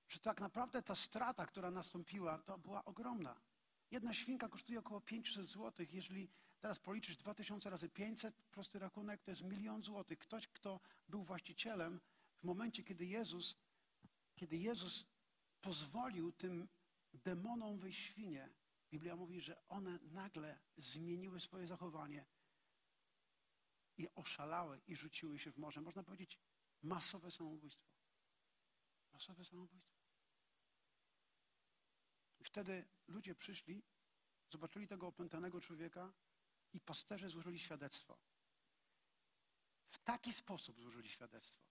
że 0.09 0.19
tak 0.19 0.41
naprawdę 0.41 0.83
ta 0.83 0.95
strata, 0.95 1.47
która 1.47 1.71
nastąpiła, 1.71 2.39
to 2.39 2.59
była 2.59 2.85
ogromna. 2.85 3.41
Jedna 3.91 4.15
świnka 4.15 4.49
kosztuje 4.49 4.79
około 4.79 5.01
500 5.01 5.47
zł. 5.47 5.87
Jeżeli 5.93 6.29
teraz 6.61 6.79
policzysz 6.79 7.17
2000 7.17 7.71
razy 7.71 7.89
500, 7.89 8.35
prosty 8.51 8.79
rachunek, 8.79 9.23
to 9.23 9.31
jest 9.31 9.43
milion 9.43 9.83
złotych. 9.83 10.19
Ktoś, 10.19 10.49
kto 10.49 10.81
był 11.09 11.23
właścicielem, 11.23 12.01
w 12.39 12.45
momencie, 12.45 12.85
kiedy 12.85 13.07
Jezus, 13.07 13.57
kiedy 14.35 14.57
Jezus 14.57 15.07
pozwolił 15.61 16.33
tym 16.33 16.69
demonom 17.13 17.79
wyjść 17.79 18.01
świnie, 18.01 18.51
Biblia 18.91 19.17
mówi, 19.17 19.41
że 19.41 19.69
one 19.69 19.99
nagle 20.03 20.59
zmieniły 20.77 21.41
swoje 21.41 21.67
zachowanie 21.67 22.27
i 23.97 24.09
oszalały 24.15 24.81
i 24.87 24.97
rzuciły 24.97 25.39
się 25.39 25.53
w 25.53 25.59
morze. 25.59 25.81
Można 25.81 26.03
powiedzieć 26.03 26.39
masowe 26.83 27.31
samobójstwo. 27.31 27.89
Masowe 29.13 29.45
samobójstwo. 29.45 29.98
Wtedy 32.49 32.85
ludzie 33.09 33.35
przyszli, 33.35 33.83
zobaczyli 34.51 34.89
tego 34.89 35.07
opętanego 35.07 35.61
człowieka 35.61 36.13
i 36.73 36.81
pasterze 36.81 37.31
złożyli 37.31 37.59
świadectwo. 37.59 38.19
W 39.89 39.99
taki 39.99 40.33
sposób 40.33 40.81
złożyli 40.81 41.09
świadectwo, 41.09 41.67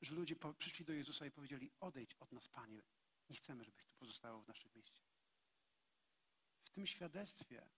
że 0.00 0.14
ludzie 0.14 0.36
przyszli 0.58 0.84
do 0.84 0.92
Jezusa 0.92 1.26
i 1.26 1.30
powiedzieli: 1.30 1.70
Odejdź 1.80 2.14
od 2.14 2.32
nas, 2.32 2.48
Panie, 2.48 2.82
nie 3.28 3.36
chcemy, 3.36 3.64
żebyś 3.64 3.84
tu 3.84 3.94
pozostało 3.94 4.42
w 4.42 4.48
naszym 4.48 4.70
mieście. 4.74 5.02
W 6.64 6.70
tym 6.70 6.86
świadectwie 6.86 7.68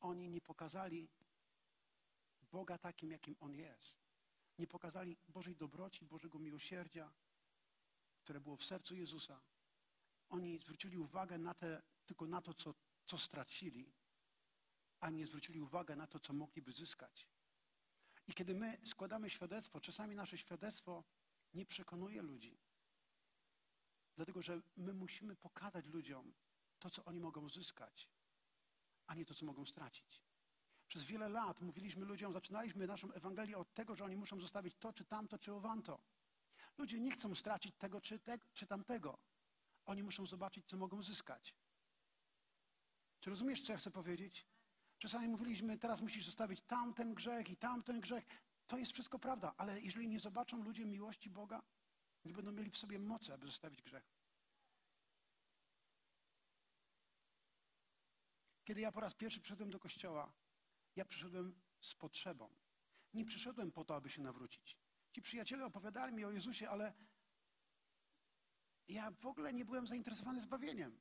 oni 0.00 0.28
nie 0.28 0.40
pokazali 0.40 1.08
Boga 2.42 2.78
takim, 2.78 3.10
jakim 3.10 3.36
On 3.40 3.54
jest. 3.54 4.04
Nie 4.58 4.66
pokazali 4.66 5.16
Bożej 5.28 5.56
dobroci, 5.56 6.06
Bożego 6.06 6.38
miłosierdzia, 6.38 7.12
które 8.18 8.40
było 8.40 8.56
w 8.56 8.64
sercu 8.64 8.94
Jezusa. 8.94 9.40
Oni 10.28 10.58
zwrócili 10.58 10.98
uwagę 10.98 11.38
na 11.38 11.54
te, 11.54 11.82
tylko 12.06 12.26
na 12.26 12.42
to, 12.42 12.54
co, 12.54 12.74
co 13.04 13.18
stracili, 13.18 13.92
a 15.00 15.10
nie 15.10 15.26
zwrócili 15.26 15.60
uwagę 15.60 15.96
na 15.96 16.06
to, 16.06 16.20
co 16.20 16.32
mogliby 16.32 16.72
zyskać. 16.72 17.28
I 18.26 18.34
kiedy 18.34 18.54
my 18.54 18.78
składamy 18.84 19.30
świadectwo, 19.30 19.80
czasami 19.80 20.14
nasze 20.14 20.38
świadectwo 20.38 21.04
nie 21.54 21.66
przekonuje 21.66 22.22
ludzi. 22.22 22.58
Dlatego, 24.16 24.42
że 24.42 24.62
my 24.76 24.94
musimy 24.94 25.36
pokazać 25.36 25.86
ludziom 25.86 26.34
to, 26.78 26.90
co 26.90 27.04
oni 27.04 27.20
mogą 27.20 27.48
zyskać, 27.48 28.08
a 29.06 29.14
nie 29.14 29.24
to, 29.24 29.34
co 29.34 29.46
mogą 29.46 29.66
stracić. 29.66 30.22
Przez 30.88 31.04
wiele 31.04 31.28
lat 31.28 31.60
mówiliśmy 31.60 32.04
ludziom, 32.04 32.32
zaczynaliśmy 32.32 32.86
naszą 32.86 33.12
Ewangelię 33.12 33.58
od 33.58 33.74
tego, 33.74 33.94
że 33.94 34.04
oni 34.04 34.16
muszą 34.16 34.40
zostawić 34.40 34.74
to, 34.76 34.92
czy 34.92 35.04
tamto, 35.04 35.38
czy 35.38 35.52
owanto. 35.52 35.98
Ludzie 36.78 37.00
nie 37.00 37.10
chcą 37.10 37.34
stracić 37.34 37.76
tego, 37.76 38.00
czy, 38.00 38.18
te, 38.18 38.38
czy 38.52 38.66
tamtego. 38.66 39.18
Oni 39.86 40.02
muszą 40.02 40.26
zobaczyć, 40.26 40.66
co 40.66 40.76
mogą 40.76 41.02
zyskać. 41.02 41.54
Czy 43.20 43.30
rozumiesz, 43.30 43.62
co 43.62 43.72
ja 43.72 43.78
chcę 43.78 43.90
powiedzieć? 43.90 44.46
Czasami 44.98 45.28
mówiliśmy, 45.28 45.78
teraz 45.78 46.00
musisz 46.00 46.24
zostawić 46.24 46.60
tamten 46.60 47.14
grzech 47.14 47.50
i 47.50 47.56
tamten 47.56 48.00
grzech. 48.00 48.24
To 48.66 48.78
jest 48.78 48.92
wszystko 48.92 49.18
prawda, 49.18 49.54
ale 49.56 49.80
jeżeli 49.80 50.08
nie 50.08 50.20
zobaczą 50.20 50.62
ludzie 50.62 50.86
miłości 50.86 51.30
Boga, 51.30 51.62
nie 52.24 52.34
będą 52.34 52.52
mieli 52.52 52.70
w 52.70 52.76
sobie 52.76 52.98
mocy, 52.98 53.34
aby 53.34 53.46
zostawić 53.46 53.82
grzech. 53.82 54.14
Kiedy 58.64 58.80
ja 58.80 58.92
po 58.92 59.00
raz 59.00 59.14
pierwszy 59.14 59.40
przyszedłem 59.40 59.70
do 59.70 59.78
kościoła, 59.78 60.32
ja 60.96 61.04
przyszedłem 61.04 61.60
z 61.80 61.94
potrzebą. 61.94 62.54
Nie 63.14 63.24
przyszedłem 63.24 63.72
po 63.72 63.84
to, 63.84 63.96
aby 63.96 64.10
się 64.10 64.22
nawrócić. 64.22 64.76
Ci 65.12 65.22
przyjaciele 65.22 65.66
opowiadali 65.66 66.14
mi 66.14 66.24
o 66.24 66.30
Jezusie, 66.30 66.68
ale 66.68 66.94
ja 68.88 69.10
w 69.10 69.26
ogóle 69.26 69.52
nie 69.52 69.64
byłem 69.64 69.86
zainteresowany 69.86 70.40
zbawieniem. 70.40 71.00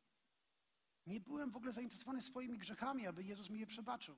Nie 1.05 1.19
byłem 1.19 1.51
w 1.51 1.57
ogóle 1.57 1.71
zainteresowany 1.71 2.21
swoimi 2.21 2.57
grzechami, 2.57 3.07
aby 3.07 3.23
Jezus 3.23 3.49
mi 3.49 3.59
je 3.59 3.67
przebaczył. 3.67 4.17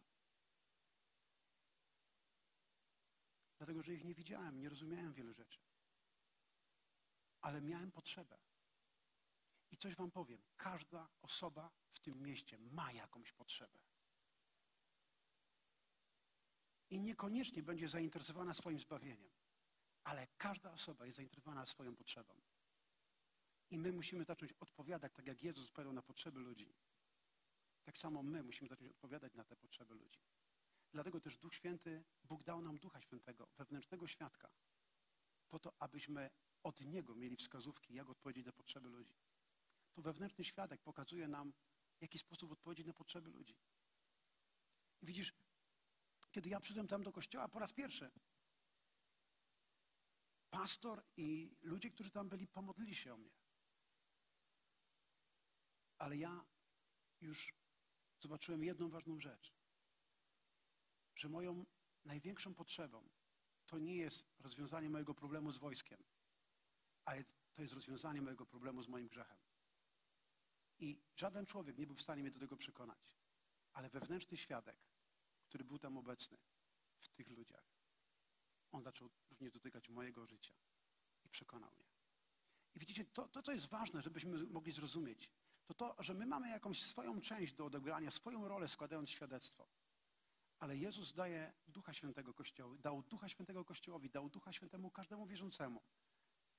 Dlatego, 3.58 3.84
że 3.84 3.94
ich 3.94 4.04
nie 4.04 4.16
widziałem, 4.16 4.60
nie 4.60 4.70
rozumiałem 4.70 5.14
wielu 5.14 5.34
rzeczy. 5.34 5.60
Ale 7.42 7.62
miałem 7.62 7.92
potrzebę. 7.92 8.38
I 9.72 9.78
coś 9.78 9.96
wam 9.96 10.12
powiem. 10.12 10.42
Każda 10.58 11.10
osoba 11.22 11.72
w 11.92 12.00
tym 12.00 12.22
mieście 12.22 12.60
ma 12.60 12.92
jakąś 12.92 13.32
potrzebę. 13.32 13.80
I 16.90 17.00
niekoniecznie 17.00 17.64
będzie 17.64 17.88
zainteresowana 17.88 18.54
swoim 18.54 18.80
zbawieniem. 18.80 19.32
Ale 20.04 20.28
każda 20.38 20.72
osoba 20.72 21.06
jest 21.06 21.18
zainteresowana 21.18 21.66
swoją 21.66 21.96
potrzebą. 21.96 22.42
I 23.70 23.78
my 23.78 23.92
musimy 23.92 24.26
zacząć 24.26 24.54
odpowiadać, 24.54 25.14
tak 25.14 25.28
jak 25.28 25.44
Jezus 25.44 25.66
odpowiadał 25.66 25.94
na 25.94 26.02
potrzeby 26.02 26.40
ludzi. 26.40 26.74
Tak 27.84 27.98
samo 27.98 28.24
my 28.24 28.44
musimy 28.44 28.70
zacząć 28.70 28.92
odpowiadać 28.92 29.34
na 29.34 29.44
te 29.44 29.56
potrzeby 29.56 29.96
ludzi. 29.96 30.20
Dlatego 30.92 31.20
też 31.20 31.38
Duch 31.38 31.56
Święty, 31.56 32.04
Bóg 32.24 32.44
dał 32.44 32.62
nam 32.62 32.80
Ducha 32.80 33.02
Świętego, 33.02 33.48
wewnętrznego 33.58 34.08
świadka, 34.08 34.50
po 35.50 35.60
to, 35.60 35.74
abyśmy 35.80 36.30
od 36.64 36.82
Niego 36.82 37.16
mieli 37.16 37.36
wskazówki, 37.36 37.94
jak 37.94 38.10
odpowiedzieć 38.10 38.46
na 38.46 38.52
potrzeby 38.52 38.90
ludzi. 38.90 39.16
To 39.94 40.02
wewnętrzny 40.02 40.44
świadek 40.44 40.82
pokazuje 40.82 41.28
nam, 41.28 41.54
w 41.98 42.02
jaki 42.02 42.20
sposób 42.20 42.52
odpowiedzieć 42.52 42.88
na 42.88 42.94
potrzeby 42.94 43.30
ludzi. 43.30 43.58
I 45.02 45.06
widzisz, 45.06 45.34
kiedy 46.32 46.50
ja 46.50 46.60
przyszedłem 46.60 46.88
tam 46.88 47.04
do 47.04 47.12
kościoła 47.12 47.48
po 47.48 47.60
raz 47.60 47.74
pierwszy, 47.74 48.12
pastor 50.50 51.04
i 51.18 51.56
ludzie, 51.62 51.92
którzy 51.92 52.12
tam 52.12 52.30
byli, 52.30 52.48
pomodlili 52.48 52.96
się 52.96 53.14
o 53.14 53.18
mnie. 53.18 53.32
Ale 55.98 56.18
ja 56.18 56.46
już 57.22 57.54
zobaczyłem 58.20 58.64
jedną 58.64 58.90
ważną 58.90 59.20
rzecz, 59.20 59.54
że 61.16 61.30
moją 61.30 61.66
największą 62.06 62.54
potrzebą 62.54 63.10
to 63.66 63.80
nie 63.80 63.96
jest 63.96 64.26
rozwiązanie 64.40 64.90
mojego 64.90 65.14
problemu 65.14 65.52
z 65.52 65.58
wojskiem, 65.58 66.04
ale 67.06 67.24
to 67.54 67.62
jest 67.62 67.74
rozwiązanie 67.74 68.22
mojego 68.22 68.46
problemu 68.46 68.82
z 68.82 68.88
moim 68.88 69.08
grzechem. 69.08 69.38
I 70.80 71.02
żaden 71.16 71.46
człowiek 71.46 71.78
nie 71.78 71.88
był 71.88 71.96
w 71.96 72.02
stanie 72.02 72.22
mnie 72.22 72.32
do 72.32 72.40
tego 72.40 72.58
przekonać, 72.58 73.18
ale 73.74 73.90
wewnętrzny 73.90 74.38
świadek, 74.38 74.78
który 75.46 75.64
był 75.64 75.80
tam 75.80 75.98
obecny 75.98 76.38
w 76.98 77.10
tych 77.10 77.30
ludziach, 77.30 77.76
on 78.72 78.84
zaczął 78.84 79.10
również 79.30 79.54
dotykać 79.54 79.90
mojego 79.90 80.26
życia 80.26 80.54
i 81.24 81.30
przekonał 81.30 81.72
mnie. 81.72 81.96
I 82.76 82.80
widzicie, 82.80 83.06
to, 83.06 83.28
to 83.28 83.42
co 83.42 83.52
jest 83.52 83.70
ważne, 83.70 84.02
żebyśmy 84.02 84.46
mogli 84.46 84.72
zrozumieć, 84.72 85.32
to 85.66 85.74
to, 85.74 85.96
że 86.00 86.14
my 86.14 86.26
mamy 86.26 86.50
jakąś 86.50 86.84
swoją 86.84 87.22
część 87.22 87.54
do 87.54 87.66
odegrania, 87.66 88.12
swoją 88.12 88.48
rolę 88.48 88.68
składając 88.68 89.10
świadectwo. 89.10 89.68
Ale 90.60 90.78
Jezus 90.78 91.14
daje 91.14 91.54
Ducha 91.68 91.94
Świętego 91.94 92.34
Kościołowi, 92.34 92.80
dał 92.80 93.04
Ducha 93.04 93.30
Świętego 93.30 93.66
Kościołowi, 93.66 94.10
dał 94.10 94.30
Ducha 94.30 94.54
Świętemu 94.54 94.92
każdemu 94.92 95.28
wierzącemu, 95.28 95.82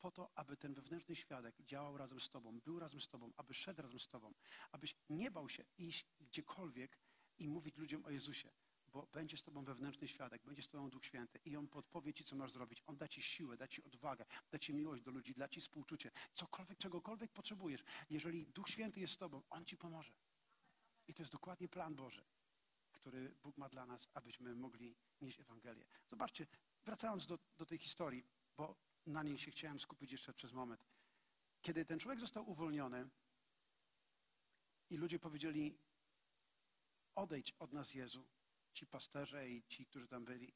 po 0.00 0.10
to, 0.10 0.30
aby 0.34 0.56
ten 0.56 0.74
wewnętrzny 0.74 1.16
świadek 1.16 1.62
działał 1.62 1.96
razem 1.96 2.20
z 2.20 2.30
Tobą, 2.30 2.60
był 2.60 2.78
razem 2.78 3.00
z 3.00 3.08
Tobą, 3.08 3.32
aby 3.36 3.54
szedł 3.54 3.82
razem 3.82 4.00
z 4.00 4.08
Tobą, 4.08 4.34
abyś 4.72 4.96
nie 5.08 5.30
bał 5.30 5.48
się 5.48 5.64
iść 5.78 6.14
gdziekolwiek 6.20 6.98
i 7.38 7.48
mówić 7.48 7.76
ludziom 7.76 8.04
o 8.04 8.10
Jezusie, 8.10 8.50
bo 8.96 9.06
będzie 9.12 9.36
z 9.36 9.42
Tobą 9.42 9.64
wewnętrzny 9.64 10.08
świadek, 10.08 10.42
będzie 10.44 10.62
z 10.62 10.68
Tobą 10.68 10.90
Duch 10.90 11.04
Święty 11.04 11.38
i 11.44 11.56
On 11.56 11.68
podpowie 11.68 12.14
Ci, 12.14 12.24
co 12.24 12.36
masz 12.36 12.52
zrobić. 12.52 12.82
On 12.86 12.96
da 12.96 13.08
Ci 13.08 13.22
siłę, 13.22 13.56
da 13.56 13.68
Ci 13.68 13.84
odwagę, 13.84 14.24
da 14.50 14.58
Ci 14.58 14.74
miłość 14.74 15.02
do 15.02 15.10
ludzi, 15.10 15.34
da 15.34 15.48
Ci 15.48 15.60
współczucie. 15.60 16.10
Cokolwiek, 16.34 16.78
czegokolwiek 16.78 17.32
potrzebujesz, 17.32 17.84
jeżeli 18.10 18.46
Duch 18.46 18.68
Święty 18.68 19.00
jest 19.00 19.12
z 19.12 19.16
Tobą, 19.16 19.42
On 19.50 19.64
Ci 19.64 19.76
pomoże. 19.76 20.12
I 21.08 21.14
to 21.14 21.22
jest 21.22 21.32
dokładnie 21.32 21.68
plan 21.68 21.94
Boży, 21.94 22.24
który 22.92 23.34
Bóg 23.42 23.56
ma 23.56 23.68
dla 23.68 23.86
nas, 23.86 24.08
abyśmy 24.14 24.54
mogli 24.54 24.96
nieść 25.20 25.40
Ewangelię. 25.40 25.86
Zobaczcie, 26.10 26.46
wracając 26.84 27.26
do, 27.26 27.38
do 27.56 27.66
tej 27.66 27.78
historii, 27.78 28.24
bo 28.56 28.76
na 29.06 29.22
niej 29.22 29.38
się 29.38 29.50
chciałem 29.50 29.80
skupić 29.80 30.12
jeszcze 30.12 30.34
przez 30.34 30.52
moment. 30.52 30.86
Kiedy 31.62 31.84
ten 31.84 31.98
człowiek 31.98 32.20
został 32.20 32.50
uwolniony 32.50 33.08
i 34.90 34.96
ludzie 34.96 35.18
powiedzieli, 35.18 35.78
odejdź 37.14 37.52
od 37.58 37.72
nas 37.72 37.94
Jezu, 37.94 38.35
ci 38.76 38.86
pasterze 38.86 39.48
i 39.48 39.64
ci, 39.68 39.86
którzy 39.86 40.08
tam 40.08 40.24
byli, 40.24 40.54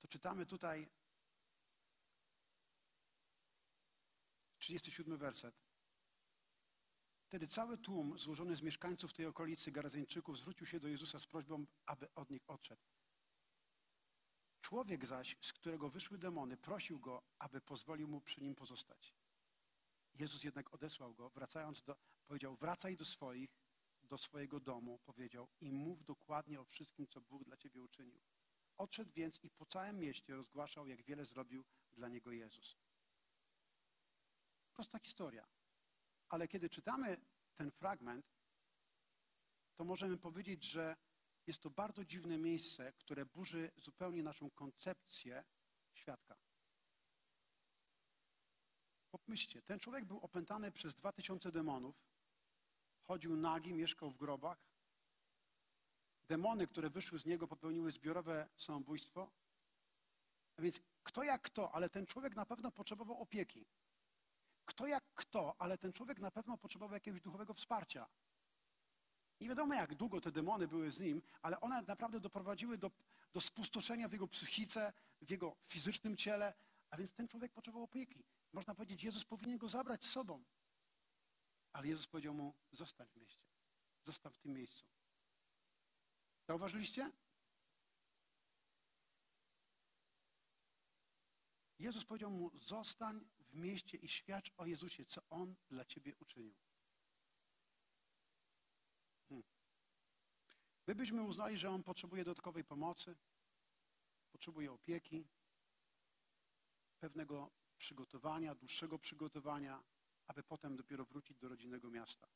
to 0.00 0.08
czytamy 0.08 0.46
tutaj 0.46 0.88
37 4.58 5.18
werset. 5.18 5.62
Wtedy 7.26 7.46
cały 7.46 7.78
tłum 7.78 8.18
złożony 8.18 8.56
z 8.56 8.62
mieszkańców 8.62 9.12
tej 9.12 9.26
okolicy, 9.26 9.72
Garazyńczyków, 9.72 10.38
zwrócił 10.38 10.66
się 10.66 10.80
do 10.80 10.88
Jezusa 10.88 11.18
z 11.18 11.26
prośbą, 11.26 11.66
aby 11.86 12.14
od 12.14 12.30
nich 12.30 12.50
odszedł. 12.50 12.82
Człowiek 14.60 15.06
zaś, 15.06 15.36
z 15.40 15.52
którego 15.52 15.90
wyszły 15.90 16.18
demony, 16.18 16.56
prosił 16.56 17.00
go, 17.00 17.22
aby 17.38 17.60
pozwolił 17.60 18.08
mu 18.08 18.20
przy 18.20 18.40
nim 18.40 18.54
pozostać. 18.54 19.14
Jezus 20.14 20.44
jednak 20.44 20.74
odesłał 20.74 21.14
go, 21.14 21.30
wracając 21.30 21.82
do, 21.82 21.96
powiedział, 22.26 22.56
wracaj 22.56 22.96
do 22.96 23.04
swoich, 23.04 23.61
do 24.12 24.18
swojego 24.18 24.60
domu, 24.60 24.98
powiedział, 24.98 25.48
i 25.60 25.72
mów 25.72 26.04
dokładnie 26.04 26.60
o 26.60 26.64
wszystkim, 26.64 27.06
co 27.06 27.20
Bóg 27.20 27.44
dla 27.44 27.56
ciebie 27.56 27.82
uczynił. 27.82 28.20
Odszedł 28.76 29.10
więc 29.14 29.44
i 29.44 29.50
po 29.50 29.66
całym 29.66 29.98
mieście 29.98 30.34
rozgłaszał, 30.34 30.88
jak 30.88 31.02
wiele 31.02 31.24
zrobił 31.24 31.64
dla 31.92 32.08
niego 32.08 32.32
Jezus. 32.32 32.76
Prosta 34.72 34.98
historia. 34.98 35.46
Ale 36.28 36.48
kiedy 36.48 36.70
czytamy 36.70 37.20
ten 37.54 37.70
fragment, 37.70 38.32
to 39.76 39.84
możemy 39.84 40.18
powiedzieć, 40.18 40.64
że 40.64 40.96
jest 41.46 41.62
to 41.62 41.70
bardzo 41.70 42.04
dziwne 42.04 42.38
miejsce, 42.38 42.92
które 42.92 43.26
burzy 43.26 43.70
zupełnie 43.76 44.22
naszą 44.22 44.50
koncepcję 44.50 45.44
świadka. 45.92 46.36
Pomyślcie, 49.10 49.62
ten 49.62 49.78
człowiek 49.78 50.04
był 50.04 50.18
opętany 50.18 50.72
przez 50.72 50.94
dwa 50.94 51.12
tysiące 51.12 51.52
demonów, 51.52 52.11
chodził 53.06 53.36
nagi, 53.36 53.74
mieszkał 53.74 54.10
w 54.10 54.16
grobach. 54.16 54.58
Demony, 56.28 56.66
które 56.66 56.90
wyszły 56.90 57.18
z 57.18 57.26
niego, 57.26 57.48
popełniły 57.48 57.92
zbiorowe 57.92 58.48
samobójstwo. 58.56 59.30
A 60.56 60.62
więc 60.62 60.80
kto 61.02 61.22
jak 61.22 61.42
kto, 61.42 61.74
ale 61.74 61.88
ten 61.88 62.06
człowiek 62.06 62.36
na 62.36 62.46
pewno 62.46 62.70
potrzebował 62.70 63.20
opieki. 63.20 63.66
Kto 64.64 64.86
jak 64.86 65.04
kto, 65.14 65.54
ale 65.58 65.78
ten 65.78 65.92
człowiek 65.92 66.20
na 66.20 66.30
pewno 66.30 66.58
potrzebował 66.58 66.94
jakiegoś 66.94 67.20
duchowego 67.20 67.54
wsparcia. 67.54 68.08
Nie 69.40 69.48
wiadomo, 69.48 69.74
jak 69.74 69.94
długo 69.94 70.20
te 70.20 70.32
demony 70.32 70.68
były 70.68 70.90
z 70.90 71.00
nim, 71.00 71.22
ale 71.42 71.60
one 71.60 71.82
naprawdę 71.82 72.20
doprowadziły 72.20 72.78
do, 72.78 72.90
do 73.32 73.40
spustoszenia 73.40 74.08
w 74.08 74.12
jego 74.12 74.28
psychice, 74.28 74.92
w 75.22 75.30
jego 75.30 75.56
fizycznym 75.66 76.16
ciele, 76.16 76.54
a 76.90 76.96
więc 76.96 77.12
ten 77.12 77.28
człowiek 77.28 77.52
potrzebował 77.52 77.84
opieki. 77.84 78.24
Można 78.52 78.74
powiedzieć, 78.74 79.04
Jezus 79.04 79.24
powinien 79.24 79.58
go 79.58 79.68
zabrać 79.68 80.04
z 80.04 80.10
sobą. 80.10 80.44
Ale 81.72 81.88
Jezus 81.88 82.06
powiedział 82.06 82.34
mu, 82.34 82.54
zostań 82.72 83.08
w 83.08 83.16
mieście. 83.16 83.46
Zostań 84.04 84.32
w 84.32 84.38
tym 84.38 84.52
miejscu. 84.52 84.84
Zauważyliście? 86.46 87.12
Jezus 91.78 92.04
powiedział 92.04 92.30
mu, 92.30 92.50
zostań 92.58 93.24
w 93.38 93.54
mieście 93.54 93.98
i 93.98 94.08
świadcz 94.08 94.52
o 94.56 94.66
Jezusie, 94.66 95.04
co 95.04 95.28
On 95.30 95.56
dla 95.68 95.84
ciebie 95.84 96.16
uczynił. 96.16 96.54
Hmm. 99.28 99.44
My 100.86 100.94
byśmy 100.94 101.22
uznali, 101.22 101.58
że 101.58 101.70
On 101.70 101.82
potrzebuje 101.82 102.24
dodatkowej 102.24 102.64
pomocy, 102.64 103.16
potrzebuje 104.32 104.72
opieki, 104.72 105.28
pewnego 106.98 107.50
przygotowania, 107.78 108.54
dłuższego 108.54 108.98
przygotowania, 108.98 109.82
aby 110.32 110.42
potem 110.42 110.76
dopiero 110.76 111.04
wrócić 111.04 111.38
do 111.38 111.48
rodzinnego 111.48 111.90
miasta. 111.90 112.26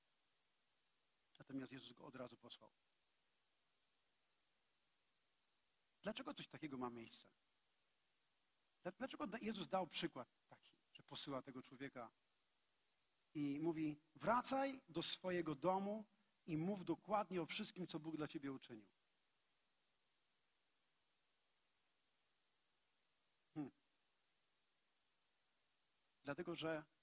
Natomiast 1.38 1.72
Jezus 1.72 1.92
go 1.92 2.05
od 2.05 2.16
razu 2.16 2.36
posłał. 2.36 2.70
Dlaczego 6.03 6.34
coś 6.34 6.49
takiego 6.49 6.76
ma 6.76 6.90
miejsce? 6.90 7.28
Dlaczego 8.99 9.24
Jezus 9.40 9.68
dał 9.68 9.86
przykład 9.86 10.28
taki, 10.49 10.72
że 10.92 11.03
posyła 11.03 11.42
tego 11.42 11.62
człowieka 11.62 12.11
i 13.34 13.59
mówi: 13.61 14.01
wracaj 14.14 14.80
do 14.88 15.03
swojego 15.03 15.55
domu 15.55 16.05
i 16.47 16.57
mów 16.57 16.84
dokładnie 16.84 17.42
o 17.42 17.47
wszystkim, 17.47 17.86
co 17.86 18.01
Bóg 18.01 18.16
dla 18.16 18.28
ciebie 18.28 18.53
uczynił. 18.53 18.88
Hmm. 23.55 23.72
Dlatego, 26.24 26.55
że 26.55 26.95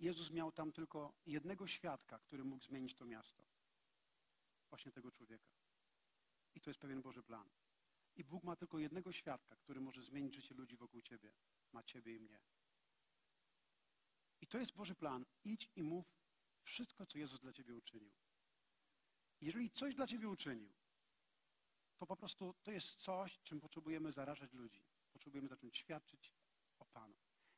Jezus 0.00 0.30
miał 0.30 0.52
tam 0.52 0.72
tylko 0.72 1.12
jednego 1.26 1.66
świadka, 1.66 2.18
który 2.18 2.44
mógł 2.44 2.64
zmienić 2.64 2.94
to 2.94 3.06
miasto. 3.06 3.44
Właśnie 4.70 4.92
tego 4.92 5.12
człowieka. 5.12 5.50
I 6.54 6.60
to 6.60 6.70
jest 6.70 6.80
pewien 6.80 7.02
Boży 7.02 7.22
plan. 7.22 7.50
I 8.16 8.24
Bóg 8.24 8.44
ma 8.44 8.56
tylko 8.56 8.78
jednego 8.78 9.12
świadka, 9.12 9.56
który 9.56 9.80
może 9.80 10.02
zmienić 10.02 10.34
życie 10.34 10.54
ludzi 10.54 10.76
wokół 10.76 11.02
Ciebie. 11.02 11.32
Ma 11.72 11.82
Ciebie 11.82 12.14
i 12.14 12.20
mnie. 12.20 12.40
I 14.40 14.46
to 14.46 14.58
jest 14.58 14.72
Boży 14.72 14.94
plan. 14.94 15.26
Idź 15.44 15.70
i 15.76 15.82
mów 15.82 16.06
wszystko, 16.62 17.06
co 17.06 17.18
Jezus 17.18 17.40
dla 17.40 17.52
Ciebie 17.52 17.74
uczynił. 17.74 18.12
Jeżeli 19.40 19.70
coś 19.70 19.94
dla 19.94 20.06
Ciebie 20.06 20.28
uczynił, 20.28 20.72
to 21.96 22.06
po 22.06 22.16
prostu 22.16 22.54
to 22.62 22.70
jest 22.70 22.94
coś, 22.94 23.40
czym 23.42 23.60
potrzebujemy 23.60 24.12
zarażać 24.12 24.52
ludzi. 24.52 24.84
Potrzebujemy 25.12 25.48
zacząć 25.48 25.76
świadczyć 25.76 26.32
o 26.78 26.84
Panu. 26.84 27.16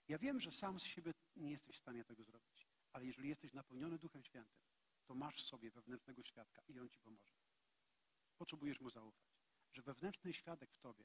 Ja 0.09 0.19
wiem, 0.19 0.41
że 0.41 0.53
sam 0.53 0.81
z 0.81 0.85
siebie 0.85 1.13
nie 1.37 1.51
jesteś 1.51 1.77
w 1.77 1.81
stanie 1.81 2.05
tego 2.05 2.25
zrobić, 2.25 2.69
ale 2.93 3.07
jeżeli 3.07 3.29
jesteś 3.29 3.53
napełniony 3.53 3.99
Duchem 3.99 4.25
Świętym, 4.25 4.63
to 5.07 5.15
masz 5.15 5.37
w 5.37 5.49
sobie 5.49 5.71
wewnętrznego 5.71 6.23
świadka 6.23 6.63
i 6.69 6.79
on 6.79 6.91
Ci 6.91 6.99
pomoże. 7.01 7.35
Potrzebujesz 8.37 8.81
Mu 8.81 8.91
zaufać, 8.91 9.29
że 9.73 9.83
wewnętrzny 9.83 10.35
świadek 10.35 10.73
w 10.73 10.79
Tobie, 10.79 11.05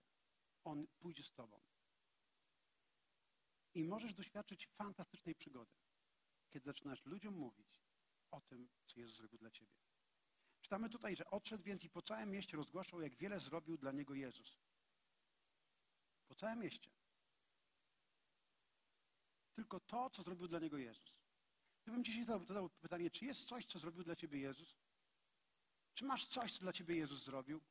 on 0.63 0.87
pójdzie 0.99 1.23
z 1.23 1.31
Tobą. 1.31 1.61
I 3.73 3.83
możesz 3.83 4.13
doświadczyć 4.13 4.67
fantastycznej 4.67 5.35
przygody, 5.35 5.75
kiedy 6.49 6.65
zaczynasz 6.65 7.05
ludziom 7.05 7.33
mówić 7.33 7.81
o 8.31 8.41
tym, 8.41 8.69
co 8.87 8.99
Jezus 8.99 9.15
zrobił 9.15 9.39
dla 9.39 9.51
Ciebie. 9.51 9.73
Czytamy 10.61 10.89
tutaj, 10.89 11.15
że 11.15 11.25
odszedł 11.25 11.63
więc 11.63 11.83
i 11.83 11.89
po 11.89 12.01
całym 12.01 12.31
mieście 12.31 12.57
rozgłaszał, 12.57 13.01
jak 13.01 13.15
wiele 13.15 13.39
zrobił 13.39 13.77
dla 13.77 13.91
niego 13.91 14.13
Jezus. 14.13 14.59
Po 16.27 16.35
całym 16.35 16.59
mieście. 16.59 16.96
Tylko 19.57 19.79
to, 19.79 20.09
co 20.09 20.23
zrobił 20.23 20.47
dla 20.47 20.59
niego 20.59 20.77
Jezus. 20.77 21.11
Gdybym 21.83 22.03
dzisiaj 22.03 22.25
zadał, 22.25 22.69
pytanie, 22.69 23.09
czy 23.11 23.25
jest 23.25 23.47
coś, 23.47 23.65
co 23.65 23.79
zrobił 23.79 24.03
dla 24.03 24.15
ciebie 24.15 24.39
Jezus? 24.39 24.75
Czy 25.93 26.05
masz 26.05 26.25
coś, 26.25 26.53
co 26.53 26.59
dla 26.59 26.73
ciebie 26.73 26.95
Jezus 26.95 27.23
zrobił? 27.23 27.61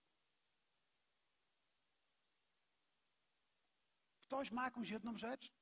Ktoś 4.20 4.50
ma 4.50 4.64
jakąś 4.64 4.88
jedną 4.88 5.18
rzecz? 5.18 5.52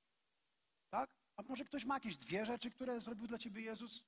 Tak? 0.90 1.10
A 1.36 1.42
może 1.42 1.64
ktoś 1.64 1.84
ma 1.84 1.94
jakieś 1.94 2.16
dwie 2.16 2.46
rzeczy, 2.46 2.70
które 2.70 3.00
zrobił 3.00 3.26
dla 3.26 3.38
ciebie 3.38 3.62
Jezus? 3.62 4.04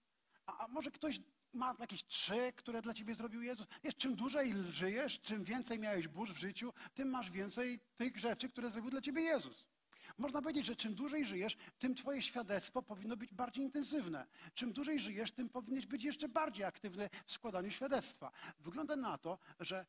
A, 0.47 0.59
a 0.59 0.69
może 0.69 0.91
ktoś 0.91 1.21
ma 1.53 1.75
jakieś 1.81 2.05
trzy, 2.05 2.53
które 2.57 2.83
dla 2.83 2.95
ciebie 2.95 3.15
zrobił 3.15 3.43
Jezus? 3.43 3.67
Wiesz, 3.83 3.97
czym 3.97 4.17
dłużej 4.17 4.53
żyjesz, 4.63 5.21
czym 5.21 5.45
więcej 5.45 5.79
miałeś 5.79 6.09
burz 6.09 6.33
w 6.33 6.39
życiu, 6.39 6.73
tym 6.95 7.11
masz 7.11 7.31
więcej 7.31 7.81
tych 7.97 8.19
rzeczy, 8.19 8.49
które 8.49 8.71
zrobił 8.71 8.91
dla 8.91 9.01
ciebie 9.01 9.23
Jezus. 9.23 9.76
Można 10.19 10.43
powiedzieć, 10.43 10.67
że 10.67 10.77
czym 10.77 10.95
dłużej 10.95 11.25
żyjesz, 11.25 11.57
tym 11.79 11.95
twoje 11.95 12.23
świadectwo 12.23 12.83
powinno 12.83 13.17
być 13.17 13.35
bardziej 13.35 13.65
intensywne. 13.65 14.27
Czym 14.55 14.73
dłużej 14.73 15.01
żyjesz, 15.01 15.33
tym 15.33 15.49
powinieneś 15.49 15.87
być 15.87 16.05
jeszcze 16.05 16.29
bardziej 16.29 16.65
aktywny 16.65 17.11
w 17.27 17.33
składaniu 17.33 17.71
świadectwa. 17.71 18.33
Wygląda 18.59 18.97
na 18.97 19.19
to, 19.19 19.39
że 19.61 19.87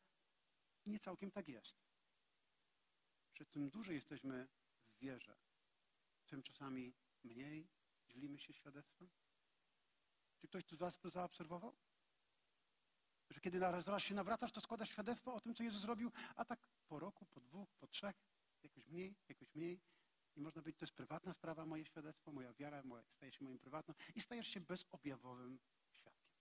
nie 0.86 0.98
całkiem 0.98 1.30
tak 1.30 1.48
jest. 1.48 1.76
Że 3.34 3.46
tym 3.46 3.70
dłużej 3.70 3.94
jesteśmy 3.94 4.48
w 4.86 4.98
wierze, 4.98 5.36
tym 6.26 6.42
czasami 6.42 6.94
mniej 7.24 7.68
dzielimy 8.08 8.38
się 8.38 8.52
świadectwem. 8.52 9.10
Czy 10.38 10.48
ktoś 10.48 10.64
z 10.64 10.74
was 10.74 10.98
to 10.98 11.10
zaobserwował? 11.10 11.76
Że 13.30 13.40
kiedy 13.40 13.58
raz, 13.58 13.86
raz 13.86 14.02
się 14.02 14.14
nawracasz, 14.14 14.52
to 14.52 14.60
składasz 14.60 14.90
świadectwo 14.90 15.34
o 15.34 15.40
tym, 15.40 15.54
co 15.54 15.62
Jezus 15.62 15.80
zrobił, 15.80 16.12
a 16.36 16.44
tak 16.44 16.60
po 16.88 16.98
roku, 16.98 17.26
po 17.26 17.40
dwóch, 17.40 17.74
po 17.74 17.86
trzech, 17.86 18.16
jakoś 18.62 18.86
mniej, 18.86 19.16
jakoś 19.28 19.54
mniej. 19.54 19.80
I 20.38 20.40
można 20.40 20.62
być, 20.62 20.76
to 20.76 20.84
jest 20.84 20.94
prywatna 20.94 21.32
sprawa, 21.32 21.66
moje 21.66 21.84
świadectwo, 21.84 22.32
moja 22.32 22.52
wiara 22.52 22.82
moja, 22.82 23.04
staje 23.10 23.32
się 23.32 23.44
moim 23.44 23.58
prywatną 23.58 23.94
i 24.14 24.20
stajesz 24.20 24.48
się 24.48 24.60
bezobjawowym 24.60 25.58
świadkiem. 25.92 26.38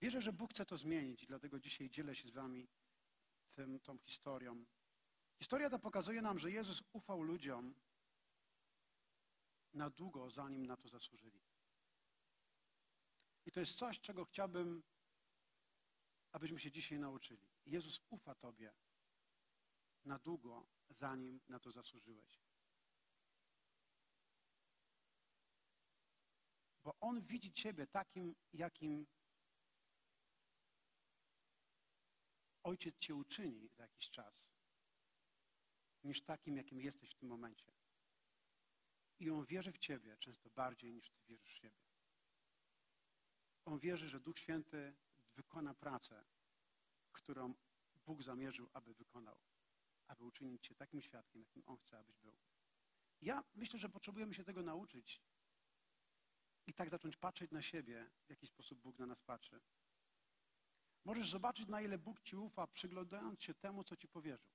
Wierzę, 0.00 0.20
że 0.20 0.32
Bóg 0.32 0.50
chce 0.50 0.66
to 0.66 0.76
zmienić 0.76 1.22
i 1.22 1.26
dlatego 1.26 1.60
dzisiaj 1.60 1.90
dzielę 1.90 2.14
się 2.14 2.28
z 2.28 2.30
wami 2.30 2.68
tym, 3.52 3.80
tą 3.80 3.98
historią. 3.98 4.64
Historia 5.38 5.70
ta 5.70 5.78
pokazuje 5.78 6.22
nam, 6.22 6.38
że 6.38 6.50
Jezus 6.50 6.82
ufał 6.92 7.22
ludziom 7.22 7.74
na 9.74 9.90
długo, 9.90 10.30
zanim 10.30 10.66
na 10.66 10.76
to 10.76 10.88
zasłużyli. 10.88 11.40
I 13.46 13.52
to 13.52 13.60
jest 13.60 13.78
coś, 13.78 14.00
czego 14.00 14.24
chciałbym, 14.24 14.82
abyśmy 16.34 16.60
się 16.60 16.70
dzisiaj 16.70 16.98
nauczyli. 16.98 17.48
Jezus 17.66 18.00
ufa 18.10 18.34
Tobie 18.34 18.74
na 20.04 20.18
długo, 20.18 20.66
zanim 20.88 21.40
na 21.48 21.58
to 21.60 21.70
zasłużyłeś. 21.70 22.40
Bo 26.82 26.96
On 27.00 27.22
widzi 27.22 27.52
Ciebie 27.52 27.86
takim, 27.86 28.34
jakim 28.52 29.06
Ojciec 32.62 32.98
Cię 32.98 33.14
uczyni 33.14 33.68
za 33.68 33.82
jakiś 33.82 34.10
czas, 34.10 34.48
niż 36.04 36.22
takim, 36.22 36.56
jakim 36.56 36.80
jesteś 36.80 37.10
w 37.10 37.18
tym 37.18 37.28
momencie. 37.28 37.72
I 39.18 39.30
On 39.30 39.44
wierzy 39.44 39.72
w 39.72 39.78
Ciebie 39.78 40.16
często 40.16 40.50
bardziej, 40.50 40.92
niż 40.92 41.10
Ty 41.10 41.22
wierzysz 41.24 41.52
w 41.52 41.58
siebie. 41.58 41.84
On 43.64 43.78
wierzy, 43.78 44.08
że 44.08 44.20
Duch 44.20 44.38
Święty 44.38 44.96
wykona 45.36 45.74
pracę, 45.74 46.24
którą 47.12 47.54
Bóg 48.06 48.22
zamierzył, 48.22 48.68
aby 48.72 48.94
wykonał, 48.94 49.38
aby 50.06 50.24
uczynić 50.24 50.66
Cię 50.66 50.74
takim 50.74 51.02
świadkiem, 51.02 51.42
jakim 51.42 51.62
On 51.66 51.76
chce, 51.76 51.98
abyś 51.98 52.18
był. 52.18 52.38
Ja 53.20 53.44
myślę, 53.54 53.78
że 53.78 53.88
potrzebujemy 53.88 54.34
się 54.34 54.44
tego 54.44 54.62
nauczyć 54.62 55.22
i 56.66 56.74
tak 56.74 56.90
zacząć 56.90 57.16
patrzeć 57.16 57.50
na 57.50 57.62
siebie, 57.62 58.10
w 58.26 58.30
jaki 58.30 58.46
sposób 58.46 58.78
Bóg 58.80 58.98
na 58.98 59.06
nas 59.06 59.22
patrzy. 59.22 59.60
Możesz 61.04 61.30
zobaczyć, 61.30 61.68
na 61.68 61.80
ile 61.80 61.98
Bóg 61.98 62.22
Ci 62.22 62.36
ufa, 62.36 62.66
przyglądając 62.66 63.42
się 63.42 63.54
temu, 63.54 63.84
co 63.84 63.96
Ci 63.96 64.08
powierzył. 64.08 64.50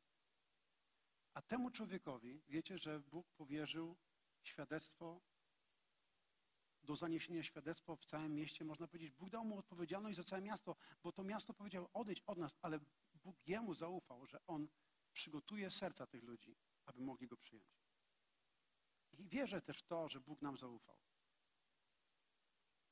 A 1.34 1.42
temu 1.42 1.72
człowiekowi, 1.72 2.42
wiecie, 2.48 2.78
że 2.78 3.00
Bóg 3.00 3.32
powierzył 3.32 3.98
świadectwo, 4.42 5.22
do 6.90 6.96
zaniesienia 6.96 7.44
świadectwa 7.44 7.96
w 7.96 8.06
całym 8.06 8.36
mieście, 8.36 8.66
można 8.66 8.88
powiedzieć, 8.88 9.12
Bóg 9.12 9.30
dał 9.30 9.46
mu 9.46 9.58
odpowiedzialność 9.58 10.18
za 10.18 10.24
całe 10.24 10.42
miasto, 10.42 10.76
bo 11.04 11.12
to 11.12 11.24
miasto 11.24 11.54
powiedziało, 11.54 11.90
odejdź 11.94 12.22
od 12.26 12.38
nas, 12.38 12.58
ale 12.62 12.80
Bóg 13.14 13.48
jemu 13.48 13.74
zaufał, 13.74 14.26
że 14.26 14.40
on 14.48 14.68
przygotuje 15.14 15.70
serca 15.70 16.08
tych 16.08 16.24
ludzi, 16.24 16.56
aby 16.86 17.02
mogli 17.02 17.28
go 17.28 17.38
przyjąć. 17.38 17.84
I 19.14 19.28
wierzę 19.28 19.62
też 19.62 19.80
w 19.80 19.88
to, 19.88 20.10
że 20.10 20.20
Bóg 20.20 20.42
nam 20.42 20.58
zaufał. 20.58 20.98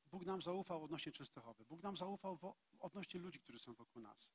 Bóg 0.05 0.25
nam 0.25 0.41
zaufał 0.41 0.83
odnośnie 0.83 1.11
Częstochowy. 1.11 1.65
Bóg 1.65 1.83
nam 1.83 1.97
zaufał 1.97 2.55
odnośnie 2.79 3.19
ludzi, 3.19 3.39
którzy 3.39 3.59
są 3.59 3.73
wokół 3.73 4.01
nas. 4.01 4.27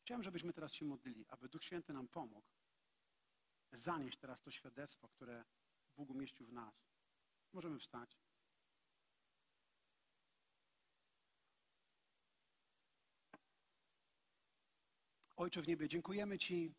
Chciałem, 0.00 0.22
żebyśmy 0.22 0.52
teraz 0.52 0.72
się 0.72 0.84
modlili, 0.84 1.24
aby 1.28 1.48
Duch 1.48 1.64
Święty 1.64 1.92
nam 1.92 2.08
pomógł 2.08 2.48
zanieść 3.72 4.18
teraz 4.18 4.42
to 4.42 4.50
świadectwo, 4.50 5.08
które 5.08 5.44
Bóg 5.96 6.10
umieścił 6.10 6.46
w 6.46 6.52
nas. 6.52 6.88
Możemy 7.52 7.78
wstać. 7.78 8.18
Ojcze 15.36 15.62
w 15.62 15.68
niebie, 15.68 15.88
dziękujemy 15.88 16.38
Ci 16.38 16.74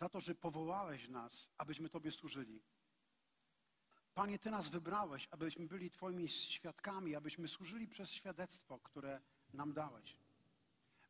za 0.00 0.08
to, 0.08 0.20
że 0.20 0.34
powołałeś 0.34 1.08
nas, 1.08 1.50
abyśmy 1.58 1.88
Tobie 1.88 2.10
służyli. 2.10 2.62
Panie, 4.14 4.38
Ty 4.38 4.50
nas 4.50 4.68
wybrałeś, 4.68 5.28
abyśmy 5.30 5.66
byli 5.66 5.90
Twoimi 5.90 6.28
świadkami, 6.28 7.14
abyśmy 7.14 7.48
służyli 7.48 7.88
przez 7.88 8.12
świadectwo, 8.12 8.78
które 8.78 9.20
nam 9.52 9.72
dałeś. 9.72 10.16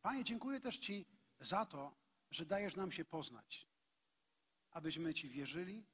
Panie, 0.03 0.25
dziękuję 0.25 0.61
też 0.61 0.79
Ci 0.79 1.07
za 1.41 1.67
to, 1.67 1.95
że 2.31 2.47
dajesz 2.47 2.77
nam 2.77 2.93
się 2.93 3.05
poznać, 3.05 3.67
abyśmy 4.71 5.15
Ci 5.15 5.29
wierzyli 5.29 5.85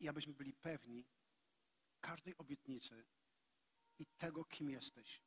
i 0.00 0.08
abyśmy 0.08 0.32
byli 0.34 0.52
pewni 0.52 1.04
każdej 2.08 2.36
obietnicy 2.38 3.04
i 3.98 4.06
tego, 4.06 4.44
kim 4.44 4.70
jesteś. 4.70 5.22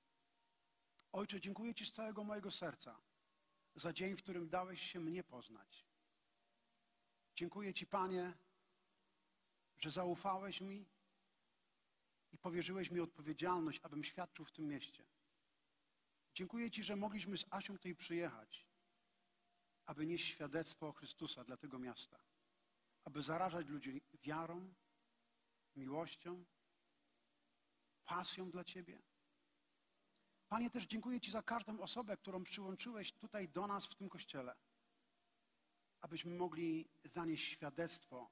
Ojcze, 1.12 1.42
dziękuję 1.42 1.76
Ci 1.76 1.86
z 1.86 1.92
całego 1.92 2.24
mojego 2.24 2.52
serca 2.52 3.02
za 3.76 3.94
dzień, 3.94 4.16
w 4.16 4.24
którym 4.24 4.50
dałeś 4.50 4.82
się 4.92 5.00
mnie 5.00 5.24
poznać. 5.24 5.86
Dziękuję 7.36 7.74
Ci, 7.74 7.88
Panie, 7.88 8.34
że 9.78 9.92
zaufałeś 9.92 10.62
mi 10.62 10.86
i 12.32 12.38
powierzyłeś 12.38 12.92
mi 12.92 13.00
odpowiedzialność, 13.00 13.80
abym 13.84 14.04
świadczył 14.04 14.46
w 14.46 14.52
tym 14.52 14.68
mieście. 14.68 15.06
Dziękuję 16.34 16.72
Ci, 16.72 16.84
że 16.84 16.96
mogliśmy 16.96 17.38
z 17.38 17.46
Asią 17.50 17.74
tutaj 17.74 17.96
przyjechać, 17.96 18.68
aby 19.86 20.06
nieść 20.06 20.28
świadectwo 20.28 20.92
Chrystusa 20.92 21.44
dla 21.44 21.58
tego 21.58 21.80
miasta, 21.80 22.24
aby 23.04 23.22
zarażać 23.22 23.68
ludzi 23.68 24.02
wiarą, 24.14 24.74
miłością, 25.76 26.46
pasją 28.06 28.52
dla 28.52 28.64
Ciebie. 28.64 29.02
Panie, 30.48 30.70
też 30.70 30.86
dziękuję 30.86 31.20
Ci 31.20 31.32
za 31.32 31.44
każdą 31.44 31.80
osobę, 31.80 32.18
którą 32.18 32.44
przyłączyłeś 32.44 33.14
tutaj 33.14 33.50
do 33.50 33.68
nas 33.68 33.86
w 33.86 33.96
tym 33.96 34.10
kościele, 34.10 34.56
abyśmy 36.02 36.36
mogli 36.36 36.90
zanieść 37.04 37.52
świadectwo 37.52 38.32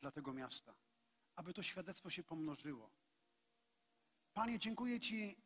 dla 0.00 0.10
tego 0.10 0.32
miasta, 0.32 0.74
aby 1.36 1.54
to 1.54 1.62
świadectwo 1.62 2.10
się 2.10 2.24
pomnożyło. 2.24 2.90
Panie, 4.32 4.58
dziękuję 4.58 5.00
Ci, 5.00 5.36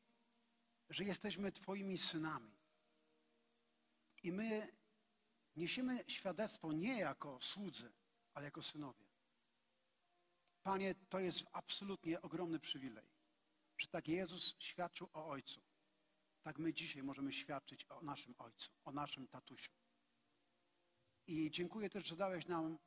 że 0.88 1.04
jesteśmy 1.04 1.52
Twoimi 1.52 1.98
synami. 1.98 2.56
I 4.22 4.32
my 4.32 4.76
niesiemy 5.56 6.04
świadectwo 6.08 6.72
nie 6.72 6.98
jako 6.98 7.40
słudzy, 7.40 7.92
ale 8.34 8.44
jako 8.44 8.62
synowie. 8.62 9.06
Panie, 10.62 10.94
to 10.94 11.18
jest 11.18 11.46
absolutnie 11.52 12.22
ogromny 12.22 12.58
przywilej, 12.58 13.09
że 13.80 13.88
tak 13.88 14.08
Jezus 14.08 14.56
świadczył 14.58 15.10
o 15.12 15.26
Ojcu. 15.28 15.62
Tak 16.42 16.58
my 16.58 16.72
dzisiaj 16.72 17.02
możemy 17.02 17.32
świadczyć 17.32 17.86
o 17.88 18.02
naszym 18.02 18.34
Ojcu, 18.38 18.70
o 18.84 18.92
naszym 18.92 19.28
tatusiu. 19.28 19.72
I 21.26 21.50
dziękuję 21.50 21.90
też, 21.90 22.06
że 22.06 22.16
dałeś 22.16 22.46
nam 22.46 22.78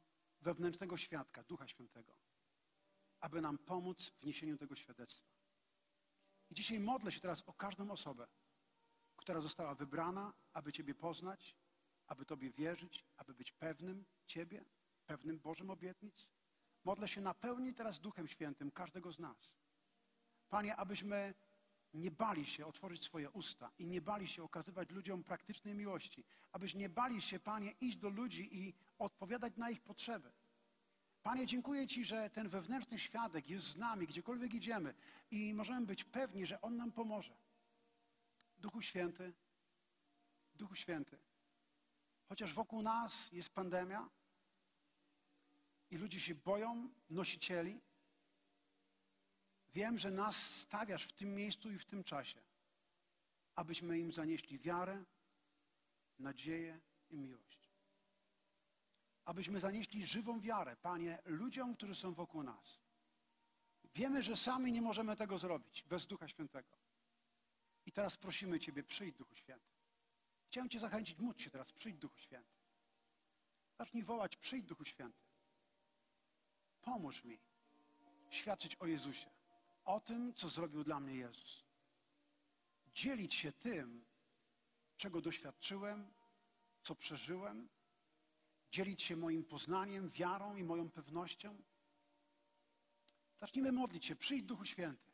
wewnętrznego 0.41 0.97
świadka, 0.97 1.43
Ducha 1.43 1.67
Świętego, 1.67 2.17
aby 3.19 3.41
nam 3.41 3.57
pomóc 3.57 4.11
w 4.21 4.25
niesieniu 4.25 4.57
tego 4.57 4.75
świadectwa. 4.75 5.29
I 6.49 6.55
dzisiaj 6.55 6.79
modlę 6.79 7.11
się 7.11 7.19
teraz 7.19 7.41
o 7.41 7.53
każdą 7.53 7.91
osobę, 7.91 8.27
która 9.15 9.41
została 9.41 9.75
wybrana, 9.75 10.33
aby 10.53 10.73
Ciebie 10.73 10.95
poznać, 10.95 11.57
aby 12.07 12.25
Tobie 12.25 12.49
wierzyć, 12.49 13.05
aby 13.17 13.33
być 13.33 13.51
pewnym 13.51 14.05
Ciebie, 14.25 14.65
pewnym 15.05 15.39
Bożym 15.39 15.69
obietnic. 15.69 16.31
Modlę 16.83 17.07
się 17.07 17.21
napełnij 17.21 17.73
teraz 17.73 17.99
Duchem 17.99 18.27
Świętym 18.27 18.71
każdego 18.71 19.11
z 19.11 19.19
nas. 19.19 19.62
Panie, 20.53 20.75
abyśmy 20.75 21.33
nie 21.93 22.11
bali 22.11 22.45
się 22.45 22.65
otworzyć 22.65 23.03
swoje 23.03 23.29
usta 23.29 23.71
i 23.79 23.87
nie 23.87 24.01
bali 24.01 24.27
się 24.27 24.43
okazywać 24.43 24.89
ludziom 24.89 25.23
praktycznej 25.23 25.75
miłości. 25.75 26.23
Abyś 26.51 26.73
nie 26.73 26.89
bali 26.89 27.21
się, 27.21 27.39
Panie, 27.39 27.71
iść 27.81 27.97
do 27.97 28.09
ludzi 28.09 28.57
i 28.57 28.73
odpowiadać 28.99 29.57
na 29.57 29.69
ich 29.69 29.81
potrzeby. 29.81 30.31
Panie, 31.23 31.45
dziękuję 31.45 31.87
Ci, 31.87 32.05
że 32.05 32.29
ten 32.29 32.49
wewnętrzny 32.49 32.99
świadek 32.99 33.49
jest 33.49 33.65
z 33.65 33.75
nami, 33.75 34.07
gdziekolwiek 34.07 34.53
idziemy 34.53 34.93
i 35.31 35.53
możemy 35.53 35.85
być 35.85 36.03
pewni, 36.03 36.45
że 36.45 36.61
On 36.61 36.75
nam 36.75 36.91
pomoże. 36.91 37.35
Duchu 38.57 38.81
Święty, 38.81 39.33
Duchu 40.55 40.75
Święty, 40.75 41.17
chociaż 42.29 42.53
wokół 42.53 42.81
nas 42.81 43.31
jest 43.31 43.49
pandemia 43.49 44.09
i 45.91 45.97
ludzie 45.97 46.19
się 46.19 46.35
boją 46.35 46.89
nosicieli, 47.09 47.81
wiem, 49.73 49.97
że 49.97 50.11
nas 50.11 50.59
stawiasz 50.59 51.03
w 51.03 51.13
tym 51.13 51.35
miejscu 51.35 51.71
i 51.71 51.79
w 51.79 51.85
tym 51.85 52.03
czasie, 52.03 52.41
abyśmy 53.55 53.99
im 53.99 54.13
zanieśli 54.13 54.59
wiarę, 54.59 55.03
nadzieję 56.19 56.79
i 57.09 57.17
miłość. 57.17 57.69
Abyśmy 59.25 59.59
zanieśli 59.59 60.05
żywą 60.05 60.39
wiarę, 60.39 60.75
Panie, 60.75 61.19
ludziom, 61.25 61.75
którzy 61.75 61.95
są 61.95 62.13
wokół 62.13 62.43
nas. 62.43 62.79
Wiemy, 63.93 64.23
że 64.23 64.37
sami 64.37 64.71
nie 64.71 64.81
możemy 64.81 65.15
tego 65.15 65.37
zrobić 65.37 65.83
bez 65.83 66.07
Ducha 66.07 66.27
Świętego. 66.27 66.77
I 67.85 67.91
teraz 67.91 68.17
prosimy 68.17 68.59
Ciebie, 68.59 68.83
przyjdź 68.83 69.15
Duchu 69.15 69.35
Święty. 69.35 69.73
Chciałem 70.47 70.69
Cię 70.69 70.79
zachęcić, 70.79 71.19
módl 71.19 71.39
się 71.39 71.49
teraz, 71.49 71.73
przyjdź 71.73 71.97
Duchu 71.97 72.17
Święty. 72.17 72.53
Zacznij 73.77 74.03
wołać, 74.03 74.37
przyjdź 74.37 74.65
Duchu 74.65 74.85
Święty. 74.85 75.23
Pomóż 76.81 77.23
mi 77.23 77.39
świadczyć 78.29 78.75
o 78.75 78.85
Jezusie, 78.85 79.29
o 79.85 79.99
tym, 79.99 80.33
co 80.33 80.49
zrobił 80.49 80.83
dla 80.83 80.99
mnie 80.99 81.15
Jezus. 81.15 81.63
Dzielić 82.93 83.33
się 83.33 83.51
tym, 83.51 84.05
czego 84.97 85.21
doświadczyłem, 85.21 86.13
co 86.81 86.95
przeżyłem, 86.95 87.69
dzielić 88.71 89.03
się 89.03 89.15
moim 89.15 89.43
poznaniem, 89.43 90.09
wiarą 90.09 90.55
i 90.55 90.63
moją 90.63 90.89
pewnością. 90.91 91.61
Zacznijmy 93.39 93.71
modlić 93.71 94.05
się, 94.05 94.15
przyjdź 94.15 94.43
Duchu 94.43 94.65
Święty, 94.65 95.11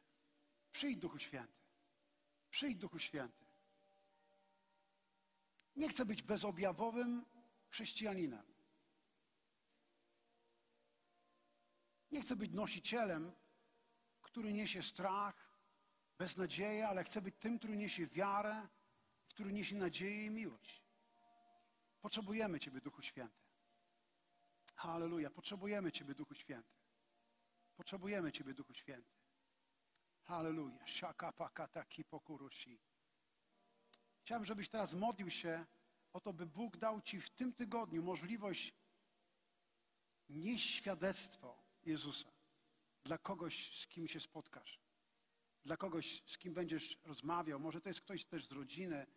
przyjdź 0.72 1.00
Duchu 1.00 1.20
Święty, 1.20 1.60
przyjdź 2.50 2.78
Duchu 2.78 3.00
Święty. 3.00 3.46
Nie 5.76 5.90
chcę 5.90 6.06
być 6.06 6.22
bezobjawowym 6.22 7.26
chrześcijaninem. 7.70 8.46
Nie 12.12 12.22
chcę 12.22 12.36
być 12.36 12.52
nosicielem, 12.52 13.32
który 14.40 14.54
niesie 14.54 14.84
strach, 14.84 15.60
beznadzieję, 16.18 16.88
ale 16.88 17.04
chcę 17.04 17.22
być 17.22 17.36
tym, 17.40 17.58
który 17.58 17.78
niesie 17.78 18.08
wiarę, 18.08 18.68
który 19.30 19.54
niesie 19.54 19.76
nadzieję 19.76 20.26
i 20.26 20.30
miłość. 20.30 20.84
Potrzebujemy 22.02 22.60
Ciebie, 22.60 22.82
Duchu 22.82 23.02
Święty. 23.02 23.44
Halleluja. 24.76 25.30
Potrzebujemy 25.30 25.92
Ciebie, 25.92 26.16
Duchu 26.16 26.36
Święty. 26.36 26.76
Potrzebujemy 27.76 28.32
Ciebie, 28.32 28.54
Duchu 28.54 28.74
Święty. 28.74 29.12
Halleluja. 30.22 30.86
Kipokurushi. 31.90 32.80
Chciałem, 34.22 34.46
żebyś 34.46 34.70
teraz 34.70 34.94
modlił 34.94 35.30
się 35.30 35.66
o 36.14 36.20
to, 36.22 36.34
by 36.34 36.46
Bóg 36.46 36.78
dał 36.78 37.02
Ci 37.02 37.22
w 37.22 37.30
tym 37.30 37.54
tygodniu 37.54 38.04
możliwość 38.04 38.74
nieść 40.30 40.76
świadectwo 40.76 41.64
Jezusa 41.86 42.39
dla 43.10 43.18
kogoś, 43.18 43.82
z 43.82 43.88
kim 43.88 44.08
się 44.08 44.20
spotkasz, 44.20 44.80
dla 45.64 45.78
kogoś, 45.78 46.24
z 46.26 46.38
kim 46.38 46.54
będziesz 46.54 47.00
rozmawiał. 47.04 47.60
Może 47.60 47.82
to 47.82 47.90
jest 47.90 48.02
ktoś 48.02 48.26
też 48.26 48.46
z 48.46 48.52
rodziny, 48.52 49.08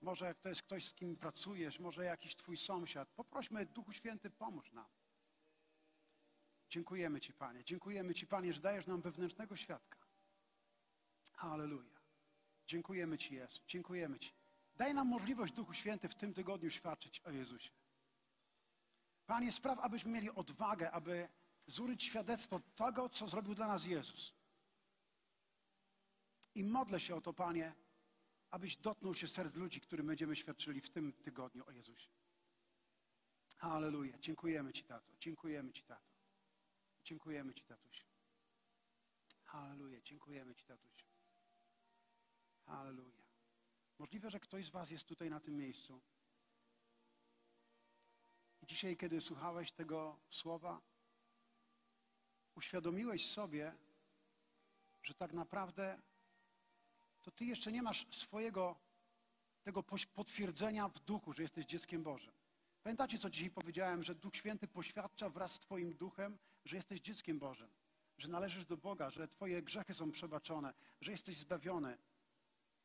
może 0.00 0.34
to 0.34 0.48
jest 0.48 0.62
ktoś, 0.62 0.84
z 0.84 0.94
kim 0.94 1.16
pracujesz, 1.16 1.78
może 1.78 2.04
jakiś 2.04 2.36
Twój 2.36 2.56
sąsiad. 2.56 3.08
Poprośmy, 3.08 3.66
Duchu 3.66 3.92
Święty, 3.92 4.30
pomóż 4.30 4.72
nam. 4.72 4.86
Dziękujemy 6.68 7.20
Ci, 7.20 7.32
Panie. 7.32 7.64
Dziękujemy 7.64 8.14
Ci, 8.14 8.26
Panie, 8.26 8.52
że 8.52 8.60
dajesz 8.60 8.86
nam 8.86 9.02
wewnętrznego 9.02 9.56
świadka. 9.56 9.98
Halleluja. 11.32 12.00
Dziękujemy 12.66 13.18
Ci, 13.18 13.34
Jezu. 13.34 13.60
Dziękujemy 13.66 14.18
Ci. 14.18 14.32
Daj 14.74 14.94
nam 14.94 15.08
możliwość, 15.08 15.52
Duchu 15.52 15.74
Święty, 15.74 16.08
w 16.08 16.14
tym 16.14 16.34
tygodniu 16.34 16.70
świadczyć 16.70 17.20
o 17.20 17.30
Jezusie. 17.30 17.70
Panie, 19.26 19.52
spraw, 19.52 19.78
abyśmy 19.78 20.10
mieli 20.10 20.30
odwagę, 20.30 20.90
aby 20.90 21.28
złożyć 21.66 22.04
świadectwo 22.04 22.60
tego, 22.60 23.08
co 23.08 23.28
zrobił 23.28 23.54
dla 23.54 23.66
nas 23.68 23.86
Jezus. 23.86 24.32
I 26.54 26.64
modlę 26.64 27.00
się 27.00 27.14
o 27.16 27.20
to, 27.20 27.32
Panie, 27.32 27.74
abyś 28.50 28.76
dotknął 28.76 29.14
się 29.14 29.28
serc 29.28 29.54
ludzi, 29.54 29.80
którym 29.80 30.06
będziemy 30.06 30.36
świadczyli 30.36 30.80
w 30.80 30.90
tym 30.90 31.12
tygodniu 31.12 31.66
o 31.66 31.70
Jezusie. 31.70 32.08
Halleluja. 33.56 34.18
Dziękujemy 34.18 34.72
Ci, 34.72 34.84
Tato. 34.84 35.12
Dziękujemy 35.20 35.72
Ci, 35.72 35.82
Tato. 35.82 36.12
Dziękujemy 37.04 37.54
Ci, 37.54 37.64
Tatuś. 37.64 38.06
Halleluja. 39.44 40.00
Dziękujemy 40.00 40.54
Ci, 40.54 40.64
Tatuś. 40.64 41.06
Halleluja. 42.66 43.22
Możliwe, 43.98 44.30
że 44.30 44.40
ktoś 44.40 44.66
z 44.66 44.70
Was 44.70 44.90
jest 44.90 45.04
tutaj 45.04 45.30
na 45.30 45.40
tym 45.40 45.56
miejscu. 45.56 46.00
I 48.62 48.66
dzisiaj, 48.66 48.96
kiedy 48.96 49.20
słuchałeś 49.20 49.72
tego 49.72 50.20
słowa, 50.30 50.80
uświadomiłeś 52.54 53.30
sobie, 53.30 53.74
że 55.02 55.14
tak 55.14 55.32
naprawdę 55.32 55.98
to 57.22 57.30
Ty 57.30 57.44
jeszcze 57.44 57.72
nie 57.72 57.82
masz 57.82 58.06
swojego 58.10 58.76
tego 59.62 59.82
potwierdzenia 60.14 60.88
w 60.88 60.98
duchu, 60.98 61.32
że 61.32 61.42
jesteś 61.42 61.66
dzieckiem 61.66 62.02
Bożym. 62.02 62.32
Pamiętacie, 62.82 63.18
co 63.18 63.30
dzisiaj 63.30 63.50
powiedziałem, 63.50 64.04
że 64.04 64.14
Duch 64.14 64.36
Święty 64.36 64.68
poświadcza 64.68 65.28
wraz 65.28 65.52
z 65.52 65.58
Twoim 65.58 65.94
duchem, 65.94 66.38
że 66.64 66.76
jesteś 66.76 67.00
dzieckiem 67.00 67.38
Bożym, 67.38 67.70
że 68.18 68.28
należysz 68.28 68.64
do 68.64 68.76
Boga, 68.76 69.10
że 69.10 69.28
Twoje 69.28 69.62
grzechy 69.62 69.94
są 69.94 70.10
przebaczone, 70.10 70.74
że 71.00 71.10
jesteś 71.10 71.36
zbawiony. 71.36 71.98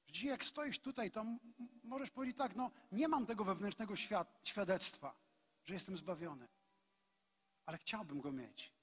Dzisiaj 0.08 0.30
jak 0.30 0.46
stoisz 0.46 0.80
tutaj, 0.80 1.12
to 1.12 1.26
możesz 1.84 2.12
powiedzieć 2.12 2.38
tak, 2.38 2.56
no 2.56 2.72
nie 2.92 3.08
mam 3.08 3.26
tego 3.26 3.44
wewnętrznego 3.44 3.96
świad 3.96 4.40
świadectwa, 4.44 5.16
że 5.66 5.74
jestem 5.74 5.98
zbawiony, 5.98 6.48
ale 7.66 7.78
chciałbym 7.78 8.22
go 8.22 8.32
mieć. 8.32 8.77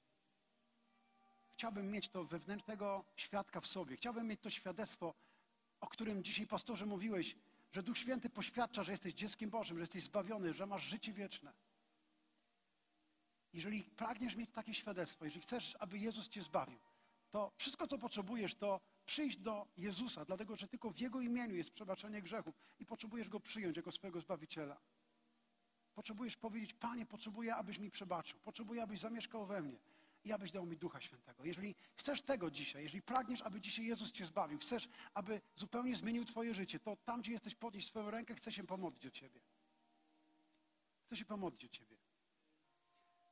Chciałbym 1.55 1.91
mieć 1.91 2.09
to 2.09 2.25
wewnętrznego 2.25 3.05
świadka 3.17 3.61
w 3.61 3.67
sobie. 3.67 3.97
Chciałbym 3.97 4.27
mieć 4.27 4.41
to 4.41 4.51
świadectwo, 4.51 5.15
o 5.81 5.87
którym 5.87 6.25
dzisiaj, 6.25 6.47
pastorze, 6.47 6.87
mówiłeś, 6.87 7.37
że 7.73 7.83
Duch 7.83 7.99
Święty 7.99 8.31
poświadcza, 8.31 8.83
że 8.83 8.93
jesteś 8.93 9.15
dzieckiem 9.15 9.51
Bożym, 9.51 9.77
że 9.77 9.83
jesteś 9.83 10.03
zbawiony, 10.03 10.55
że 10.55 10.67
masz 10.67 10.83
życie 10.83 11.13
wieczne. 11.13 11.53
Jeżeli 13.53 13.85
pragniesz 13.85 14.37
mieć 14.37 14.51
takie 14.51 14.75
świadectwo, 14.75 15.25
jeżeli 15.25 15.43
chcesz, 15.43 15.77
aby 15.81 15.99
Jezus 15.99 16.29
Cię 16.29 16.43
zbawił, 16.43 16.79
to 17.31 17.53
wszystko, 17.57 17.87
co 17.87 17.99
potrzebujesz, 17.99 18.55
to 18.55 18.81
przyjść 19.07 19.39
do 19.39 19.67
Jezusa, 19.77 20.25
dlatego 20.25 20.57
że 20.57 20.69
tylko 20.69 20.91
w 20.91 20.99
Jego 20.99 21.21
imieniu 21.21 21.57
jest 21.57 21.71
przebaczenie 21.71 22.23
grzechów 22.23 22.55
i 22.79 22.87
potrzebujesz 22.87 23.29
Go 23.29 23.41
przyjąć 23.41 23.77
jako 23.77 23.93
swojego 23.93 24.21
Zbawiciela. 24.21 24.81
Potrzebujesz 25.95 26.37
powiedzieć, 26.37 26.75
Panie, 26.75 27.07
potrzebuję, 27.07 27.55
abyś 27.55 27.79
mi 27.79 27.91
przebaczył, 27.91 28.39
potrzebuję, 28.41 28.83
abyś 28.83 29.01
zamieszkał 29.01 29.47
we 29.47 29.63
mnie 29.63 29.79
i 30.25 30.33
abyś 30.33 30.51
dał 30.51 30.67
mi 30.67 30.77
Ducha 30.77 31.01
Świętego. 31.01 31.45
Jeżeli 31.45 31.75
chcesz 31.97 32.23
tego 32.23 32.51
dzisiaj, 32.51 32.83
jeżeli 32.83 33.03
pragniesz, 33.03 33.43
aby 33.43 33.61
dzisiaj 33.61 33.87
Jezus 33.87 34.13
Cię 34.13 34.27
zbawił, 34.27 34.59
chcesz, 34.59 34.89
aby 35.15 35.41
zupełnie 35.57 35.97
zmienił 35.97 36.25
Twoje 36.25 36.55
życie, 36.55 36.81
to 36.81 36.97
tam, 36.97 37.21
gdzie 37.21 37.33
jesteś, 37.33 37.55
podnieś 37.55 37.87
swoją 37.87 38.11
rękę, 38.11 38.35
chcę 38.35 38.53
się 38.53 38.65
pomodlić 38.65 39.07
o 39.07 39.11
Ciebie. 39.11 39.41
Chcę 41.07 41.17
się 41.17 41.25
pomodlić 41.25 41.65
o 41.65 41.69
Ciebie. 41.69 41.97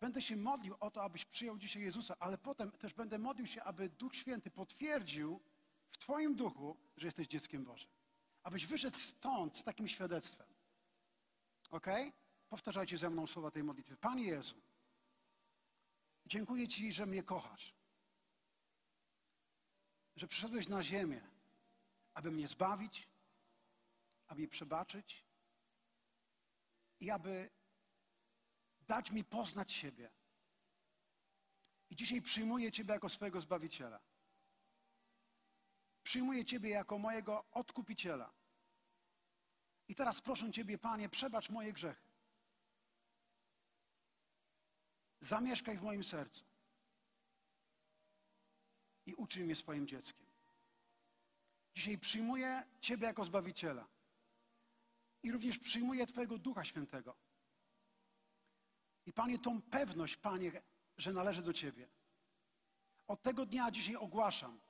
Będę 0.00 0.22
się 0.22 0.36
modlił 0.36 0.76
o 0.80 0.90
to, 0.90 1.02
abyś 1.02 1.24
przyjął 1.24 1.58
dzisiaj 1.58 1.82
Jezusa, 1.82 2.16
ale 2.18 2.38
potem 2.38 2.70
też 2.70 2.94
będę 2.94 3.18
modlił 3.18 3.46
się, 3.46 3.62
aby 3.62 3.88
Duch 3.88 4.16
Święty 4.16 4.50
potwierdził 4.50 5.40
w 5.90 5.98
Twoim 5.98 6.34
duchu, 6.34 6.76
że 6.96 7.06
jesteś 7.06 7.26
dzieckiem 7.26 7.64
Bożym. 7.64 7.90
Abyś 8.42 8.66
wyszedł 8.66 8.98
stąd 8.98 9.58
z 9.58 9.64
takim 9.64 9.88
świadectwem. 9.88 10.46
Ok? 11.70 11.86
Powtarzajcie 12.48 12.98
ze 12.98 13.10
mną 13.10 13.26
słowa 13.26 13.50
tej 13.50 13.62
modlitwy. 13.62 13.96
Panie 13.96 14.24
Jezu, 14.24 14.54
dziękuję 16.32 16.68
Ci, 16.68 16.92
że 16.92 17.06
mnie 17.06 17.22
kochasz. 17.22 17.74
Że 20.16 20.28
przyszedłeś 20.28 20.68
na 20.68 20.82
ziemię, 20.82 21.20
aby 22.14 22.30
mnie 22.30 22.48
zbawić, 22.48 23.08
aby 24.26 24.38
mnie 24.40 24.48
przebaczyć 24.48 25.24
i 27.00 27.10
aby 27.10 27.50
dać 28.80 29.10
mi 29.10 29.24
poznać 29.24 29.72
siebie. 29.72 30.10
I 31.90 31.96
dzisiaj 31.96 32.22
przyjmuję 32.22 32.72
Ciebie 32.72 32.92
jako 32.92 33.08
swojego 33.08 33.40
Zbawiciela. 33.40 34.00
Przyjmuję 36.02 36.44
Ciebie 36.44 36.70
jako 36.70 36.98
mojego 36.98 37.44
Odkupiciela. 37.50 38.32
I 39.88 39.94
teraz 39.94 40.20
proszę 40.20 40.50
Ciebie, 40.50 40.78
Panie, 40.78 41.08
przebacz 41.08 41.50
moje 41.50 41.72
grzechy. 41.72 42.11
Zamieszkaj 45.22 45.76
w 45.76 45.82
moim 45.82 46.04
sercu. 46.04 46.44
I 49.06 49.14
uczyń 49.14 49.44
mnie 49.44 49.56
swoim 49.56 49.86
dzieckiem. 49.86 50.26
Dzisiaj 51.74 51.98
przyjmuję 51.98 52.66
Ciebie 52.80 53.06
jako 53.06 53.24
Zbawiciela. 53.24 53.86
I 55.22 55.32
również 55.32 55.58
przyjmuję 55.58 56.06
Twojego 56.06 56.38
Ducha 56.38 56.64
Świętego. 56.64 57.16
I 59.06 59.12
Panie, 59.12 59.38
tą 59.38 59.62
pewność, 59.62 60.16
Panie, 60.16 60.62
że 60.96 61.12
należy 61.12 61.42
do 61.42 61.52
Ciebie. 61.52 61.88
Od 63.06 63.22
tego 63.22 63.46
dnia 63.46 63.70
dzisiaj 63.70 63.96
ogłaszam, 63.96 64.60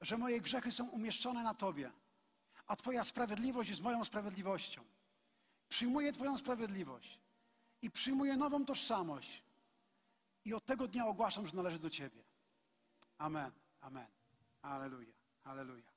że 0.00 0.18
moje 0.18 0.40
grzechy 0.40 0.72
są 0.72 0.88
umieszczone 0.88 1.42
na 1.42 1.54
Tobie, 1.54 1.92
a 2.66 2.76
Twoja 2.76 3.04
sprawiedliwość 3.04 3.70
jest 3.70 3.82
moją 3.82 4.04
sprawiedliwością. 4.04 4.84
Przyjmuję 5.68 6.12
Twoją 6.12 6.38
sprawiedliwość 6.38 7.20
i 7.82 7.90
przyjmuję 7.90 8.36
nową 8.36 8.64
tożsamość. 8.64 9.43
I 10.44 10.54
od 10.54 10.64
tego 10.64 10.88
dnia 10.88 11.06
ogłaszam, 11.06 11.46
że 11.46 11.56
należy 11.56 11.78
do 11.78 11.90
Ciebie. 11.90 12.24
Amen. 13.18 13.52
Amen. 13.80 14.06
Aleluja. 14.62 15.12
Aleluja. 15.44 15.93